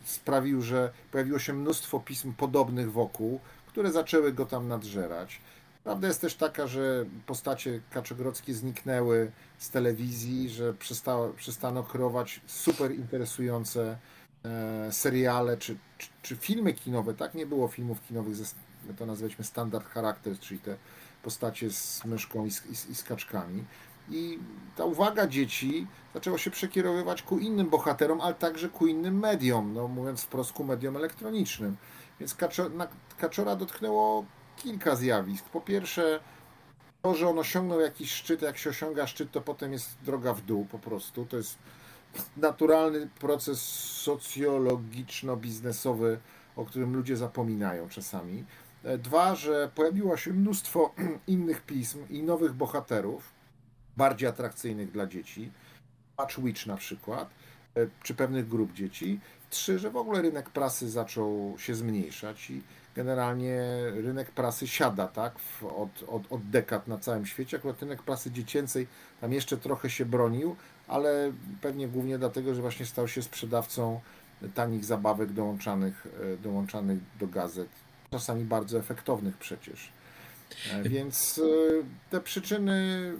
sprawił, 0.05 0.61
że 0.61 0.91
pojawiło 1.11 1.39
się 1.39 1.53
mnóstwo 1.53 1.99
pism 1.99 2.33
podobnych 2.33 2.91
wokół, 2.91 3.39
które 3.71 3.91
zaczęły 3.91 4.33
go 4.33 4.45
tam 4.45 4.67
nadżerać. 4.67 5.41
Prawda 5.83 6.07
jest 6.07 6.21
też 6.21 6.35
taka, 6.35 6.67
że 6.67 7.05
postacie 7.25 7.81
kaczogrodzkie 7.91 8.53
zniknęły 8.53 9.31
z 9.57 9.69
telewizji, 9.69 10.49
że 10.49 10.73
przestało, 10.73 11.29
przestano 11.29 11.83
kreować 11.83 12.41
super 12.47 12.91
interesujące 12.95 13.97
e, 14.45 14.91
seriale 14.91 15.57
czy, 15.57 15.77
czy, 15.97 16.09
czy 16.21 16.35
filmy 16.35 16.73
kinowe, 16.73 17.13
tak? 17.13 17.33
Nie 17.33 17.45
było 17.45 17.67
filmów 17.67 18.01
kinowych 18.07 18.35
ze, 18.35 18.45
to 18.97 19.05
nazwaliśmy 19.05 19.45
standard 19.45 19.87
charakter, 19.87 20.39
czyli 20.39 20.59
te 20.59 20.77
postacie 21.23 21.69
z 21.71 22.05
myszką 22.05 22.45
i, 22.45 22.51
z- 22.51 22.65
i, 22.65 22.91
i 22.91 22.95
z 22.95 23.03
kaczkami. 23.03 23.63
I 24.09 24.39
ta 24.75 24.85
uwaga 24.85 25.27
dzieci 25.27 25.87
zaczęła 26.13 26.37
się 26.37 26.51
przekierowywać 26.51 27.21
ku 27.21 27.39
innym 27.39 27.69
bohaterom, 27.69 28.21
ale 28.21 28.35
także 28.35 28.69
ku 28.69 28.87
innym 28.87 29.19
mediom, 29.19 29.73
no 29.73 29.87
mówiąc 29.87 30.21
wprost 30.21 30.51
ku 30.53 30.63
mediom 30.63 30.97
elektronicznym. 30.97 31.77
Więc 32.19 32.35
na, 32.73 32.87
Kaczora 33.21 33.55
dotknęło 33.55 34.25
kilka 34.57 34.95
zjawisk. 34.95 35.45
Po 35.45 35.61
pierwsze, 35.61 36.19
to, 37.01 37.15
że 37.15 37.27
on 37.27 37.39
osiągnął 37.39 37.79
jakiś 37.79 38.11
szczyt, 38.11 38.41
jak 38.41 38.57
się 38.57 38.69
osiąga 38.69 39.07
szczyt, 39.07 39.31
to 39.31 39.41
potem 39.41 39.73
jest 39.73 39.97
droga 40.05 40.33
w 40.33 40.41
dół 40.41 40.65
po 40.65 40.79
prostu. 40.79 41.25
To 41.25 41.37
jest 41.37 41.57
naturalny 42.37 43.09
proces 43.19 43.61
socjologiczno-biznesowy, 44.07 46.17
o 46.55 46.65
którym 46.65 46.95
ludzie 46.95 47.17
zapominają 47.17 47.89
czasami. 47.89 48.45
E, 48.83 48.97
Dwa, 48.97 49.35
że 49.35 49.71
pojawiło 49.75 50.17
się 50.17 50.33
mnóstwo 50.33 50.93
innych 51.27 51.61
pism 51.61 51.99
i 52.09 52.23
nowych 52.23 52.53
bohaterów, 52.53 53.31
bardziej 53.97 54.29
atrakcyjnych 54.29 54.91
dla 54.91 55.07
dzieci. 55.07 55.51
Patch 56.17 56.39
Witch 56.39 56.65
na 56.65 56.77
przykład, 56.77 57.29
e, 57.75 57.87
czy 58.03 58.15
pewnych 58.15 58.47
grup 58.47 58.73
dzieci. 58.73 59.19
Trzy, 59.51 59.79
że 59.79 59.89
w 59.89 59.97
ogóle 59.97 60.21
rynek 60.21 60.49
prasy 60.49 60.89
zaczął 60.89 61.55
się 61.57 61.75
zmniejszać 61.75 62.49
i 62.49 62.61
generalnie 62.95 63.61
rynek 63.93 64.31
prasy 64.31 64.67
siada, 64.67 65.07
tak, 65.07 65.33
od, 65.61 66.03
od, 66.07 66.31
od 66.31 66.49
dekad 66.49 66.87
na 66.87 66.97
całym 66.97 67.25
świecie. 67.25 67.57
Akurat 67.57 67.81
rynek 67.81 68.03
prasy 68.03 68.31
dziecięcej 68.31 68.87
tam 69.21 69.33
jeszcze 69.33 69.57
trochę 69.57 69.89
się 69.89 70.05
bronił, 70.05 70.55
ale 70.87 71.31
pewnie 71.61 71.87
głównie 71.87 72.17
dlatego, 72.17 72.55
że 72.55 72.61
właśnie 72.61 72.85
stał 72.85 73.07
się 73.07 73.21
sprzedawcą 73.21 73.99
tanich 74.55 74.85
zabawek 74.85 75.31
dołączanych, 75.31 76.07
e, 76.33 76.37
dołączanych 76.37 76.99
do 77.19 77.27
gazet, 77.27 77.69
czasami 78.11 78.43
bardzo 78.43 78.79
efektownych 78.79 79.37
przecież. 79.37 79.89
E, 80.71 80.83
Więc 80.83 81.41
e, 81.43 81.83
te 82.09 82.21
przyczyny 82.21 83.13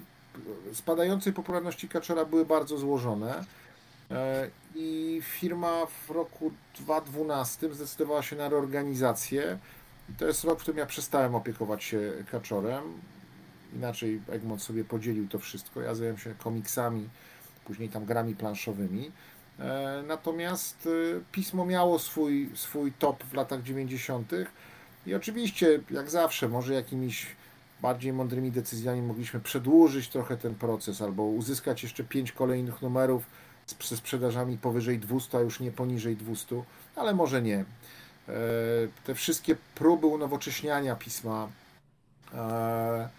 spadającej 0.73 1.33
popularności 1.33 1.89
Kaczora 1.89 2.25
były 2.25 2.45
bardzo 2.45 2.77
złożone. 2.77 3.45
E, 4.11 4.49
I 4.75 5.21
firma 5.23 5.85
w 5.85 6.09
roku 6.09 6.51
2012 6.79 7.73
zdecydowała 7.73 8.23
się 8.23 8.35
na 8.35 8.49
reorganizację. 8.49 9.57
To 10.17 10.25
jest 10.25 10.43
rok, 10.43 10.59
w 10.59 10.61
którym 10.61 10.77
ja 10.77 10.85
przestałem 10.85 11.35
opiekować 11.35 11.83
się 11.83 12.13
Kaczorem. 12.31 12.83
Inaczej 13.75 14.21
Egmont 14.29 14.61
sobie 14.61 14.83
podzielił 14.83 15.27
to 15.27 15.39
wszystko. 15.39 15.81
Ja 15.81 15.95
zająłem 15.95 16.17
się 16.17 16.35
komiksami, 16.35 17.09
później 17.65 17.89
tam 17.89 18.05
grami 18.05 18.35
planszowymi. 18.35 19.11
E, 19.59 20.03
Natomiast 20.07 20.87
e, 20.87 21.21
pismo 21.31 21.65
miało 21.65 21.99
swój, 21.99 22.49
swój 22.53 22.91
top 22.91 23.23
w 23.23 23.33
latach 23.33 23.63
90. 23.63 24.31
I 25.05 25.15
oczywiście, 25.15 25.79
jak 25.91 26.09
zawsze, 26.09 26.49
może 26.49 26.73
jakimiś 26.73 27.27
bardziej 27.81 28.13
mądrymi 28.13 28.51
decyzjami 28.51 29.01
mogliśmy 29.01 29.39
przedłużyć 29.39 30.09
trochę 30.09 30.37
ten 30.37 30.55
proces 30.55 31.01
albo 31.01 31.23
uzyskać 31.23 31.83
jeszcze 31.83 32.03
pięć 32.03 32.31
kolejnych 32.31 32.81
numerów 32.81 33.23
ze 33.83 33.97
sprzedażami 33.97 34.57
powyżej 34.57 34.99
200, 34.99 35.37
a 35.37 35.41
już 35.41 35.59
nie 35.59 35.71
poniżej 35.71 36.15
200, 36.15 36.63
ale 36.95 37.13
może 37.13 37.41
nie. 37.41 37.57
E, 37.57 37.65
Te 39.03 39.15
wszystkie 39.15 39.55
próby 39.75 40.07
unowocześniania 40.07 40.95
pisma 40.95 41.47
e, 42.33 43.09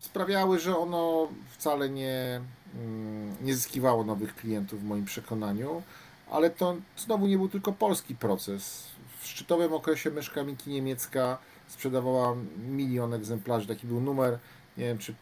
sprawiały, 0.00 0.58
że 0.58 0.78
ono 0.78 1.28
wcale 1.50 1.90
nie, 1.90 2.40
mm, 2.74 3.36
nie 3.40 3.54
zyskiwało 3.54 4.04
nowych 4.04 4.34
klientów 4.34 4.80
w 4.80 4.84
moim 4.84 5.04
przekonaniu, 5.04 5.82
ale 6.30 6.50
to 6.50 6.76
znowu 6.96 7.26
nie 7.26 7.36
był 7.36 7.48
tylko 7.48 7.72
polski 7.72 8.14
proces. 8.14 8.86
W 9.20 9.26
szczytowym 9.26 9.72
okresie 9.72 10.10
myszka 10.10 10.42
Miki 10.44 10.70
niemiecka 10.70 11.38
sprzedawała 11.68 12.34
milion 12.68 13.14
egzemplarzy. 13.14 13.66
Taki 13.66 13.86
był 13.86 14.00
numer, 14.00 14.38
nie 14.76 14.84
wiem 14.84 14.98
czy 14.98 15.14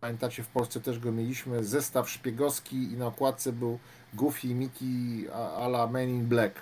pamiętacie, 0.00 0.42
w 0.42 0.48
Polsce 0.48 0.80
też 0.80 0.98
go 0.98 1.12
mieliśmy, 1.12 1.64
zestaw 1.64 2.10
szpiegowski 2.10 2.76
i 2.76 2.96
na 2.96 3.06
okładce 3.06 3.52
był 3.52 3.78
Goofy 4.14 4.46
Mickey 4.46 5.28
a 5.32 5.66
la 5.66 5.86
Men 5.86 6.08
in 6.08 6.26
Black. 6.26 6.54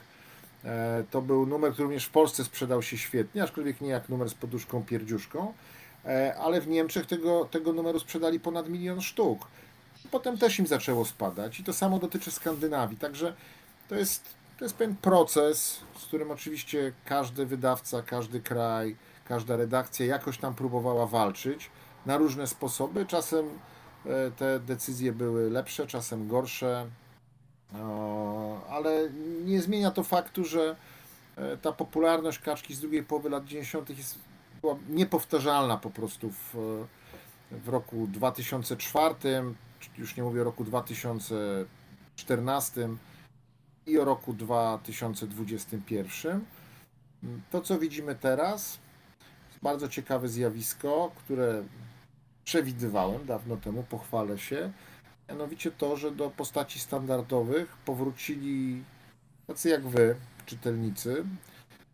E, 0.64 1.04
To 1.10 1.22
był 1.22 1.46
numer, 1.46 1.72
który 1.72 1.84
również 1.84 2.04
w 2.04 2.10
Polsce 2.10 2.44
sprzedał 2.44 2.82
się 2.82 2.98
świetnie, 2.98 3.42
aczkolwiek 3.42 3.80
nie 3.80 3.88
jak 3.88 4.08
numer 4.08 4.30
z 4.30 4.34
poduszką 4.34 4.82
pierdziuszką, 4.82 5.52
E, 6.04 6.34
ale 6.36 6.60
w 6.60 6.68
Niemczech 6.68 7.06
tego, 7.06 7.44
tego 7.44 7.72
numeru 7.72 8.00
sprzedali 8.00 8.40
ponad 8.40 8.68
milion 8.68 9.00
sztuk. 9.00 9.46
Potem 10.10 10.38
też 10.38 10.58
im 10.58 10.66
zaczęło 10.66 11.04
spadać 11.04 11.60
i 11.60 11.64
to 11.64 11.72
samo 11.72 11.98
dotyczy 11.98 12.30
Skandynawii, 12.30 12.98
także 12.98 13.34
to 13.88 13.94
jest, 13.94 14.24
to 14.58 14.64
jest 14.64 14.76
pewien 14.76 14.96
proces, 14.96 15.80
z 15.98 16.04
którym 16.04 16.30
oczywiście 16.30 16.92
każdy 17.04 17.46
wydawca, 17.46 18.02
każdy 18.02 18.40
kraj, 18.40 18.96
każda 19.24 19.56
redakcja 19.56 20.06
jakoś 20.06 20.38
tam 20.38 20.54
próbowała 20.54 21.06
walczyć 21.06 21.70
na 22.08 22.16
różne 22.16 22.46
sposoby. 22.46 23.06
Czasem 23.06 23.46
e, 24.06 24.30
te 24.30 24.60
decyzje 24.60 25.12
były 25.12 25.50
lepsze, 25.50 25.86
czasem 25.86 26.28
gorsze, 26.28 26.86
o, 27.74 28.66
ale 28.70 29.10
nie 29.44 29.62
zmienia 29.62 29.90
to 29.90 30.04
faktu, 30.04 30.44
że 30.44 30.76
e, 31.36 31.56
ta 31.56 31.72
popularność 31.72 32.38
kaczki 32.38 32.74
z 32.74 32.80
drugiej 32.80 33.02
połowy 33.02 33.30
lat 33.30 33.44
90. 33.44 33.90
Jest, 33.90 34.18
była 34.60 34.76
niepowtarzalna 34.88 35.76
po 35.76 35.90
prostu 35.90 36.30
w, 36.30 36.54
w 37.50 37.68
roku 37.68 38.08
2004, 38.12 39.14
już 39.98 40.16
nie 40.16 40.22
mówię 40.22 40.40
o 40.40 40.44
roku 40.44 40.64
2014 40.64 42.88
i 43.86 43.98
o 43.98 44.04
roku 44.04 44.32
2021. 44.32 46.44
To, 47.50 47.60
co 47.60 47.78
widzimy 47.78 48.14
teraz, 48.14 48.78
bardzo 49.62 49.88
ciekawe 49.88 50.28
zjawisko, 50.28 51.12
które 51.16 51.62
przewidywałem 52.48 53.26
dawno 53.26 53.56
temu, 53.56 53.82
pochwalę 53.82 54.38
się. 54.38 54.72
Mianowicie 55.28 55.70
to, 55.70 55.96
że 55.96 56.10
do 56.10 56.30
postaci 56.30 56.78
standardowych 56.78 57.76
powrócili 57.76 58.84
tacy 59.46 59.68
jak 59.68 59.86
wy, 59.86 60.16
czytelnicy, 60.46 61.24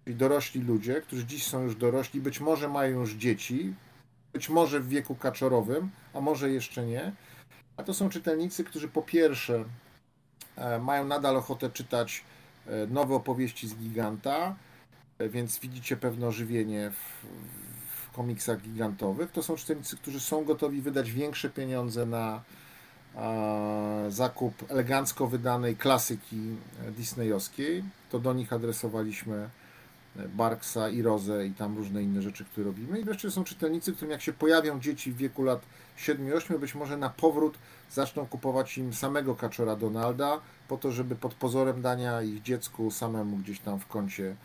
czyli 0.05 0.16
dorośli 0.16 0.61
ludzie, 0.62 1.00
którzy 1.00 1.26
dziś 1.26 1.46
są 1.46 1.62
już 1.62 1.76
dorośli, 1.76 2.20
być 2.20 2.40
może 2.40 2.68
mają 2.68 3.00
już 3.00 3.12
dzieci, 3.12 3.74
być 4.32 4.48
może 4.48 4.80
w 4.80 4.88
wieku 4.88 5.14
kaczorowym, 5.14 5.90
a 6.12 6.20
może 6.20 6.50
jeszcze 6.50 6.86
nie. 6.86 7.12
A 7.76 7.82
to 7.82 7.94
są 7.94 8.09
czytelnicy, 8.09 8.64
którzy 8.64 8.88
po 8.88 9.02
pierwsze 9.02 9.64
e, 10.57 10.78
mają 10.78 11.05
nadal 11.05 11.36
ochotę 11.36 11.70
czytać 11.70 12.24
e, 12.66 12.86
nowe 12.86 13.14
opowieści 13.14 13.68
z 13.68 13.74
giganta, 13.74 14.57
e, 15.18 15.28
więc 15.28 15.59
widzicie 15.59 15.96
pewne 15.96 16.26
ożywienie 16.26 16.90
w, 16.90 17.26
w 17.61 17.63
komiksach 18.16 18.60
gigantowych. 18.60 19.30
To 19.32 19.42
są 19.42 19.56
czytelnicy, 19.56 19.96
którzy 19.96 20.20
są 20.20 20.44
gotowi 20.44 20.80
wydać 20.80 21.10
większe 21.10 21.50
pieniądze 21.50 22.06
na 22.06 22.42
zakup 24.08 24.70
elegancko 24.70 25.26
wydanej 25.26 25.76
klasyki 25.76 26.56
e, 26.86 26.90
disneyowskiej. 26.90 27.84
To 28.10 28.18
do 28.18 28.32
nich 28.32 28.52
adresowaliśmy 28.52 29.48
e, 30.16 30.28
Barksa 30.28 30.88
i 30.88 31.02
Rozę 31.02 31.46
i 31.46 31.52
tam 31.52 31.76
różne 31.76 32.02
inne 32.02 32.22
rzeczy, 32.22 32.44
które 32.44 32.66
robimy. 32.66 33.00
I 33.00 33.04
wreszcie 33.04 33.30
są 33.30 33.44
czytelnicy, 33.44 33.92
którym 33.92 34.10
jak 34.10 34.22
się 34.22 34.32
pojawią 34.32 34.80
dzieci 34.80 35.12
w 35.12 35.16
wieku 35.16 35.42
lat 35.42 35.60
7-8, 35.98 36.58
być 36.58 36.74
może 36.74 36.96
na 36.96 37.10
powrót 37.10 37.58
zaczną 37.90 38.26
kupować 38.26 38.78
im 38.78 38.94
samego 38.94 39.34
Kaczora 39.34 39.76
Donalda, 39.76 40.40
po 40.68 40.76
to, 40.76 40.92
żeby 40.92 41.16
pod 41.16 41.34
pozorem 41.34 41.82
dania 41.82 42.22
ich 42.22 42.42
dziecku 42.42 42.90
samemu 42.90 43.36
gdzieś 43.36 43.60
tam 43.60 43.80
w 43.80 43.86
kącie 43.86 44.36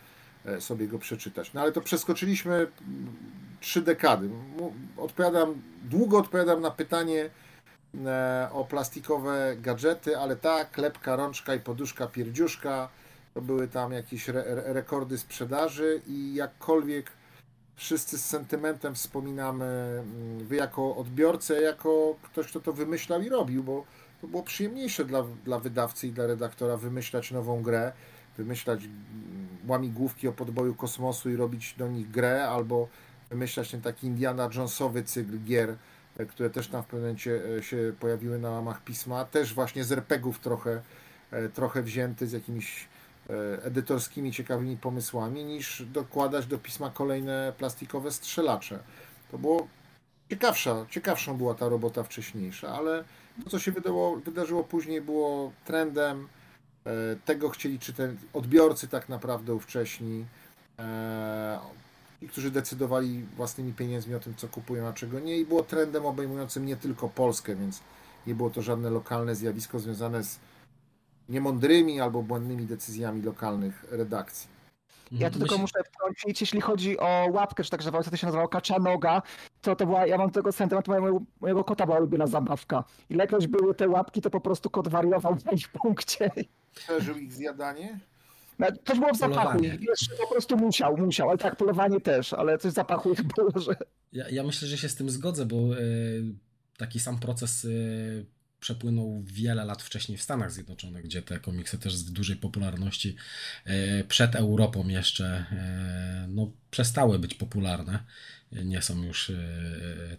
e, 0.44 0.60
sobie 0.60 0.88
go 0.88 0.98
przeczytać. 0.98 1.52
No 1.52 1.60
ale 1.60 1.72
to 1.72 1.80
przeskoczyliśmy 1.80 2.66
trzy 3.60 3.82
dekady. 3.82 4.30
Odpowiadam, 4.96 5.62
długo 5.82 6.18
odpowiadam 6.18 6.60
na 6.60 6.70
pytanie 6.70 7.30
e, 8.06 8.48
o 8.52 8.64
plastikowe 8.64 9.56
gadżety, 9.56 10.18
ale 10.18 10.36
tak, 10.36 10.78
lepka, 10.78 11.16
rączka 11.16 11.54
i 11.54 11.60
poduszka 11.60 12.06
pierdziuszka 12.06 12.88
to 13.34 13.40
były 13.42 13.68
tam 13.68 13.92
jakieś 13.92 14.28
re- 14.28 14.44
rekordy 14.72 15.18
sprzedaży 15.18 16.02
i 16.06 16.34
jakkolwiek 16.34 17.12
wszyscy 17.76 18.18
z 18.18 18.24
sentymentem 18.24 18.94
wspominamy 18.94 19.64
mm, 19.64 20.46
wy 20.46 20.56
jako 20.56 20.96
odbiorcę, 20.96 21.62
jako 21.62 22.16
ktoś, 22.22 22.46
kto 22.46 22.60
to 22.60 22.72
wymyślał 22.72 23.22
i 23.22 23.28
robił, 23.28 23.64
bo 23.64 23.84
to 24.20 24.26
było 24.26 24.42
przyjemniejsze 24.42 25.04
dla, 25.04 25.24
dla 25.44 25.58
wydawcy 25.58 26.06
i 26.06 26.12
dla 26.12 26.26
redaktora 26.26 26.76
wymyślać 26.76 27.30
nową 27.30 27.62
grę, 27.62 27.92
wymyślać 28.36 28.84
mm, 28.84 29.48
łamigłówki 29.68 30.28
o 30.28 30.32
podboju 30.32 30.74
kosmosu 30.74 31.30
i 31.30 31.36
robić 31.36 31.74
do 31.78 31.88
nich 31.88 32.10
grę, 32.10 32.48
albo 32.48 32.88
wymyślać 33.30 33.70
ten 33.70 33.82
taki 33.82 34.06
Indiana 34.06 34.48
Jonesowy 34.54 35.02
cykl 35.02 35.44
gier, 35.44 35.76
e, 36.16 36.26
które 36.26 36.50
też 36.50 36.68
tam 36.68 36.82
w 36.82 36.86
pewnym 36.86 37.02
momencie 37.02 37.42
e, 37.58 37.62
się 37.62 37.92
pojawiły 38.00 38.38
na 38.38 38.50
łamach 38.50 38.84
pisma, 38.84 39.24
też 39.24 39.54
właśnie 39.54 39.84
z 39.84 39.92
RPGów 39.92 40.38
trochę, 40.38 40.82
e, 41.30 41.48
trochę 41.48 41.82
wzięty 41.82 42.26
z 42.26 42.32
jakimiś 42.32 42.88
edytorskimi 43.62 44.32
ciekawymi 44.32 44.76
pomysłami, 44.76 45.44
niż 45.44 45.82
dokładać 45.82 46.46
do 46.46 46.58
pisma 46.58 46.90
kolejne 46.90 47.52
plastikowe 47.58 48.12
strzelacze. 48.12 48.78
To 49.30 49.38
było 49.38 49.68
ciekawsza, 50.30 50.86
ciekawszą 50.90 51.36
była 51.36 51.54
ta 51.54 51.68
robota 51.68 52.02
wcześniejsza, 52.02 52.68
ale 52.68 53.04
to, 53.44 53.50
co 53.50 53.58
się 53.58 53.72
wydało, 53.72 54.16
wydarzyło 54.16 54.64
później, 54.64 55.00
było 55.00 55.52
trendem 55.64 56.28
Tego 57.24 57.48
chcieli 57.48 57.78
czytać 57.78 58.10
odbiorcy 58.32 58.88
tak 58.88 59.08
naprawdę 59.08 59.54
ówcześni, 59.54 60.24
i 62.22 62.28
którzy 62.28 62.50
decydowali 62.50 63.22
własnymi 63.36 63.72
pieniędzmi 63.72 64.14
o 64.14 64.20
tym, 64.20 64.34
co 64.36 64.48
kupują, 64.48 64.86
a 64.88 64.92
czego 64.92 65.20
nie. 65.20 65.36
I 65.36 65.46
było 65.46 65.62
trendem 65.62 66.06
obejmującym 66.06 66.66
nie 66.66 66.76
tylko 66.76 67.08
Polskę, 67.08 67.56
więc 67.56 67.80
nie 68.26 68.34
było 68.34 68.50
to 68.50 68.62
żadne 68.62 68.90
lokalne 68.90 69.34
zjawisko 69.34 69.78
związane 69.78 70.24
z 70.24 70.38
niemądrymi 71.28 72.00
albo 72.00 72.22
błędnymi 72.22 72.66
decyzjami 72.66 73.22
lokalnych 73.22 73.84
redakcji. 73.90 74.60
Ja 75.12 75.30
tu 75.30 75.38
Myśl- 75.38 75.40
tylko 75.40 75.58
muszę 75.58 75.80
wtrącić, 75.84 76.40
jeśli 76.40 76.60
chodzi 76.60 76.98
o 76.98 77.28
łapkę, 77.32 77.64
czy 77.64 77.70
tak, 77.70 77.82
że 77.82 77.90
co 77.92 78.10
to 78.10 78.16
się 78.16 78.26
nazywało, 78.26 78.48
kacza 78.48 78.78
noga, 78.78 79.22
to 79.60 79.76
to 79.76 79.86
była, 79.86 80.06
ja 80.06 80.18
mam 80.18 80.30
tego 80.30 80.52
sentyment, 80.52 80.88
mojego, 80.88 81.20
mojego 81.40 81.64
kota 81.64 81.86
była 81.86 81.98
ulubiona 81.98 82.26
zabawka. 82.26 82.84
Ilekroć 83.08 83.46
były 83.46 83.74
te 83.74 83.88
łapki, 83.88 84.20
to 84.22 84.30
po 84.30 84.40
prostu 84.40 84.70
kot 84.70 84.88
wariował 84.88 85.34
w 85.34 85.44
jakimś 85.44 85.66
punkcie. 85.68 86.30
Przeżył 86.74 87.16
ich 87.16 87.32
zjadanie? 87.32 87.98
Coś 88.86 88.98
było 88.98 89.12
w 89.14 89.18
zapachu, 89.18 89.58
wiesz, 89.60 90.08
po 90.20 90.26
prostu 90.32 90.56
musiał, 90.56 90.96
musiał, 90.96 91.28
ale 91.28 91.38
tak, 91.38 91.56
polowanie 91.56 92.00
też, 92.00 92.32
ale 92.32 92.58
coś 92.58 92.72
w 92.72 92.74
zapachu 92.74 93.14
było, 93.36 93.60
że... 93.60 93.76
Ja, 94.12 94.28
ja 94.28 94.42
myślę, 94.42 94.68
że 94.68 94.78
się 94.78 94.88
z 94.88 94.94
tym 94.94 95.10
zgodzę, 95.10 95.46
bo 95.46 95.56
e, 95.56 95.80
taki 96.76 97.00
sam 97.00 97.18
proces 97.18 97.64
e, 97.64 97.68
przepłynął 98.60 99.22
wiele 99.26 99.64
lat 99.64 99.82
wcześniej 99.82 100.18
w 100.18 100.22
Stanach 100.22 100.52
Zjednoczonych, 100.52 101.04
gdzie 101.04 101.22
te 101.22 101.38
komiksy 101.38 101.78
też 101.78 101.94
z 101.94 102.12
dużej 102.12 102.36
popularności 102.36 103.16
e, 103.64 104.04
przed 104.04 104.36
Europą 104.36 104.88
jeszcze 104.88 105.46
no, 106.28 106.52
przestały 106.70 107.18
być 107.18 107.34
popularne. 107.34 107.98
Nie 108.52 108.82
są 108.82 109.02
już 109.02 109.32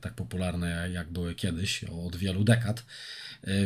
tak 0.02 0.14
popularne 0.14 0.89
jak 0.92 1.12
były 1.12 1.36
kiedyś, 1.36 1.84
od 1.84 2.16
wielu 2.16 2.44
dekad. 2.44 2.86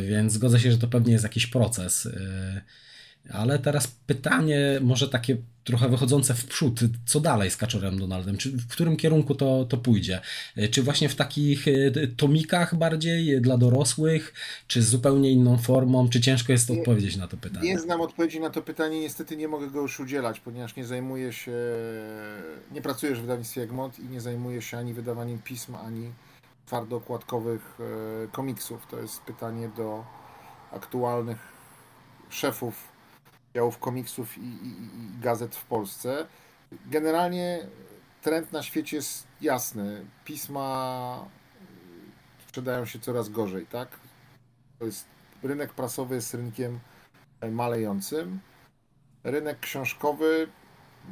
Więc 0.08 0.32
zgodzę 0.32 0.60
się, 0.60 0.72
że 0.72 0.78
to 0.78 0.88
pewnie 0.88 1.12
jest 1.12 1.24
jakiś 1.24 1.46
proces. 1.46 2.08
E, 3.30 3.32
Ale 3.34 3.58
teraz 3.58 3.86
pytanie, 4.06 4.78
może 4.82 5.08
takie 5.08 5.36
trochę 5.64 5.88
wychodzące 5.88 6.34
w 6.34 6.46
przód, 6.46 6.80
co 7.06 7.20
dalej 7.20 7.50
z 7.50 7.56
Kaczorem 7.56 7.98
Donaldem? 7.98 8.36
Czy 8.36 8.50
w 8.52 8.68
którym 8.68 8.96
kierunku 8.96 9.34
to, 9.34 9.64
to 9.64 9.76
pójdzie? 9.76 10.20
E, 10.56 10.68
Czy 10.68 10.82
właśnie 10.82 11.08
w 11.08 11.14
takich 11.14 11.68
e, 11.68 11.72
tomikach 12.16 12.74
bardziej 12.74 13.40
dla 13.40 13.58
dorosłych, 13.58 14.34
czy 14.66 14.82
z 14.82 14.88
zupełnie 14.88 15.30
inną 15.30 15.58
formą? 15.58 16.08
Czy 16.08 16.20
ciężko 16.20 16.52
jest 16.52 16.70
Nie- 16.70 16.78
odpowiedzieć 16.78 17.16
na 17.16 17.28
to 17.28 17.36
pytanie? 17.36 17.68
Nie 17.68 17.78
znam 17.78 18.00
odpowiedzi 18.00 18.40
na 18.40 18.50
to 18.50 18.62
pytanie, 18.62 19.00
niestety 19.00 19.36
nie 19.36 19.48
mogę 19.48 19.70
go 19.70 19.80
już 19.80 20.00
udzielać, 20.00 20.40
ponieważ 20.40 20.76
nie 20.76 20.84
zajmuję 20.86 21.32
się, 21.32 21.52
nie 22.72 22.82
pracuję 22.82 23.10
już 23.10 23.18
w 23.18 23.22
wydawnictwie 23.22 23.62
Egmont 23.62 23.98
i 23.98 24.04
nie 24.04 24.20
zajmuję 24.20 24.62
się 24.62 24.78
ani 24.78 24.94
wydawaniem 24.94 25.38
pism, 25.44 25.74
ani 25.74 26.10
twardookładkowych 26.66 27.78
e, 28.24 28.28
komiksów. 28.28 28.86
To 28.90 29.00
jest 29.00 29.20
pytanie 29.20 29.70
do 29.76 30.04
aktualnych 30.72 31.38
szefów 32.30 32.74
działów 33.56 33.78
komiksów 33.78 34.38
i, 34.38 34.40
i, 34.40 34.68
i 34.68 35.20
gazet 35.20 35.56
w 35.56 35.64
Polsce. 35.64 36.26
Generalnie 36.86 37.66
trend 38.22 38.52
na 38.52 38.62
świecie 38.62 38.96
jest 38.96 39.26
jasny. 39.40 40.06
Pisma 40.24 41.24
sprzedają 42.48 42.84
się 42.84 42.98
coraz 42.98 43.28
gorzej, 43.28 43.66
tak? 43.66 43.88
To 44.78 44.84
jest 44.86 45.06
rynek 45.42 45.72
prasowy 45.72 46.14
jest 46.14 46.34
rynkiem 46.34 46.80
malejącym. 47.50 48.40
Rynek 49.24 49.60
książkowy 49.60 50.48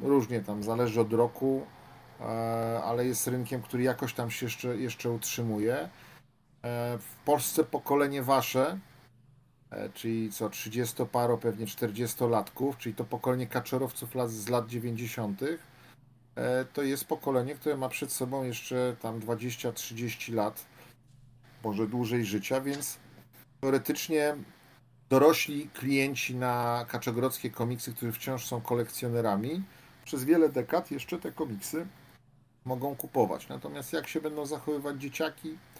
różnie 0.02 0.40
tam, 0.40 0.62
zależy 0.62 1.00
od 1.00 1.12
roku, 1.12 1.66
e, 2.20 2.24
ale 2.84 3.06
jest 3.06 3.26
rynkiem, 3.26 3.62
który 3.62 3.82
jakoś 3.82 4.14
tam 4.14 4.30
się 4.30 4.46
jeszcze, 4.46 4.76
jeszcze 4.76 5.10
utrzymuje. 5.10 5.74
E, 5.74 5.88
W 6.98 7.14
Polsce 7.24 7.64
pokolenie 7.64 8.22
wasze, 8.22 8.78
czyli 9.94 10.32
co 10.32 10.48
30-paro, 10.48 11.38
pewnie 11.38 11.66
40-latków, 11.66 12.76
czyli 12.78 12.94
to 12.94 13.04
pokolenie 13.04 13.46
kaczorowców 13.46 14.10
z 14.26 14.48
lat 14.48 14.68
90., 14.68 15.42
e, 16.36 16.64
to 16.64 16.82
jest 16.82 17.04
pokolenie, 17.04 17.54
które 17.54 17.76
ma 17.76 17.88
przed 17.88 18.12
sobą 18.12 18.44
jeszcze 18.44 18.96
tam 19.02 19.20
20-30 19.20 20.34
lat, 20.34 20.64
może 21.64 21.86
dłużej 21.86 22.24
życia, 22.24 22.60
więc 22.60 22.98
teoretycznie 23.60 24.36
dorośli 25.10 25.68
klienci 25.68 26.34
na 26.34 26.84
kaczogrodzkie 26.88 27.50
komiksy, 27.50 27.92
którzy 27.94 28.12
wciąż 28.12 28.46
są 28.46 28.60
kolekcjonerami, 28.60 29.62
przez 30.04 30.24
wiele 30.24 30.48
dekad 30.48 30.90
jeszcze 30.90 31.18
te 31.18 31.32
komiksy 31.32 31.86
mogą 32.64 32.96
kupować. 32.96 33.48
Natomiast 33.48 33.92
jak 33.92 34.08
się 34.08 34.20
będą 34.20 34.46
zachowywać 34.46 34.96
dzieciaki, 34.96 35.50
e, 35.50 35.73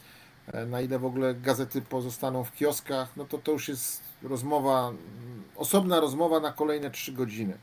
na 0.66 0.80
ile 0.80 0.98
w 0.98 1.04
ogóle 1.04 1.34
gazety 1.34 1.82
pozostaną 1.82 2.44
w 2.44 2.52
kioskach, 2.52 3.16
no 3.16 3.24
to 3.24 3.38
to 3.38 3.52
już 3.52 3.68
jest 3.68 4.02
rozmowa, 4.22 4.88
mm, 4.88 5.42
osobna 5.56 6.00
rozmowa 6.00 6.40
na 6.40 6.52
kolejne 6.52 6.90
trzy 6.90 7.12
godziny. 7.12 7.58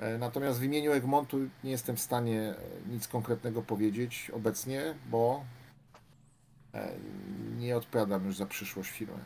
E, 0.00 0.18
Natomiast 0.18 0.60
w 0.60 0.64
imieniu 0.64 0.92
Egmontu 0.92 1.38
nie 1.64 1.70
jestem 1.70 1.96
w 1.96 2.00
stanie 2.00 2.40
e, 2.40 2.54
nic 2.90 3.08
konkretnego 3.08 3.62
powiedzieć 3.62 4.30
obecnie, 4.34 4.94
bo 5.10 5.44
e, 6.74 6.88
nie 7.58 7.76
odpowiadam 7.76 8.26
już 8.26 8.36
za 8.36 8.46
przyszłość 8.46 8.90
firmy. 8.90 9.18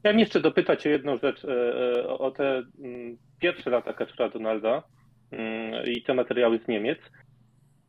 Chciałem 0.00 0.18
jeszcze 0.18 0.40
dopytać 0.40 0.86
o 0.86 0.90
jedną 0.90 1.18
rzecz, 1.18 1.44
e, 1.44 1.48
e, 1.48 2.08
o 2.08 2.30
te 2.30 2.62
mm, 2.78 3.16
pierwsze 3.40 3.70
lata 3.70 3.92
Kaczora 3.92 4.28
Donalda 4.28 4.82
mm, 5.30 5.84
i 5.86 6.02
te 6.02 6.14
materiały 6.14 6.60
z 6.64 6.68
Niemiec. 6.68 6.98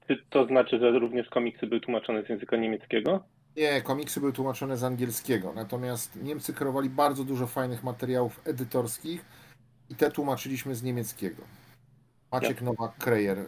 Czy 0.07 0.23
to 0.29 0.45
znaczy, 0.45 0.79
że 0.79 0.91
również 0.99 1.29
komiksy 1.29 1.67
były 1.67 1.81
tłumaczone 1.81 2.23
z 2.23 2.29
języka 2.29 2.57
niemieckiego? 2.57 3.23
Nie, 3.57 3.81
komiksy 3.81 4.19
były 4.19 4.33
tłumaczone 4.33 4.77
z 4.77 4.83
angielskiego, 4.83 5.53
natomiast 5.55 6.23
Niemcy 6.23 6.53
kreowali 6.53 6.89
bardzo 6.89 7.23
dużo 7.23 7.47
fajnych 7.47 7.83
materiałów 7.83 8.41
edytorskich 8.45 9.25
i 9.89 9.95
te 9.95 10.11
tłumaczyliśmy 10.11 10.75
z 10.75 10.83
niemieckiego. 10.83 11.43
Maciek 12.31 12.61
Nowak-Krejer 12.61 13.37
e, 13.37 13.45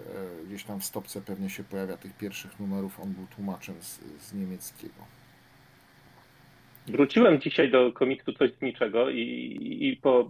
gdzieś 0.47 0.63
tam 0.63 0.79
w 0.79 0.85
stopce 0.85 1.21
pewnie 1.21 1.49
się 1.49 1.63
pojawia 1.63 1.97
tych 1.97 2.17
pierwszych 2.17 2.59
numerów, 2.59 2.99
on 2.99 3.13
był 3.13 3.27
tłumaczem 3.35 3.75
z, 3.79 3.99
z 4.19 4.33
niemieckiego. 4.33 5.05
Wróciłem 6.87 7.41
dzisiaj 7.41 7.71
do 7.71 7.93
komiksu 7.93 8.33
Coś 8.33 8.51
z 8.53 8.61
niczego 8.61 9.09
i, 9.09 9.19
i 9.81 9.97
po 9.97 10.29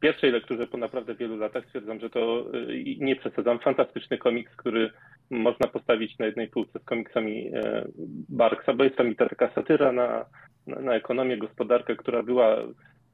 pierwszej 0.00 0.32
lekturze 0.32 0.66
po 0.66 0.76
naprawdę 0.78 1.14
wielu 1.14 1.36
latach 1.36 1.64
stwierdzam, 1.66 2.00
że 2.00 2.10
to 2.10 2.44
i 2.72 2.98
nie 3.00 3.16
przesadzam. 3.16 3.58
Fantastyczny 3.58 4.18
komiks, 4.18 4.56
który 4.56 4.90
można 5.38 5.68
postawić 5.68 6.18
na 6.18 6.26
jednej 6.26 6.48
półce 6.48 6.78
z 6.78 6.84
komiksami 6.84 7.50
e, 7.54 7.88
Barksa, 8.28 8.74
bo 8.74 8.84
jest 8.84 8.96
tam 8.96 9.12
i 9.12 9.16
ta 9.16 9.28
taka 9.28 9.54
satyra 9.54 9.92
na, 9.92 10.24
na, 10.66 10.94
ekonomię, 10.94 11.38
gospodarkę, 11.38 11.96
która 11.96 12.22
była 12.22 12.56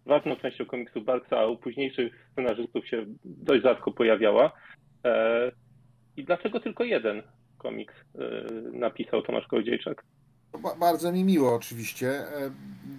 ważną 0.07 0.37
częścią 0.37 0.67
komiksu 0.67 1.01
Barksa, 1.01 1.39
a 1.39 1.47
u 1.47 1.57
późniejszych 1.57 2.29
scenarzystów 2.33 2.89
się 2.89 3.05
dość 3.25 3.63
rzadko 3.63 3.93
pojawiała. 3.93 4.53
E, 5.05 5.53
I 6.17 6.25
dlaczego 6.25 6.61
tylko 6.61 6.85
jeden 6.85 7.23
komiks 7.59 7.95
e, 7.95 8.21
napisał 8.73 9.23
Tomasz 9.23 9.47
Kołodziejczak? 9.47 10.05
Ba- 10.63 10.77
bardzo 10.81 11.13
mi 11.13 11.25
miło 11.25 11.55
oczywiście. 11.55 12.13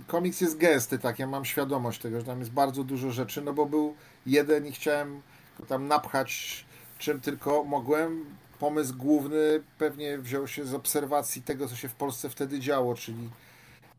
Komiks 0.07 0.41
jest 0.41 0.57
gęsty, 0.57 0.99
tak, 0.99 1.19
ja 1.19 1.27
mam 1.27 1.45
świadomość 1.45 2.01
tego, 2.01 2.19
że 2.19 2.25
tam 2.25 2.39
jest 2.39 2.53
bardzo 2.53 2.83
dużo 2.83 3.11
rzeczy, 3.11 3.41
no 3.41 3.53
bo 3.53 3.65
był 3.65 3.95
jeden 4.25 4.65
i 4.65 4.71
chciałem 4.71 5.21
go 5.59 5.65
tam 5.65 5.87
napchać 5.87 6.65
czym 7.01 7.21
tylko 7.21 7.63
mogłem. 7.63 8.25
Pomysł 8.61 8.97
główny 8.97 9.63
pewnie 9.77 10.17
wziął 10.17 10.47
się 10.47 10.65
z 10.65 10.73
obserwacji 10.73 11.41
tego, 11.41 11.67
co 11.67 11.75
się 11.75 11.89
w 11.89 11.95
Polsce 11.95 12.29
wtedy 12.29 12.59
działo, 12.59 12.95
czyli, 12.95 13.29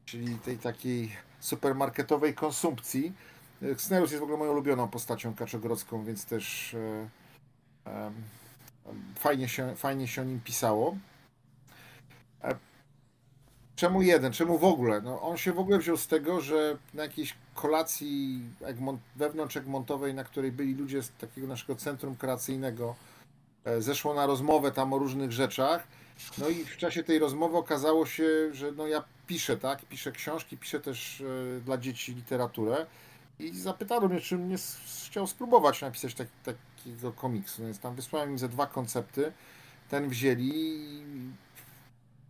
czyli 0.05 0.39
tej 0.39 0.59
takiej 0.59 1.13
supermarketowej 1.41 2.35
konsumpcji. 2.35 3.13
E, 3.63 3.79
Scenariusz 3.79 4.11
jest 4.11 4.21
w 4.21 4.23
ogóle 4.23 4.39
moją 4.39 4.53
ulubioną 4.53 4.89
postacią 4.89 5.35
kaczogrodzką, 5.35 6.05
więc 6.05 6.25
też 6.25 6.75
e, 7.85 8.11
fajnie, 9.15 9.49
się, 9.49 9.77
fajnie 9.77 10.09
się 10.09 10.23
o 10.23 10.25
nim 10.25 10.41
pisało. 10.41 10.97
Czemu 13.77 14.03
jeden? 14.03 14.33
Czemu 14.33 14.59
w 14.59 14.65
ogóle? 14.65 15.01
No, 15.01 15.23
on 15.23 15.37
się 15.37 15.53
w 15.53 15.59
ogóle 15.59 15.79
wziął 15.79 15.97
z 15.97 16.07
tego, 16.07 16.41
że 16.41 16.77
na 16.95 17.03
jakiejś 17.03 17.35
kolacji 17.55 18.43
Egmont, 18.61 19.01
wewnątrz 19.17 19.57
Egmontowej, 19.57 20.15
na 20.15 20.25
której 20.25 20.53
byli 20.53 20.75
ludzie 20.75 21.03
z 21.03 21.11
takiego 21.11 21.47
naszego 21.47 21.77
centrum 21.77 22.17
kreacyjnego, 22.17 22.95
e, 23.09 23.12
zeszło 23.79 24.15
na 24.15 24.27
rozmowę 24.27 24.73
tam 24.73 24.93
o 24.93 24.99
różnych 24.99 25.33
rzeczach. 25.33 25.87
No 26.39 26.49
i 26.49 26.65
w 26.65 26.77
czasie 26.77 27.03
tej 27.03 27.19
rozmowy 27.19 27.57
okazało 27.57 28.07
się, 28.07 28.25
że 28.55 28.73
no 28.73 28.87
ja 28.87 29.05
piszę, 29.27 29.57
tak? 29.57 29.83
Piszę 29.85 30.13
książki, 30.13 30.57
piszę 30.57 30.81
też 30.81 31.21
e, 31.21 31.61
dla 31.61 31.79
dzieci 31.79 32.15
literaturę. 32.15 32.87
I 33.39 33.51
zapytano 33.61 34.09
mnie, 34.09 34.21
czy 34.21 34.39
nie 34.39 34.55
s- 34.55 34.77
chciał 35.07 35.27
spróbować 35.27 35.81
napisać 35.81 36.15
tak, 36.15 36.27
takiego 36.45 37.13
komiksu. 37.13 37.63
No 37.63 37.67
Więc 37.67 37.79
tam 37.79 37.95
wysłałem 37.95 38.31
im 38.31 38.39
ze 38.39 38.49
dwa 38.49 38.67
koncepty. 38.67 39.33
Ten 39.91 40.09
wzięli 40.09 40.51
i 40.55 41.31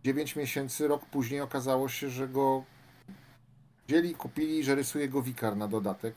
9 0.03 0.35
miesięcy, 0.35 0.87
rok 0.87 1.05
później 1.05 1.41
okazało 1.41 1.89
się, 1.89 2.09
że 2.09 2.27
go 2.27 2.63
wzięli, 3.87 4.15
kupili, 4.15 4.63
że 4.63 4.75
rysuje 4.75 5.09
go 5.09 5.21
wikar 5.21 5.57
na 5.57 5.67
dodatek, 5.67 6.15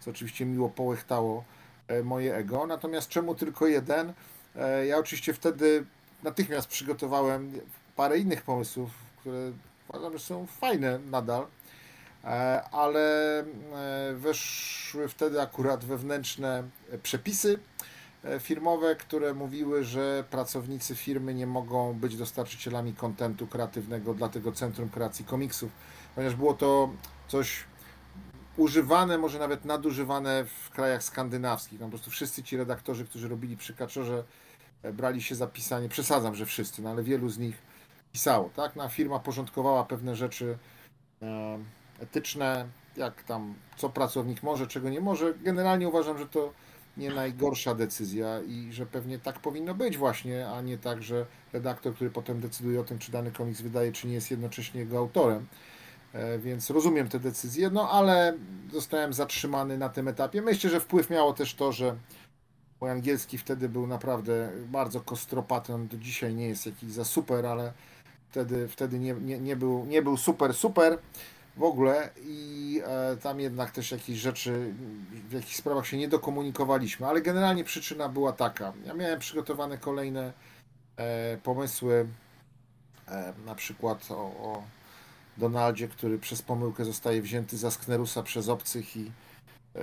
co 0.00 0.10
oczywiście 0.10 0.46
miło 0.46 0.68
połechtało 0.68 1.44
e, 1.88 2.02
moje 2.02 2.34
ego. 2.36 2.66
Natomiast 2.66 3.08
czemu 3.08 3.34
tylko 3.34 3.66
jeden? 3.66 4.12
E, 4.58 4.86
Ja 4.86 4.98
oczywiście 4.98 5.32
wtedy 5.34 5.84
natychmiast 6.22 6.68
przygotowałem 6.68 7.52
parę 7.96 8.18
innych 8.18 8.42
pomysłów, 8.42 8.90
które 9.20 9.52
uważam, 9.88 10.12
że 10.12 10.18
są 10.18 10.46
fajne 10.46 10.98
nadal. 10.98 11.46
E, 12.24 12.62
ale 12.72 13.38
e, 13.40 13.44
weszły 14.14 15.08
wtedy 15.08 15.40
akurat 15.40 15.84
wewnętrzne 15.84 16.62
przepisy 17.02 17.58
firmowe, 18.40 18.96
które 18.96 19.34
mówiły, 19.34 19.84
że 19.84 20.24
pracownicy 20.30 20.96
firmy 20.96 21.34
nie 21.34 21.46
mogą 21.46 21.92
być 21.94 22.16
dostarczycielami 22.16 22.94
kontentu 22.94 23.46
kreatywnego 23.46 24.14
dla 24.14 24.28
tego 24.28 24.52
Centrum 24.52 24.88
Kreacji 24.88 25.24
Komiksów, 25.24 25.72
ponieważ 26.14 26.36
było 26.36 26.54
to 26.54 26.90
coś 27.28 27.64
używane, 28.56 29.18
może 29.18 29.38
nawet 29.38 29.64
nadużywane 29.64 30.44
w 30.44 30.70
krajach 30.70 31.02
skandynawskich. 31.02 31.80
No 31.80 31.86
po 31.86 31.90
prostu 31.90 32.10
wszyscy 32.10 32.42
ci 32.42 32.56
redaktorzy, 32.56 33.04
którzy 33.04 33.28
robili 33.28 33.56
przy 33.56 33.74
Kaczorze, 33.74 34.24
brali 34.92 35.22
się 35.22 35.34
za 35.34 35.46
pisanie, 35.46 35.88
przesadzam, 35.88 36.34
że 36.34 36.46
wszyscy, 36.46 36.82
no 36.82 36.90
ale 36.90 37.02
wielu 37.02 37.28
z 37.28 37.38
nich 37.38 37.62
pisało, 38.12 38.50
tak? 38.56 38.76
No, 38.76 38.88
firma 38.88 39.18
porządkowała 39.18 39.84
pewne 39.84 40.16
rzeczy 40.16 40.58
etyczne, 42.00 42.66
jak 42.96 43.22
tam, 43.22 43.54
co 43.76 43.88
pracownik 43.88 44.42
może, 44.42 44.66
czego 44.66 44.90
nie 44.90 45.00
może. 45.00 45.34
Generalnie 45.34 45.88
uważam, 45.88 46.18
że 46.18 46.26
to 46.26 46.52
nie 46.96 47.10
najgorsza 47.10 47.74
decyzja 47.74 48.40
i 48.40 48.72
że 48.72 48.86
pewnie 48.86 49.18
tak 49.18 49.38
powinno 49.38 49.74
być 49.74 49.96
właśnie, 49.96 50.48
a 50.48 50.60
nie 50.60 50.78
tak, 50.78 51.02
że 51.02 51.26
redaktor, 51.52 51.94
który 51.94 52.10
potem 52.10 52.40
decyduje 52.40 52.80
o 52.80 52.84
tym, 52.84 52.98
czy 52.98 53.12
dany 53.12 53.32
komiks 53.32 53.60
wydaje, 53.60 53.92
czy 53.92 54.06
nie 54.06 54.14
jest 54.14 54.30
jednocześnie 54.30 54.80
jego 54.80 54.98
autorem. 54.98 55.46
E, 56.12 56.38
więc 56.38 56.70
rozumiem 56.70 57.08
te 57.08 57.20
decyzje, 57.20 57.70
no 57.70 57.90
ale 57.90 58.34
zostałem 58.72 59.12
zatrzymany 59.12 59.78
na 59.78 59.88
tym 59.88 60.08
etapie. 60.08 60.42
Myślę, 60.42 60.70
że 60.70 60.80
wpływ 60.80 61.10
miało 61.10 61.32
też 61.32 61.54
to, 61.54 61.72
że 61.72 61.96
mój 62.80 62.90
angielski 62.90 63.38
wtedy 63.38 63.68
był 63.68 63.86
naprawdę 63.86 64.50
bardzo 64.66 65.00
kostropaty. 65.00 65.74
On 65.74 65.88
do 65.88 65.96
dzisiaj 65.96 66.34
nie 66.34 66.48
jest 66.48 66.66
jakiś 66.66 66.90
za 66.90 67.04
super, 67.04 67.46
ale 67.46 67.72
wtedy, 68.30 68.68
wtedy 68.68 68.98
nie, 68.98 69.14
nie, 69.14 69.38
nie, 69.38 69.56
był, 69.56 69.84
nie 69.84 70.02
był 70.02 70.16
super, 70.16 70.54
super 70.54 70.98
w 71.56 71.62
ogóle 71.62 72.10
i 72.24 72.80
e, 72.84 73.16
tam 73.16 73.40
jednak 73.40 73.70
też 73.70 73.90
jakieś 73.90 74.18
rzeczy, 74.18 74.74
w 75.28 75.32
jakichś 75.32 75.56
sprawach 75.56 75.86
się 75.86 75.96
nie 75.96 76.08
dokomunikowaliśmy, 76.08 77.06
ale 77.06 77.22
generalnie 77.22 77.64
przyczyna 77.64 78.08
była 78.08 78.32
taka. 78.32 78.72
Ja 78.86 78.94
miałem 78.94 79.20
przygotowane 79.20 79.78
kolejne 79.78 80.32
e, 80.96 81.36
pomysły, 81.36 82.06
e, 83.08 83.32
na 83.46 83.54
przykład 83.54 84.10
o, 84.10 84.14
o 84.14 84.62
Donaldzie, 85.36 85.88
który 85.88 86.18
przez 86.18 86.42
pomyłkę 86.42 86.84
zostaje 86.84 87.22
wzięty 87.22 87.56
za 87.56 87.70
Sknerusa 87.70 88.22
przez 88.22 88.48
obcych 88.48 88.96
i 88.96 89.12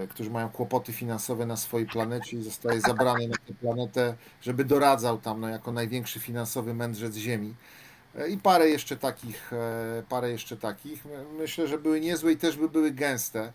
którzy 0.09 0.29
mają 0.29 0.49
kłopoty 0.49 0.93
finansowe 0.93 1.45
na 1.45 1.57
swojej 1.57 1.87
planecie 1.87 2.37
i 2.37 2.43
zostaje 2.43 2.81
zabrany 2.81 3.27
na 3.27 3.35
tę 3.47 3.53
planetę, 3.61 4.15
żeby 4.41 4.65
doradzał 4.65 5.17
tam 5.17 5.41
no, 5.41 5.49
jako 5.49 5.71
największy 5.71 6.19
finansowy 6.19 6.73
mędrzec 6.73 7.15
Ziemi. 7.15 7.53
E, 8.15 8.29
i 8.29 8.37
parę 8.37 8.69
jeszcze 8.69 8.97
takich, 8.97 9.53
e, 9.53 10.03
parę 10.09 10.31
jeszcze 10.31 10.57
takich. 10.57 11.03
Myślę, 11.37 11.67
że 11.67 11.77
były 11.77 11.99
niezłe 11.99 12.31
i 12.31 12.37
też 12.37 12.57
by 12.57 12.69
były 12.69 12.91
gęste. 12.91 13.51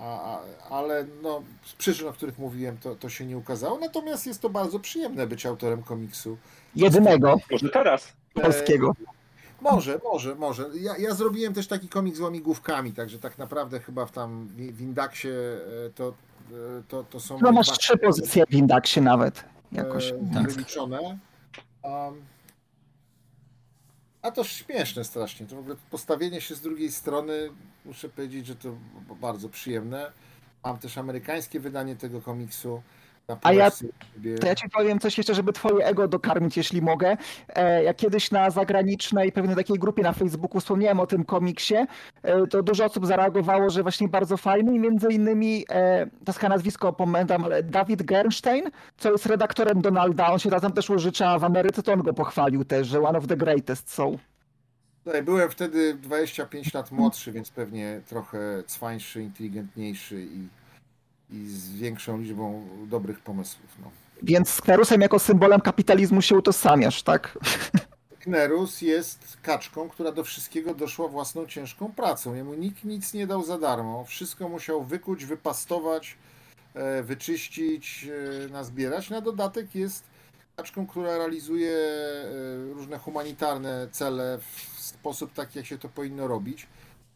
A, 0.00 0.38
ale 0.70 1.06
no, 1.22 1.42
z 1.64 1.72
przyczyn, 1.72 2.08
o 2.08 2.12
których 2.12 2.38
mówiłem, 2.38 2.78
to, 2.78 2.94
to 2.94 3.08
się 3.08 3.26
nie 3.26 3.38
ukazało. 3.38 3.78
Natomiast 3.78 4.26
jest 4.26 4.40
to 4.40 4.50
bardzo 4.50 4.80
przyjemne 4.80 5.26
być 5.26 5.46
autorem 5.46 5.82
komiksu. 5.82 6.36
Jedynego. 6.76 7.36
Może 7.50 7.68
teraz. 7.68 8.12
Polskiego. 8.34 8.94
E, 9.60 9.72
może, 9.72 10.00
może, 10.04 10.34
może. 10.34 10.70
Ja, 10.80 10.96
ja 10.96 11.14
zrobiłem 11.14 11.54
też 11.54 11.66
taki 11.66 11.88
komiks 11.88 12.18
z 12.18 12.20
łamigłówkami, 12.20 12.92
także 12.92 13.18
tak 13.18 13.38
naprawdę 13.38 13.80
chyba 13.80 14.06
w 14.06 14.12
tam 14.12 14.48
w 14.56 14.80
Indaksie 14.80 15.28
to, 15.94 16.14
to, 16.88 17.04
to 17.04 17.20
są... 17.20 17.38
No 17.40 17.52
masz 17.52 17.78
trzy 17.78 17.98
pozycje 17.98 18.44
w 18.46 18.54
Indaksie 18.54 19.00
nawet. 19.00 19.44
Jakoś. 19.72 20.14
tak. 20.34 20.52
Wyliczone. 20.52 21.18
Um, 21.82 22.22
a 24.22 24.30
to 24.30 24.44
śmieszne 24.44 25.04
strasznie. 25.04 25.46
To 25.46 25.56
w 25.56 25.58
ogóle 25.58 25.76
postawienie 25.90 26.40
się 26.40 26.54
z 26.54 26.60
drugiej 26.60 26.92
strony, 26.92 27.50
muszę 27.84 28.08
powiedzieć, 28.08 28.46
że 28.46 28.56
to 28.56 28.68
bardzo 29.20 29.48
przyjemne. 29.48 30.12
Mam 30.64 30.78
też 30.78 30.98
amerykańskie 30.98 31.60
wydanie 31.60 31.96
tego 31.96 32.20
komiksu. 32.20 32.82
A 33.42 33.52
ja, 33.52 33.70
to 34.40 34.46
ja 34.46 34.54
ci 34.54 34.68
powiem 34.68 34.98
coś 34.98 35.18
jeszcze, 35.18 35.34
żeby 35.34 35.52
twoje 35.52 35.86
ego 35.86 36.08
dokarmić, 36.08 36.56
jeśli 36.56 36.82
mogę. 36.82 37.16
E, 37.48 37.84
ja 37.84 37.94
kiedyś 37.94 38.30
na 38.30 38.50
zagranicznej, 38.50 39.32
pewnej 39.32 39.56
takiej 39.56 39.78
grupie 39.78 40.02
na 40.02 40.12
Facebooku 40.12 40.60
wspomniałem 40.60 41.00
o 41.00 41.06
tym 41.06 41.24
komiksie, 41.24 41.74
e, 42.22 42.46
to 42.46 42.62
dużo 42.62 42.84
osób 42.84 43.06
zareagowało, 43.06 43.70
że 43.70 43.82
właśnie 43.82 44.08
bardzo 44.08 44.36
fajny 44.36 44.74
i 44.74 44.78
między 44.78 45.12
innymi, 45.12 45.64
e, 45.70 46.06
to 46.06 46.32
jest 46.32 46.42
nazwisko 46.42 46.92
pamiętam, 46.92 47.44
ale 47.44 47.62
Dawid 47.62 48.02
Gernstein, 48.02 48.64
co 48.98 49.12
jest 49.12 49.26
redaktorem 49.26 49.82
Donalda, 49.82 50.32
on 50.32 50.38
się 50.38 50.50
razem 50.50 50.72
też 50.72 50.90
użycza 50.90 51.38
w 51.38 51.44
Ameryce, 51.44 51.82
to 51.82 51.92
on 51.92 52.02
go 52.02 52.14
pochwalił 52.14 52.64
też, 52.64 52.86
że 52.86 53.02
one 53.02 53.18
of 53.18 53.26
the 53.26 53.36
greatest 53.36 53.92
są. 53.92 54.18
Byłem 55.24 55.50
wtedy 55.50 55.94
25 55.94 56.74
lat 56.74 56.92
młodszy, 56.92 57.32
więc 57.32 57.50
pewnie 57.50 58.00
trochę 58.08 58.62
cwańszy, 58.66 59.22
inteligentniejszy 59.22 60.22
i 60.22 60.48
i 61.32 61.46
z 61.48 61.72
większą 61.72 62.20
liczbą 62.20 62.68
dobrych 62.86 63.20
pomysłów. 63.20 63.76
No. 63.82 63.90
Więc 64.22 64.48
z 64.48 64.60
Knerusem 64.60 65.00
jako 65.00 65.18
symbolem 65.18 65.60
kapitalizmu 65.60 66.22
się 66.22 66.36
utożsamiasz, 66.36 67.02
tak? 67.02 67.38
Knerus 68.20 68.82
jest 68.82 69.38
kaczką, 69.42 69.88
która 69.88 70.12
do 70.12 70.24
wszystkiego 70.24 70.74
doszła 70.74 71.08
własną 71.08 71.46
ciężką 71.46 71.92
pracą. 71.92 72.34
Jemu 72.34 72.54
nikt 72.54 72.84
nic 72.84 73.14
nie 73.14 73.26
dał 73.26 73.44
za 73.44 73.58
darmo. 73.58 74.04
Wszystko 74.04 74.48
musiał 74.48 74.84
wykuć, 74.84 75.24
wypastować, 75.24 76.18
e, 76.74 77.02
wyczyścić, 77.02 78.08
e, 78.46 78.48
nazbierać. 78.48 79.10
Na 79.10 79.20
dodatek 79.20 79.74
jest 79.74 80.04
kaczką, 80.56 80.86
która 80.86 81.18
realizuje 81.18 81.72
e, 81.72 82.74
różne 82.74 82.98
humanitarne 82.98 83.88
cele 83.92 84.38
w 84.38 84.80
sposób 84.80 85.32
taki, 85.32 85.58
jak 85.58 85.66
się 85.66 85.78
to 85.78 85.88
powinno 85.88 86.28
robić. 86.28 86.66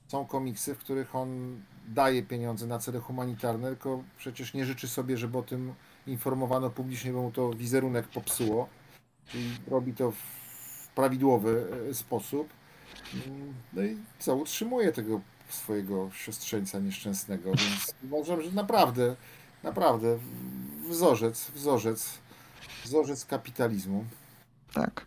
Są 0.08 0.26
komiksy, 0.26 0.74
w 0.74 0.78
których 0.78 1.14
on 1.14 1.60
daje 1.89 2.22
pieniądze 2.22 2.66
na 2.66 2.78
cele 2.78 3.01
humanitarne, 3.01 3.68
tylko 3.68 4.03
przecież 4.18 4.55
nie 4.55 4.64
życzy 4.64 4.89
sobie, 4.89 5.16
żeby 5.16 5.39
o 5.39 5.43
tym 5.43 5.74
informowano 6.07 6.70
publicznie, 6.70 7.12
bo 7.12 7.22
mu 7.22 7.30
to 7.30 7.51
wizerunek 7.51 8.09
popsuło. 8.09 8.68
I 9.35 9.51
robi 9.70 9.93
to 9.93 10.11
w 10.11 10.16
prawidłowy 10.95 11.66
e, 11.91 11.95
sposób. 11.95 12.49
No 13.72 13.82
i 13.82 13.97
co, 14.18 14.37
utrzymuje 14.37 14.93
tego 14.93 15.20
swojego 15.49 16.11
siostrzeńca 16.14 16.78
nieszczęsnego, 16.78 17.51
więc 17.51 17.95
uważam, 18.11 18.43
że 18.43 18.53
naprawdę, 18.53 19.16
naprawdę 19.62 20.18
wzorzec, 20.89 21.51
wzorzec, 21.51 22.18
wzorzec 22.85 23.24
kapitalizmu. 23.24 24.05
Tak. 24.72 25.07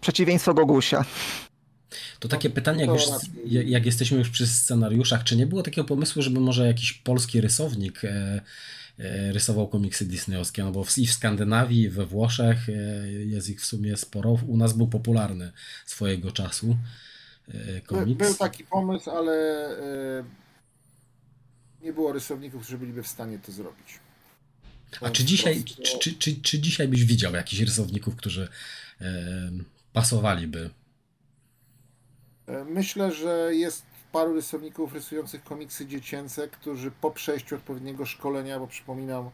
Przeciwieństwo 0.00 0.54
Gogusia. 0.54 1.04
To 2.18 2.28
takie 2.28 2.50
pytanie, 2.50 2.84
jak, 2.84 2.90
już, 2.90 3.04
jak 3.44 3.86
jesteśmy 3.86 4.18
już 4.18 4.30
przy 4.30 4.46
scenariuszach, 4.46 5.24
czy 5.24 5.36
nie 5.36 5.46
było 5.46 5.62
takiego 5.62 5.84
pomysłu, 5.84 6.22
żeby 6.22 6.40
może 6.40 6.66
jakiś 6.66 6.92
polski 6.92 7.40
rysownik 7.40 8.04
e, 8.04 8.40
e, 8.98 9.32
rysował 9.32 9.68
komiksy 9.68 10.06
disneyowskie, 10.06 10.64
no 10.64 10.72
bo 10.72 10.84
w, 10.84 10.98
i 10.98 11.06
w 11.06 11.12
Skandynawii, 11.12 11.82
i 11.82 11.88
we 11.88 12.06
Włoszech 12.06 12.68
e, 12.68 12.72
jest 13.08 13.48
ich 13.48 13.60
w 13.60 13.64
sumie 13.64 13.96
sporo. 13.96 14.38
U 14.46 14.56
nas 14.56 14.72
był 14.72 14.88
popularny 14.88 15.52
swojego 15.86 16.32
czasu 16.32 16.76
e, 17.48 17.80
komiks. 17.80 18.18
Był 18.18 18.34
taki 18.34 18.64
pomysł, 18.64 19.10
ale 19.10 19.32
e, 20.18 20.24
nie 21.82 21.92
było 21.92 22.12
rysowników, 22.12 22.62
którzy 22.62 22.78
byliby 22.78 23.02
w 23.02 23.08
stanie 23.08 23.38
to 23.38 23.52
zrobić. 23.52 24.00
A 25.00 25.10
czy 25.10 25.24
dzisiaj, 25.24 25.64
czy, 25.64 25.98
czy, 25.98 26.14
czy, 26.14 26.42
czy, 26.42 26.58
dzisiaj 26.58 26.88
byś 26.88 27.04
widział 27.04 27.34
jakichś 27.34 27.62
rysowników, 27.62 28.16
którzy 28.16 28.48
e, 29.00 29.50
pasowaliby 29.92 30.70
myślę, 32.66 33.12
że 33.12 33.54
jest 33.54 33.86
paru 34.12 34.34
rysowników 34.34 34.94
rysujących 34.94 35.44
komiksy 35.44 35.86
dziecięce, 35.86 36.48
którzy 36.48 36.90
po 36.90 37.10
przejściu 37.10 37.56
odpowiedniego 37.56 38.06
szkolenia, 38.06 38.58
bo 38.58 38.66
przypominam, 38.66 39.30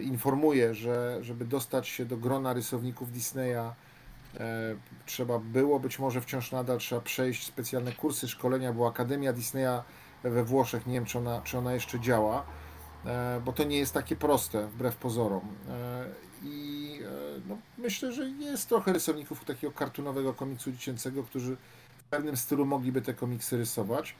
informuję, 0.00 0.74
że 0.74 1.18
żeby 1.20 1.44
dostać 1.44 1.88
się 1.88 2.04
do 2.04 2.16
grona 2.16 2.52
rysowników 2.52 3.12
Disneya, 3.12 3.74
e, 4.34 4.76
trzeba 5.06 5.38
było, 5.38 5.80
być 5.80 5.98
może 5.98 6.20
wciąż 6.20 6.52
nadal 6.52 6.78
trzeba 6.78 7.00
przejść 7.00 7.46
specjalne 7.46 7.92
kursy 7.92 8.28
szkolenia, 8.28 8.72
bo 8.72 8.88
Akademia 8.88 9.32
Disneya 9.32 9.82
we 10.22 10.44
Włoszech, 10.44 10.86
nie 10.86 10.94
wiem 10.94 11.04
czy 11.04 11.18
ona, 11.18 11.40
czy 11.42 11.58
ona 11.58 11.74
jeszcze 11.74 12.00
działa, 12.00 12.46
e, 13.06 13.40
bo 13.44 13.52
to 13.52 13.64
nie 13.64 13.78
jest 13.78 13.94
takie 13.94 14.16
proste, 14.16 14.66
wbrew 14.66 14.96
pozorom. 14.96 15.48
I 16.44 17.00
no, 17.48 17.58
myślę, 17.78 18.12
że 18.12 18.28
jest 18.28 18.68
trochę 18.68 18.92
rysowników 18.92 19.44
takiego 19.44 19.72
kartunowego 19.72 20.34
komiksu 20.34 20.72
dziecięcego, 20.72 21.22
którzy 21.22 21.56
pewnym 22.10 22.36
stylu 22.36 22.66
mogliby 22.66 23.02
te 23.02 23.14
komiksy 23.14 23.56
rysować, 23.56 24.14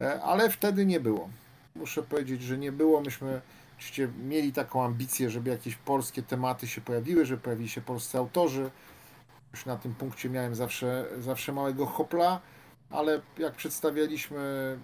e, 0.00 0.22
ale 0.22 0.50
wtedy 0.50 0.86
nie 0.86 1.00
było. 1.00 1.28
Muszę 1.74 2.02
powiedzieć, 2.02 2.42
że 2.42 2.58
nie 2.58 2.72
było. 2.72 3.00
Myśmy 3.00 3.40
oczywiście 3.76 4.08
mieli 4.24 4.52
taką 4.52 4.84
ambicję, 4.84 5.30
żeby 5.30 5.50
jakieś 5.50 5.76
polskie 5.76 6.22
tematy 6.22 6.68
się 6.68 6.80
pojawiły, 6.80 7.26
żeby 7.26 7.42
pojawili 7.42 7.68
się 7.68 7.80
polscy 7.80 8.18
autorzy. 8.18 8.70
Już 9.52 9.66
na 9.66 9.76
tym 9.76 9.94
punkcie 9.94 10.30
miałem 10.30 10.54
zawsze, 10.54 11.06
zawsze 11.18 11.52
małego 11.52 11.86
hopla, 11.86 12.40
ale 12.90 13.20
jak 13.38 13.54
przedstawialiśmy 13.54 14.78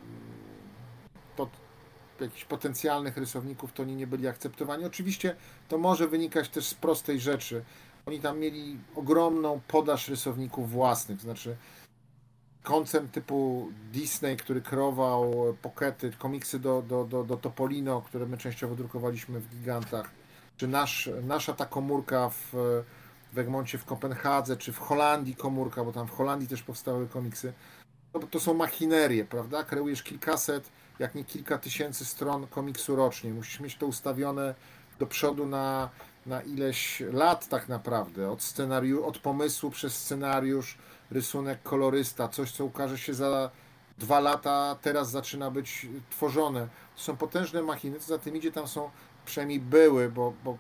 to 1.37 1.49
jakichś 2.21 2.45
potencjalnych 2.45 3.17
rysowników, 3.17 3.73
to 3.73 3.83
oni 3.83 3.97
nie 3.97 4.07
byli 4.07 4.29
akceptowani. 4.29 4.85
Oczywiście 4.85 5.37
to 5.69 5.79
może 5.79 6.09
wynikać 6.09 6.49
też 6.49 6.67
z 6.67 6.75
prostej 6.75 7.21
rzeczy. 7.21 7.65
Oni 8.07 8.21
tam 8.21 8.39
mieli 8.39 8.79
ogromną 8.95 9.61
podaż 9.69 10.09
rysowników 10.09 10.71
własnych, 10.71 11.21
znaczy 11.21 11.57
koncern 12.65 13.09
typu 13.09 13.69
Disney, 13.93 14.37
który 14.37 14.63
kreował 14.63 15.35
pokety, 15.63 16.13
komiksy 16.19 16.59
do, 16.59 16.83
do, 16.83 17.05
do, 17.05 17.25
do 17.25 17.37
Topolino, 17.37 18.03
które 18.03 18.27
my 18.27 18.39
częściowo 18.39 18.75
drukowaliśmy 18.75 19.41
w 19.41 19.49
gigantach, 19.49 20.11
czy 20.57 20.69
nasz, 20.69 21.11
nasza 21.23 21.53
ta 21.53 21.67
komórka 21.67 22.29
w, 22.29 22.55
w 23.33 23.39
Egmoncie 23.39 23.79
w 23.79 23.85
Kopenhadze, 23.85 24.57
czy 24.57 24.73
w 24.73 24.79
Holandii 24.79 25.37
komórka, 25.37 25.85
bo 25.85 25.93
tam 25.93 26.07
w 26.07 26.11
Holandii 26.11 26.49
też 26.49 26.63
powstały 26.63 27.09
komiksy. 27.09 27.53
Bo 28.13 28.21
to 28.21 28.41
są 28.41 28.55
machinerie, 28.55 29.25
prawda? 29.25 29.65
Kreujesz 29.65 30.03
kilkaset, 30.03 30.71
jak 30.99 31.15
nie 31.15 31.25
kilka 31.25 31.59
tysięcy 31.59 32.05
stron 32.05 32.47
komiksu 32.47 32.97
rocznie. 32.97 33.35
Musisz 33.35 33.61
mieć 33.61 33.77
to 33.77 33.87
ustawione 33.87 34.55
do 34.99 35.07
przodu 35.07 35.47
na, 35.47 35.91
na 36.27 36.43
ileś 36.43 37.03
lat 37.13 37.49
tak 37.49 37.69
naprawdę. 37.69 38.31
Od 38.31 38.43
scenariusza, 38.43 39.07
od 39.07 39.19
pomysłu 39.19 39.71
przez 39.71 39.97
scenariusz, 39.97 40.79
rysunek, 41.11 41.63
kolorysta, 41.63 42.29
coś 42.29 42.53
co 42.53 42.65
ukaże 42.65 42.99
się 42.99 43.15
za 43.15 43.51
dwa 43.99 44.21
lata, 44.21 44.79
teraz 44.83 45.11
zaczyna 45.11 45.51
być 45.51 45.87
tworzone. 46.11 46.69
To 46.97 47.03
są 47.03 47.17
potężne 47.17 47.63
machiny, 47.63 48.01
co 48.01 48.07
za 48.07 48.19
tym 48.19 48.37
idzie, 48.37 48.53
tam 48.53 48.69
są, 48.69 48.91
przynajmniej 49.25 49.61
były, 49.61 50.09
bo, 50.09 50.33
bo 50.45 50.59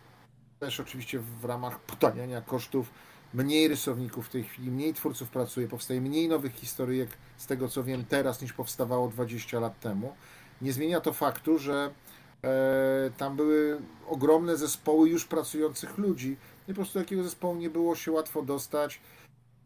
też 0.60 0.80
oczywiście 0.80 1.18
w 1.18 1.44
ramach 1.44 1.80
potaniania 1.80 2.40
kosztów 2.40 2.90
mniej 3.34 3.68
rysowników 3.68 4.26
w 4.26 4.30
tej 4.30 4.44
chwili, 4.44 4.70
mniej 4.70 4.94
twórców 4.94 5.30
pracuje, 5.30 5.68
powstaje 5.68 6.00
mniej 6.00 6.28
nowych 6.28 6.54
historyjek 6.54 7.10
z 7.36 7.46
tego 7.46 7.68
co 7.68 7.84
wiem 7.84 8.04
teraz 8.08 8.42
niż 8.42 8.52
powstawało 8.52 9.08
20 9.08 9.60
lat 9.60 9.80
temu. 9.80 10.14
Nie 10.62 10.72
zmienia 10.72 11.00
to 11.00 11.12
faktu, 11.12 11.58
że 11.58 11.90
e, 12.44 13.10
tam 13.18 13.36
były 13.36 13.80
ogromne 14.08 14.56
zespoły 14.56 15.08
już 15.08 15.24
pracujących 15.24 15.98
ludzi. 15.98 16.36
I 16.68 16.72
po 16.72 16.74
prostu 16.74 16.98
takiego 16.98 17.22
zespołu 17.22 17.56
nie 17.56 17.70
było 17.70 17.96
się 17.96 18.12
łatwo 18.12 18.42
dostać 18.42 19.00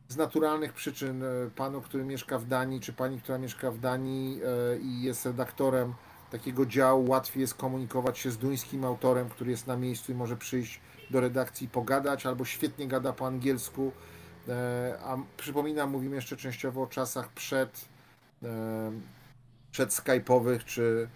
z 0.09 0.17
naturalnych 0.17 0.73
przyczyn. 0.73 1.23
E, 1.23 1.27
panu, 1.57 1.81
który 1.81 2.05
mieszka 2.05 2.39
w 2.39 2.47
Danii, 2.47 2.81
czy 2.81 2.93
pani, 2.93 3.21
która 3.21 3.39
mieszka 3.39 3.71
w 3.71 3.79
Danii 3.79 4.41
e, 4.45 4.79
i 4.79 5.03
jest 5.03 5.27
redaktorem 5.27 5.95
takiego 6.31 6.67
działu, 6.67 7.11
łatwiej 7.11 7.41
jest 7.41 7.55
komunikować 7.55 8.19
się 8.19 8.31
z 8.31 8.39
duńskim 8.39 8.85
autorem, 8.85 9.29
który 9.29 9.51
jest 9.51 9.67
na 9.67 9.77
miejscu 9.77 10.13
i 10.13 10.15
może 10.15 10.37
przyjść 10.37 10.81
do 11.11 11.21
redakcji 11.21 11.67
i 11.67 11.71
pogadać, 11.71 12.27
albo 12.27 12.45
świetnie 12.45 12.89
gada 12.89 13.13
po 13.13 13.27
angielsku. 13.27 13.93
E, 14.49 14.99
a 15.05 15.17
przypominam, 15.37 15.91
mówimy 15.91 16.17
jeszcze 16.17 16.37
częściowo 16.37 16.83
o 16.83 16.87
czasach 16.87 17.29
przed, 17.29 17.89
przed 19.71 19.91
Skype'owych 19.91 20.65
czy, 20.65 21.09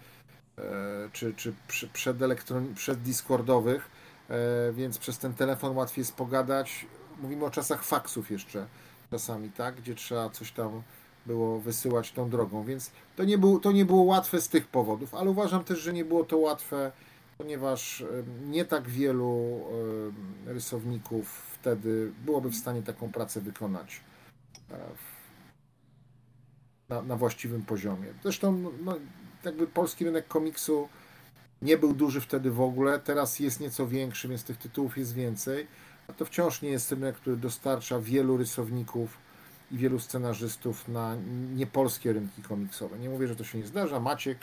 czy, 1.12 1.34
czy 1.34 1.53
przed, 1.93 2.16
przed 2.74 3.03
Discordowych, 3.03 3.90
więc 4.72 4.99
przez 4.99 5.18
ten 5.18 5.34
telefon 5.34 5.76
łatwiej 5.76 6.03
jest 6.03 6.14
pogadać. 6.14 6.86
Mówimy 7.23 7.45
o 7.45 7.51
czasach 7.51 7.85
faksów 7.85 8.31
jeszcze 8.31 8.66
czasami, 9.11 9.51
tak? 9.51 9.75
Gdzie 9.75 9.95
trzeba 9.95 10.31
coś 10.31 10.53
tam 10.53 10.83
było 11.27 11.61
wysyłać 11.61 12.12
tą 12.12 12.31
drogą, 12.31 12.64
więc 12.64 12.91
to 13.16 13.25
nie, 13.25 13.39
był, 13.39 13.61
to 13.61 13.73
nie 13.73 13.85
było 13.85 14.03
łatwe 14.03 14.41
z 14.41 14.49
tych 14.49 14.66
powodów, 14.66 15.14
ale 15.14 15.31
uważam 15.31 15.64
też, 15.64 15.79
że 15.79 15.93
nie 15.93 16.05
było 16.05 16.25
to 16.25 16.39
łatwe 16.39 16.93
ponieważ 17.39 18.05
nie 18.47 18.64
tak 18.64 18.89
wielu 18.89 19.61
rysowników 20.47 21.53
wtedy 21.62 22.12
byłoby 22.25 22.51
w 22.51 22.57
stanie 22.57 22.83
taką 22.83 23.12
pracę 23.12 23.41
wykonać 23.41 24.01
e, 24.70 24.79
na, 26.89 27.03
na 27.03 27.16
właściwym 27.16 27.62
poziomie. 27.62 28.07
Zresztą 28.23 28.73
no, 28.85 28.97
jakby 29.45 29.66
polski 29.66 30.05
rynek 30.05 30.29
komiksu 30.29 30.89
nie 31.62 31.79
był 31.79 31.95
duży 31.95 32.20
wtedy 32.20 32.51
w 32.51 32.61
ogóle, 32.61 32.99
teraz 32.99 33.41
jest 33.41 33.61
nieco 33.61 33.87
większy, 33.87 34.29
więc 34.29 34.45
tych 34.45 34.57
tytułów 34.57 34.99
jest 34.99 35.14
więcej, 35.14 35.66
a 36.12 36.18
to 36.18 36.24
wciąż 36.24 36.62
nie 36.62 36.68
jest 36.68 36.92
rynek, 36.92 37.16
który 37.16 37.36
dostarcza 37.36 38.00
wielu 38.00 38.36
rysowników 38.36 39.18
i 39.70 39.76
wielu 39.76 39.98
scenarzystów 39.98 40.88
na 40.88 41.16
niepolskie 41.54 42.12
rynki 42.12 42.42
komiksowe. 42.42 42.98
Nie 42.98 43.08
mówię, 43.08 43.28
że 43.28 43.36
to 43.36 43.44
się 43.44 43.58
nie 43.58 43.66
zdarza. 43.66 44.00
Maciek 44.00 44.38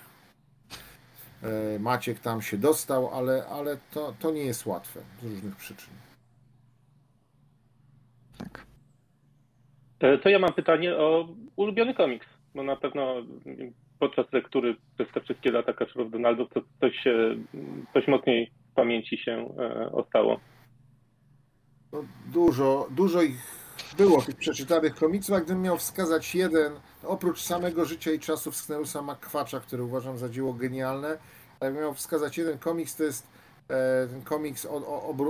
E, 1.44 1.80
Maciek 1.80 2.20
tam 2.20 2.42
się 2.42 2.58
dostał, 2.58 3.10
ale, 3.14 3.46
ale 3.46 3.78
to, 3.94 4.14
to 4.20 4.32
nie 4.32 4.46
jest 4.46 4.66
łatwe 4.66 5.00
z 5.22 5.24
różnych 5.24 5.56
przyczyn. 5.56 5.94
Tak. 8.38 8.66
E, 10.00 10.18
to 10.18 10.30
ja 10.30 10.40
mam 10.40 10.54
pytanie 10.54 10.96
o 10.96 11.28
ulubiony 11.56 11.94
komiks, 11.94 12.28
bo 12.56 12.64
na 12.64 12.76
pewno 12.76 13.16
podczas 14.00 14.34
lektury 14.34 14.76
przez 14.96 15.12
te 15.14 15.22
wszystkie 15.22 15.52
lata 15.52 15.74
Kaczorów 15.74 16.12
Donaldów 16.12 16.50
to 16.54 16.62
coś, 16.80 17.04
coś 17.94 18.08
mocniej 18.08 18.52
w 18.72 18.76
pamięci 18.76 19.18
się 19.18 19.50
e, 19.60 19.92
ostało. 19.92 20.40
No, 21.94 22.04
dużo, 22.28 22.88
dużo 22.92 23.22
ich 23.22 23.60
było 23.98 24.22
tych 24.22 24.36
przeczytanych 24.36 24.96
komiksów, 24.96 25.36
a 25.36 25.40
gdybym 25.40 25.62
miał 25.62 25.78
wskazać 25.78 26.36
jeden, 26.36 26.74
oprócz 27.04 27.44
samego 27.44 27.86
życia 27.86 28.12
i 28.12 28.20
czasów 28.20 28.56
Sknerusa 28.56 29.02
McQuatcha, 29.02 29.60
który 29.60 29.84
uważam 29.84 30.18
za 30.18 30.30
dzieło 30.30 30.54
genialne, 30.54 31.18
ale 31.60 31.72
miał 31.72 31.94
wskazać 31.94 32.38
jeden 32.38 32.58
komiks, 32.58 32.96
to 32.96 33.04
jest 33.04 33.28
e, 33.68 34.08
ten 34.08 34.22
komiks 34.22 34.68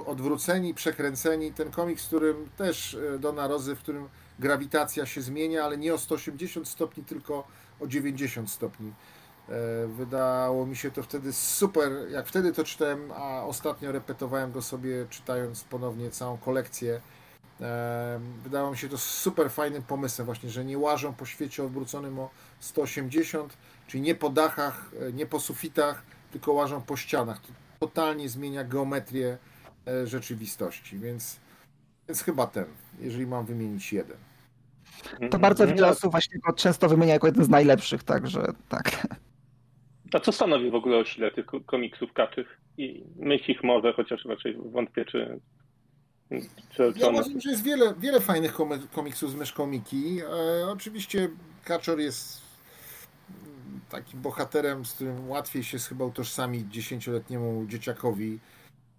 Odwróceni, 0.05 0.74
Przekręceni, 0.74 1.53
ten 1.53 1.72
komiks, 1.72 2.03
w 2.03 2.07
którym 2.07 2.49
też 2.57 2.93
e, 3.16 3.20
Dona 3.20 3.47
Rozy, 3.47 3.76
w 3.76 3.80
którym 3.80 4.10
grawitacja 4.39 5.05
się 5.05 5.22
zmienia, 5.22 5.64
ale 5.64 5.78
nie 5.78 5.93
o 5.93 5.97
180 5.97 6.68
stopni, 6.68 7.03
tylko 7.03 7.47
o 7.80 7.88
90 7.88 8.51
stopni. 8.51 8.93
E, 9.50 9.88
wydało 9.88 10.66
mi 10.66 10.76
się 10.76 10.91
to 10.91 11.04
wtedy 11.04 11.34
super, 11.34 11.91
jak 12.12 12.28
wtedy 12.28 12.54
to 12.54 12.64
czytałem, 12.64 13.12
a 13.12 13.43
ostatnio 13.43 13.91
repetowałem 13.91 14.52
go 14.52 14.62
sobie 14.62 15.06
czytając 15.10 15.64
ponownie 15.64 16.12
całą 16.12 16.38
kolekcję 16.38 17.02
Wydało 18.43 18.72
mi 18.72 18.78
się 18.78 18.89
to 18.89 18.97
super 18.97 19.52
fajnym 19.52 19.84
pomysłem 19.84 20.26
właśnie, 20.26 20.50
że 20.50 20.66
nie 20.66 20.78
łażą 20.78 21.14
po 21.14 21.26
świecie 21.26 21.64
odwróconym 21.64 22.20
o 22.20 22.30
180, 22.60 23.58
czyli 23.88 24.02
nie 24.02 24.16
po 24.16 24.30
dachach, 24.30 24.91
e, 25.02 25.14
nie 25.14 25.26
po 25.26 25.39
sufitach, 25.39 26.04
tylko 26.32 26.54
łażą 26.54 26.82
po 26.82 26.97
ścianach. 26.97 27.41
To 27.41 27.54
totalnie 27.80 28.30
zmienia 28.30 28.64
geometrię 28.64 29.38
e, 29.88 30.08
rzeczywistości, 30.08 31.00
więc, 31.00 31.39
więc 32.08 32.24
chyba 32.24 32.47
ten, 32.47 32.66
jeżeli 33.00 33.28
mam 33.28 33.45
wymienić 33.45 33.93
jeden. 33.93 34.18
To 35.32 35.39
bardzo 35.39 35.68
wiele 35.68 35.88
osób 35.88 36.12
właśnie 36.12 36.39
go 36.39 36.54
często 36.54 36.89
wymienia 36.89 37.14
jako 37.14 37.28
jeden 37.28 37.43
z 37.43 37.50
najlepszych, 37.50 38.04
także 38.04 38.45
tak. 38.70 39.08
A 40.14 40.20
co 40.20 40.32
stanowi 40.32 40.72
w 40.72 40.76
ogóle 40.76 40.97
o 40.97 41.05
sile 41.05 41.32
tych 41.32 41.45
komiksów 41.66 42.14
kaczych? 42.14 42.57
I 42.78 43.03
myśli 43.16 43.57
może, 43.64 43.93
chociaż 43.93 44.26
raczej 44.26 44.57
wątpię, 44.72 45.05
czy 45.05 45.39
czy, 46.70 46.93
ja 46.95 47.07
uważam, 47.07 47.41
że 47.41 47.49
jest 47.49 47.64
wiele, 47.64 47.93
wiele 47.99 48.20
fajnych 48.20 48.57
komiksów 48.91 49.32
z 49.32 49.36
myszką 49.36 49.68
Miki. 49.68 50.20
E, 50.22 50.68
oczywiście 50.68 51.30
Kaczor 51.64 51.99
jest 51.99 52.41
takim 53.89 54.22
bohaterem, 54.22 54.86
z 54.86 54.93
którym 54.93 55.30
łatwiej 55.30 55.64
się 55.64 55.80
chyba 55.80 56.05
utożsamić 56.05 56.74
dziesięcioletniemu 56.74 57.66
dzieciakowi. 57.68 58.39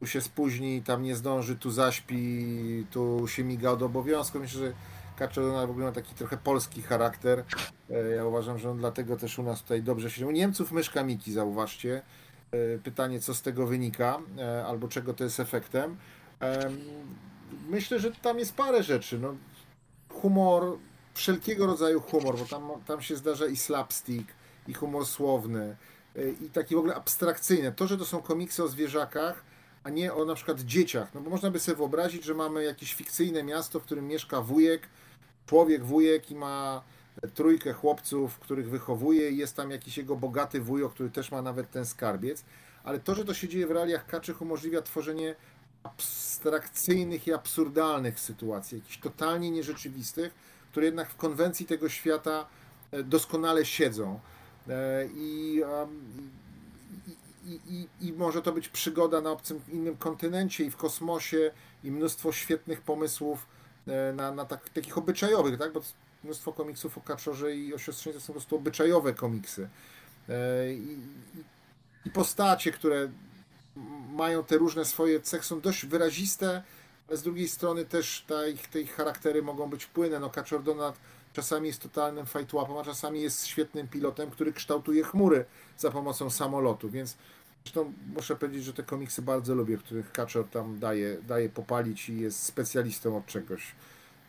Tu 0.01 0.07
się 0.07 0.21
spóźni, 0.21 0.83
tam 0.83 1.03
nie 1.03 1.17
zdąży, 1.17 1.57
tu 1.57 1.71
zaśpi, 1.71 2.47
tu 2.91 3.29
się 3.29 3.45
miga 3.45 3.71
od 3.71 3.83
obowiązku. 3.83 4.39
Myślę, 4.39 4.61
że 4.61 4.73
Kaczor 5.21 5.67
w 5.67 5.71
ogóle 5.71 5.87
ma 5.87 5.93
taki 5.93 6.15
trochę 6.15 6.37
polski 6.37 6.83
charakter. 6.83 7.45
E, 7.91 8.11
ja 8.11 8.25
uważam, 8.25 8.59
że 8.59 8.71
on 8.71 8.79
dlatego 8.79 9.17
też 9.17 9.39
u 9.39 9.43
nas 9.43 9.63
tutaj 9.63 9.83
dobrze 9.83 10.11
się... 10.11 10.27
U 10.27 10.31
Niemców 10.31 10.73
myszka 10.73 11.05
Miki, 11.05 11.33
zauważcie. 11.33 12.03
E, 12.53 12.79
pytanie, 12.79 13.21
co 13.21 13.35
z 13.35 13.43
tego 13.43 13.67
wynika, 13.67 14.19
e, 14.39 14.67
albo 14.67 14.89
czego 14.89 15.15
to 15.15 15.25
jest 15.25 15.41
efektem. 15.41 15.97
Myślę, 17.69 18.01
że 18.01 18.11
tam 18.11 18.39
jest 18.39 18.55
parę 18.55 18.83
rzeczy. 18.83 19.19
No, 19.19 19.35
humor, 20.09 20.79
wszelkiego 21.15 21.67
rodzaju 21.67 22.01
humor, 22.01 22.39
bo 22.39 22.45
tam, 22.45 22.71
tam 22.87 23.03
się 23.03 23.17
zdarza 23.17 23.47
i 23.47 23.57
slapstick, 23.57 24.29
i 24.69 24.75
humor 24.75 25.07
słowny, 25.07 25.77
i 26.41 26.51
taki 26.51 26.75
w 26.75 26.79
ogóle 26.79 26.95
abstrakcyjny. 26.95 27.73
To, 27.73 27.87
że 27.87 27.99
to 27.99 28.05
są 28.05 28.23
komiksy 28.23 28.65
o 28.65 28.69
zwierzakach, 28.69 29.45
a 29.85 29.91
nie 29.91 30.15
o 30.15 30.25
na 30.25 30.35
przykład 30.35 30.61
dzieciach. 30.61 31.15
No 31.15 31.21
bo 31.21 31.31
można 31.31 31.51
by 31.51 31.61
sobie 31.61 31.77
wyobrazić, 31.77 32.25
że 32.25 32.35
mamy 32.35 32.65
jakieś 32.65 32.95
fikcyjne 32.95 33.43
miasto, 33.43 33.81
w 33.81 33.83
którym 33.83 34.09
mieszka 34.09 34.41
wujek, 34.41 34.89
człowiek 35.51 35.85
wujek 35.85 36.31
i 36.31 36.35
ma 36.35 36.83
trójkę 37.35 37.73
chłopców, 37.73 38.39
których 38.39 38.71
wychowuje 38.71 39.31
i 39.31 39.37
jest 39.37 39.57
tam 39.57 39.71
jakiś 39.71 39.99
jego 39.99 40.17
bogaty 40.17 40.61
wujo, 40.61 40.89
który 40.89 41.11
też 41.11 41.31
ma 41.31 41.43
nawet 41.43 41.71
ten 41.71 41.87
skarbiec. 41.87 42.45
Ale 42.85 43.01
to, 43.01 43.15
że 43.15 43.25
to 43.25 43.35
się 43.35 43.49
dzieje 43.49 43.67
w 43.67 43.71
realiach 43.71 44.07
kaczych 44.07 44.43
umożliwia 44.43 44.83
tworzenie 44.83 45.35
abstrakcyjnych 45.83 47.27
i 47.27 47.33
absurdalnych 47.33 48.21
sytuacji, 48.21 48.79
jakichś 48.79 48.99
totalnie 48.99 49.51
nierzeczywistych, 49.51 50.35
które 50.71 50.87
jednak 50.87 51.11
w 51.11 51.17
konwencji 51.17 51.67
tego 51.67 51.89
świata 51.89 52.47
e, 52.93 53.03
doskonale 53.03 53.65
siedzą. 53.65 54.21
E, 54.69 55.07
I, 55.15 55.63
i, 57.47 57.61
i, 57.67 58.09
i 58.09 58.13
może 58.13 58.43
to 58.43 58.53
być 58.53 58.69
przygoda 58.69 59.21
na 59.21 59.31
obcym 59.31 59.61
innym 59.69 59.97
kontynencie 59.97 60.65
i 60.65 60.71
w 60.71 60.77
kosmosie 60.77 61.51
i 61.85 61.91
mnóstwo 61.91 62.33
świetnych 62.33 62.81
pomysłów 62.81 63.47
na, 64.15 64.33
na 64.33 64.45
tak, 64.45 64.69
takich 64.69 64.99
obyczajowych, 64.99 65.59
tak? 65.59 65.73
bo 65.73 65.81
mnóstwo 66.25 66.53
komiksów 66.53 66.99
o 66.99 67.01
Kaczorze 67.01 67.57
i 67.57 67.75
o 67.75 67.79
siostrzeńcu 67.79 68.21
są 68.21 68.27
po 68.27 68.33
prostu 68.33 68.57
obyczajowe 68.57 69.15
komiksy. 69.15 69.69
I, 70.71 70.99
i 72.07 72.11
postacie, 72.11 72.73
które 72.73 73.09
mają 74.13 74.45
te 74.45 74.59
różne 74.59 74.85
swoje 74.85 75.21
cechy, 75.21 75.45
są 75.45 75.61
dość 75.61 75.87
wyraziste, 75.87 76.63
ale 77.09 77.17
z 77.17 77.23
drugiej 77.23 77.49
strony 77.49 77.85
też 77.85 78.25
te 78.27 78.51
ich, 78.51 78.69
te 78.69 78.81
ich 78.81 78.95
charaktery 78.95 79.43
mogą 79.43 79.71
być 79.71 79.87
płynne. 79.87 80.21
No 80.21 80.31
Kaczor 80.31 80.63
Donat 80.63 80.95
czasami 81.33 81.69
jest 81.69 81.83
totalnym 81.83 82.27
fajtłapem, 82.27 82.77
a 82.77 82.85
czasami 82.85 83.23
jest 83.23 83.47
świetnym 83.47 83.89
pilotem, 83.89 84.31
który 84.31 84.53
kształtuje 84.53 85.05
chmury 85.05 85.45
za 85.79 85.91
pomocą 85.91 86.31
samolotu, 86.31 86.91
więc 86.91 87.17
zresztą 87.65 87.93
muszę 88.17 88.37
powiedzieć, 88.37 88.65
że 88.65 88.73
te 88.73 88.83
komiksy 88.83 89.23
bardzo 89.23 89.55
lubię, 89.55 89.77
których 89.77 90.13
Kaczor 90.13 90.49
tam 90.49 90.79
daje, 90.79 91.23
daje 91.23 91.49
popalić 91.49 92.09
i 92.09 92.21
jest 92.21 92.43
specjalistą 92.43 93.17
od 93.17 93.27
czegoś. 93.27 93.75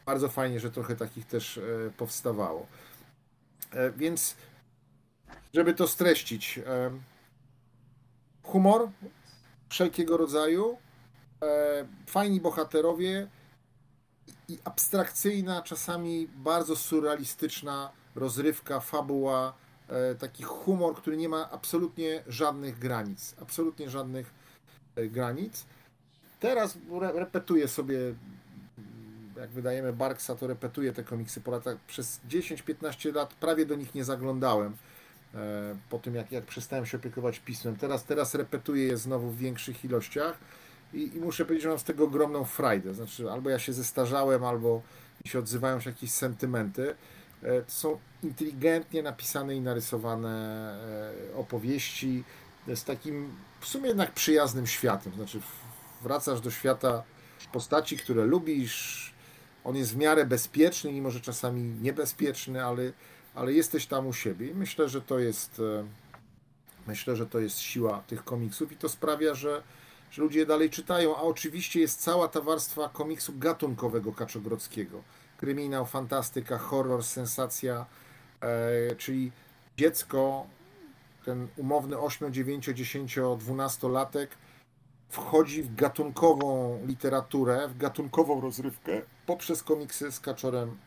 Bardzo 0.05 0.29
fajnie, 0.29 0.59
że 0.59 0.71
trochę 0.71 0.95
takich 0.95 1.25
też 1.25 1.57
e, 1.57 1.61
powstawało. 1.97 2.67
E, 3.71 3.91
Więc, 3.91 4.35
żeby 5.53 5.73
to 5.73 5.87
streścić, 5.87 6.59
e, 6.67 6.91
humor 8.43 8.89
wszelkiego 9.69 10.17
rodzaju, 10.17 10.77
fajni 12.07 12.41
bohaterowie 12.41 13.27
i 14.47 14.59
abstrakcyjna, 14.63 15.61
czasami 15.61 16.27
bardzo 16.27 16.75
surrealistyczna 16.75 17.91
rozrywka, 18.15 18.79
fabuła, 18.79 19.53
taki 20.19 20.43
humor, 20.43 20.95
który 20.95 21.17
nie 21.17 21.29
ma 21.29 21.51
absolutnie 21.51 22.23
żadnych 22.27 22.79
granic. 22.79 23.35
Absolutnie 23.41 23.89
żadnych 23.89 24.33
e, 24.95 25.07
granic. 25.07 25.65
Teraz 26.39 26.77
re 27.01 27.11
repetuję 27.11 27.67
sobie, 27.67 27.97
jak 29.37 29.49
wydajemy 29.49 29.93
Barksa, 29.93 30.35
to 30.35 30.47
repetuję 30.47 30.93
te 30.93 31.03
komiksy 31.03 31.41
po 31.41 31.51
latach. 31.51 31.77
Przez 31.87 32.19
10-15 32.29 33.15
lat 33.15 33.33
prawie 33.33 33.65
do 33.65 33.75
nich 33.75 33.95
nie 33.95 34.03
zaglądałem 34.03 34.73
e, 35.33 35.75
po 35.89 35.99
tym, 35.99 36.15
jak, 36.15 36.31
jak 36.31 36.45
przestałem 36.45 36.85
się 36.85 36.97
opiekować 36.97 37.39
pismem. 37.39 37.75
Teraz, 37.75 38.03
teraz 38.03 38.35
repetuję 38.35 38.85
je 38.85 38.97
znowu 38.97 39.29
w 39.29 39.37
większych 39.37 39.85
ilościach 39.85 40.37
i, 40.93 41.15
i 41.15 41.19
muszę 41.19 41.45
powiedzieć, 41.45 41.63
że 41.63 41.69
mam 41.69 41.79
z 41.79 41.83
tego 41.83 42.03
ogromną 42.03 42.45
frajdę. 42.45 42.93
Znaczy, 42.93 43.31
albo 43.31 43.49
ja 43.49 43.59
się 43.59 43.73
zestarzałem, 43.73 44.43
albo 44.43 44.81
się 45.25 45.39
odzywają 45.39 45.79
się 45.79 45.89
jakieś 45.89 46.11
sentymenty. 46.11 46.95
E, 47.43 47.61
To 47.61 47.71
są 47.71 47.99
inteligentnie 48.23 49.03
napisane 49.03 49.55
i 49.55 49.61
narysowane 49.61 50.31
e, 51.31 51.35
opowieści 51.35 52.23
z 52.75 52.83
takim 52.83 53.35
w 53.59 53.67
sumie 53.67 53.87
jednak 53.87 54.11
przyjaznym 54.11 54.67
światem. 54.67 55.13
Znaczy, 55.13 55.39
wracasz 56.01 56.41
do 56.41 56.51
świata 56.51 57.03
postaci, 57.51 57.97
które 57.97 58.25
lubisz. 58.25 59.13
On 59.63 59.75
jest 59.75 59.93
w 59.93 59.97
miarę 59.97 60.25
bezpieczny, 60.25 60.91
mimo 60.93 61.11
że 61.11 61.19
czasami 61.19 61.61
niebezpieczny, 61.61 62.65
ale, 62.65 62.91
ale 63.35 63.53
jesteś 63.53 63.85
tam 63.85 64.07
u 64.07 64.13
siebie. 64.13 64.47
I 64.47 64.53
myślę, 64.53 64.89
że 64.89 65.01
to 65.01 65.19
jest 65.19 65.59
e, 65.59 65.85
myślę, 66.87 67.15
że 67.15 67.27
to 67.27 67.39
jest 67.39 67.59
siła 67.59 68.03
tych 68.07 68.23
komiksów 68.23 68.71
i 68.71 68.77
to 68.77 68.89
sprawia, 68.89 69.35
że, 69.35 69.63
że 70.11 70.21
ludzie 70.21 70.39
je 70.39 70.45
dalej 70.45 70.69
czytają. 70.69 71.15
A 71.15 71.21
oczywiście 71.21 71.79
jest 71.79 72.01
cała 72.01 72.27
ta 72.27 72.41
warstwa 72.41 72.89
komiksu 72.89 73.33
gatunkowego 73.37 74.11
Kaczogrodzkiego. 74.13 75.03
Kryminał, 75.41 75.85
fantastyka, 75.85 76.57
horror, 76.57 77.03
sensacja, 77.03 77.85
e, 78.41 78.95
czyli 78.95 79.31
dziecko, 79.77 80.47
ten 81.25 81.47
umowny 81.57 81.99
8, 81.99 82.33
9, 82.33 82.65
10, 82.65 83.19
12 83.37 83.89
latek 83.89 84.29
wchodzi 85.09 85.63
w 85.63 85.75
gatunkową 85.75 86.79
literaturę, 86.85 87.67
w 87.67 87.77
gatunkową 87.77 88.41
rozrywkę 88.41 89.01
poprzez 89.25 89.63
komiksy 89.63 90.11
z 90.11 90.19
Kaczorem 90.19 90.77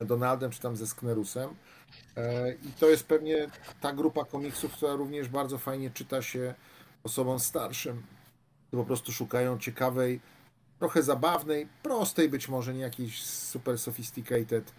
Donaldem, 0.00 0.50
czy 0.50 0.60
tam 0.60 0.76
ze 0.76 0.86
Sknerusem. 0.86 1.50
E, 2.16 2.52
I 2.52 2.72
to 2.80 2.86
jest 2.86 3.06
pewnie 3.06 3.46
ta 3.80 3.92
grupa 3.92 4.24
komiksów, 4.24 4.72
która 4.72 4.94
również 4.94 5.28
bardzo 5.28 5.58
fajnie 5.58 5.90
czyta 5.90 6.22
się 6.22 6.54
osobom 7.04 7.40
starszym, 7.40 8.02
po 8.70 8.84
prostu 8.84 9.12
szukają 9.12 9.58
ciekawej, 9.58 10.20
trochę 10.78 11.02
zabawnej, 11.02 11.68
prostej 11.82 12.28
być 12.28 12.48
może, 12.48 12.74
nie 12.74 12.80
jakiejś 12.80 13.22
super 13.22 13.78
sophisticated 13.78 14.72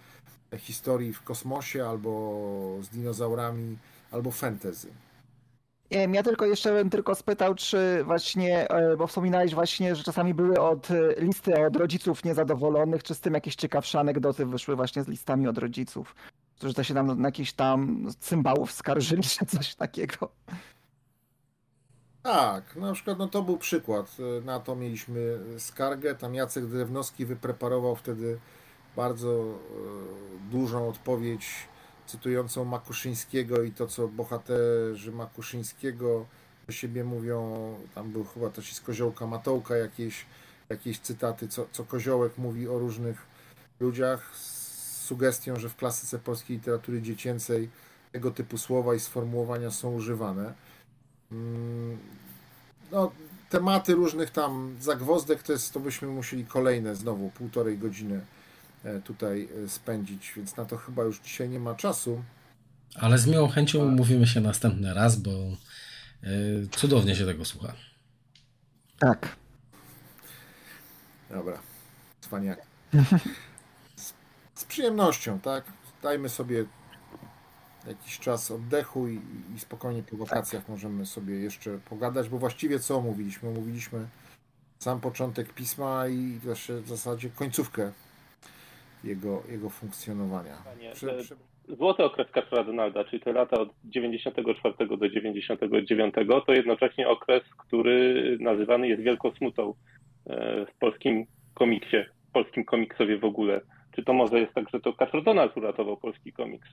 historii 0.58 1.14
w 1.14 1.24
kosmosie 1.24 1.88
albo 1.88 2.78
z 2.82 2.90
dinozaurami, 2.90 3.78
albo 4.12 4.32
fantasy. 4.32 4.88
Nie 5.92 6.10
ja 6.14 6.24
tylko 6.24 6.46
jeszcze 6.46 6.74
bym 6.74 6.90
tylko 6.90 7.16
spytał, 7.16 7.56
czy 7.56 8.04
właśnie, 8.04 8.70
e, 8.70 8.98
bo 8.98 9.08
wspominałeś 9.08 9.56
właśnie, 9.56 9.96
że 9.96 10.04
czasami 10.04 10.34
były 10.34 10.60
od 10.60 10.92
e, 10.92 11.16
listy 11.18 11.66
od 11.66 11.76
rodziców 11.76 12.24
niezadowolonych, 12.24 13.04
czy 13.04 13.16
z 13.16 13.20
tym 13.20 13.34
jakieś 13.34 13.56
ciekawsze 13.56 14.00
anegdoty 14.00 14.46
wyszły 14.46 14.76
właśnie 14.76 15.04
z 15.04 15.08
listami 15.08 15.48
od 15.48 15.58
rodziców, 15.58 16.16
którzy 16.56 16.74
to 16.74 16.84
się 16.84 16.94
tam 16.94 17.22
na 17.22 17.28
jakichś 17.28 17.54
tam 17.54 18.08
cymbałów 18.20 18.72
skarżyli, 18.72 19.24
czy 19.40 19.46
coś 19.46 19.76
takiego. 19.76 20.32
Tak, 22.28 22.76
na 22.76 22.94
przykład 22.94 23.18
no 23.18 23.28
to 23.28 23.44
był 23.44 23.58
przykład. 23.58 24.18
Na 24.46 24.60
to 24.60 24.76
mieliśmy 24.76 25.40
skargę. 25.58 26.16
Tam 26.16 26.36
Jacek 26.36 26.66
Drewnowski 26.66 27.26
wypreparował 27.26 27.96
wtedy 27.96 28.40
bardzo 28.96 29.30
e, 29.32 30.52
dużą 30.52 30.90
odpowiedź 30.90 31.46
cytującą 32.06 32.66
Makuszyńskiego 32.66 33.64
i 33.64 33.72
to, 33.72 33.88
co 33.88 34.08
bohaterzy 34.08 35.12
Makuszyńskiego 35.12 36.26
do 36.68 36.74
siebie 36.74 37.04
mówią. 37.04 37.74
Tam 37.96 38.12
był 38.12 38.24
chyba 38.24 38.50
też 38.50 38.74
z 38.74 38.82
Koziołka 38.82 39.28
Matołka 39.28 39.78
jakieś, 39.78 40.26
jakieś 40.70 41.00
cytaty, 41.00 41.48
co, 41.48 41.66
co 41.72 41.84
Koziołek 41.84 42.38
mówi 42.38 42.68
o 42.68 42.80
różnych 42.80 43.26
ludziach 43.80 44.36
z 44.36 45.02
sugestią, 45.06 45.60
że 45.60 45.70
w 45.70 45.76
klasyce 45.76 46.20
polskiej 46.20 46.58
literatury 46.58 47.02
dziecięcej 47.02 47.70
tego 48.12 48.32
typu 48.32 48.58
słowa 48.58 48.96
i 48.96 49.00
sformułowania 49.00 49.72
są 49.72 49.94
używane. 49.94 50.67
Mm, 51.32 51.98
No, 52.92 53.12
tematy 53.50 53.94
różnych 53.94 54.30
tam 54.30 54.78
zagwozdek 54.82 55.44
to 55.44 55.52
jest, 55.52 55.74
to 55.74 55.80
byśmy 55.80 56.08
musieli 56.08 56.46
kolejne 56.46 56.96
znowu 56.96 57.30
półtorej 57.30 57.78
godziny 57.78 58.26
e, 58.84 59.02
tutaj 59.02 59.50
e, 59.66 59.70
spędzić, 59.70 60.34
więc 60.36 60.58
na 60.58 60.66
to 60.66 60.78
chyba 60.78 61.04
już 61.04 61.20
dzisiaj 61.20 61.50
nie 61.50 61.60
ma 61.60 61.76
czasu. 61.76 62.24
Ale 62.96 63.18
z 63.18 63.28
miłą 63.28 63.48
chęcią 63.50 63.80
umówimy 63.80 64.28
się 64.28 64.42
następny 64.42 64.94
raz, 64.94 65.16
bo 65.16 65.32
y, 66.24 66.68
cudownie 66.72 67.16
się 67.16 67.26
tego 67.26 67.46
słucha. 67.46 67.74
Tak. 69.00 69.36
Dobra, 71.30 71.60
cwaniak. 72.22 72.62
Z, 73.96 74.14
z 74.56 74.66
przyjemnością, 74.66 75.40
tak? 75.40 75.64
Dajmy 76.04 76.30
sobie 76.30 76.66
jakiś 77.88 78.20
czas 78.20 78.52
oddechu 78.52 79.08
i, 79.08 79.20
i 79.56 79.60
spokojnie 79.60 80.04
po 80.04 80.18
wakacjach 80.18 80.70
możemy 80.70 81.06
sobie 81.06 81.36
jeszcze 81.36 81.80
pogadać, 81.90 82.30
bo 82.30 82.38
właściwie 82.38 82.80
co 82.80 82.98
omówiliśmy? 82.98 83.50
Omówiliśmy 83.50 84.08
sam 84.80 85.00
początek 85.02 85.54
pisma 85.54 86.08
i 86.08 86.40
też 86.46 86.72
w 86.72 86.88
zasadzie 86.88 87.30
końcówkę 87.30 87.92
jego, 89.04 89.44
jego 89.50 89.70
funkcjonowania. 89.70 90.58
Panie, 90.66 90.92
Prze- 90.94 91.14
e, 91.14 91.18
prze- 91.24 91.36
Złoty 91.78 92.04
okres 92.04 92.32
Kaczora 92.32 92.64
Donalda, 92.64 93.04
czyli 93.04 93.22
te 93.24 93.34
lata 93.34 93.60
od 93.60 93.70
94 93.86 94.98
do 94.98 95.10
99, 95.10 96.16
to 96.46 96.54
jednocześnie 96.54 97.08
okres, 97.08 97.44
który 97.58 98.38
nazywany 98.40 98.88
jest 98.88 99.02
wielką 99.02 99.32
smutą 99.32 99.74
e, 100.26 100.66
w 100.66 100.80
polskim 100.80 101.26
komiksie, 101.54 101.98
w 102.30 102.32
polskim 102.32 102.66
komiksowie 102.66 103.18
w 103.18 103.26
ogóle. 103.26 103.62
Czy 103.96 104.04
to 104.04 104.14
może 104.14 104.40
jest 104.40 104.54
tak, 104.54 104.70
że 104.70 104.80
to 104.80 104.94
Kaczor 104.94 105.24
Donald 105.24 105.58
uratował 105.58 105.98
polski 105.98 106.34
komiks? 106.34 106.70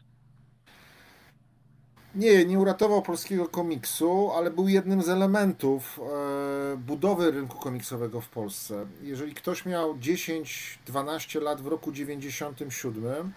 Nie, 2.14 2.44
nie 2.44 2.58
uratował 2.58 3.02
polskiego 3.02 3.48
komiksu, 3.48 4.30
ale 4.36 4.50
był 4.50 4.68
jednym 4.68 5.02
z 5.02 5.08
elementów 5.08 6.00
e, 6.00 6.76
budowy 6.76 7.30
rynku 7.30 7.58
komiksowego 7.58 8.20
w 8.20 8.28
Polsce. 8.28 8.86
Jeżeli 9.02 9.34
ktoś 9.34 9.66
miał 9.66 9.94
10-12 9.94 11.42
lat 11.42 11.60
w 11.60 11.66
roku 11.66 11.92
97, 11.92 13.32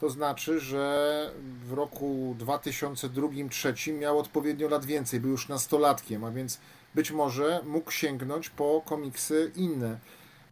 to 0.00 0.10
znaczy, 0.10 0.60
że 0.60 1.30
w 1.64 1.72
roku 1.72 2.36
2002-2003 2.38 3.98
miał 3.98 4.18
odpowiednio 4.18 4.68
lat 4.68 4.84
więcej, 4.84 5.20
był 5.20 5.30
już 5.30 5.48
nastolatkiem, 5.48 6.24
a 6.24 6.30
więc 6.30 6.60
być 6.94 7.10
może 7.10 7.60
mógł 7.66 7.90
sięgnąć 7.90 8.50
po 8.50 8.82
komiksy 8.86 9.52
inne. 9.56 9.98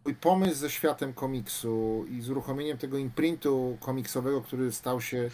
Mój 0.05 0.15
pomysł 0.15 0.55
ze 0.55 0.71
światem 0.71 1.13
komiksu 1.13 2.05
i 2.11 2.21
z 2.21 2.31
uruchomieniem 2.31 2.79
tego 2.79 2.99
imprintu 2.99 3.77
komiksowego, 3.81 4.41
który 4.43 4.73
stał 4.73 5.01
się 5.01 5.31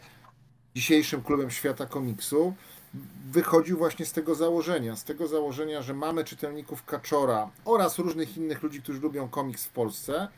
dzisiejszym 0.74 1.22
klubem 1.22 1.50
świata 1.50 1.86
komiksu, 1.86 2.54
wychodził 3.30 3.78
właśnie 3.78 4.06
z 4.06 4.12
tego 4.12 4.34
założenia. 4.34 4.96
Z 4.96 5.04
tego 5.04 5.26
założenia, 5.28 5.82
że 5.82 5.94
mamy 5.94 6.24
czytelników 6.24 6.84
Kaczora 6.84 7.50
oraz 7.64 7.98
różnych 7.98 8.36
innych 8.36 8.62
ludzi, 8.62 8.82
którzy 8.82 9.00
lubią 9.00 9.28
komiks 9.28 9.64
w 9.64 9.70
Polsce, 9.70 10.28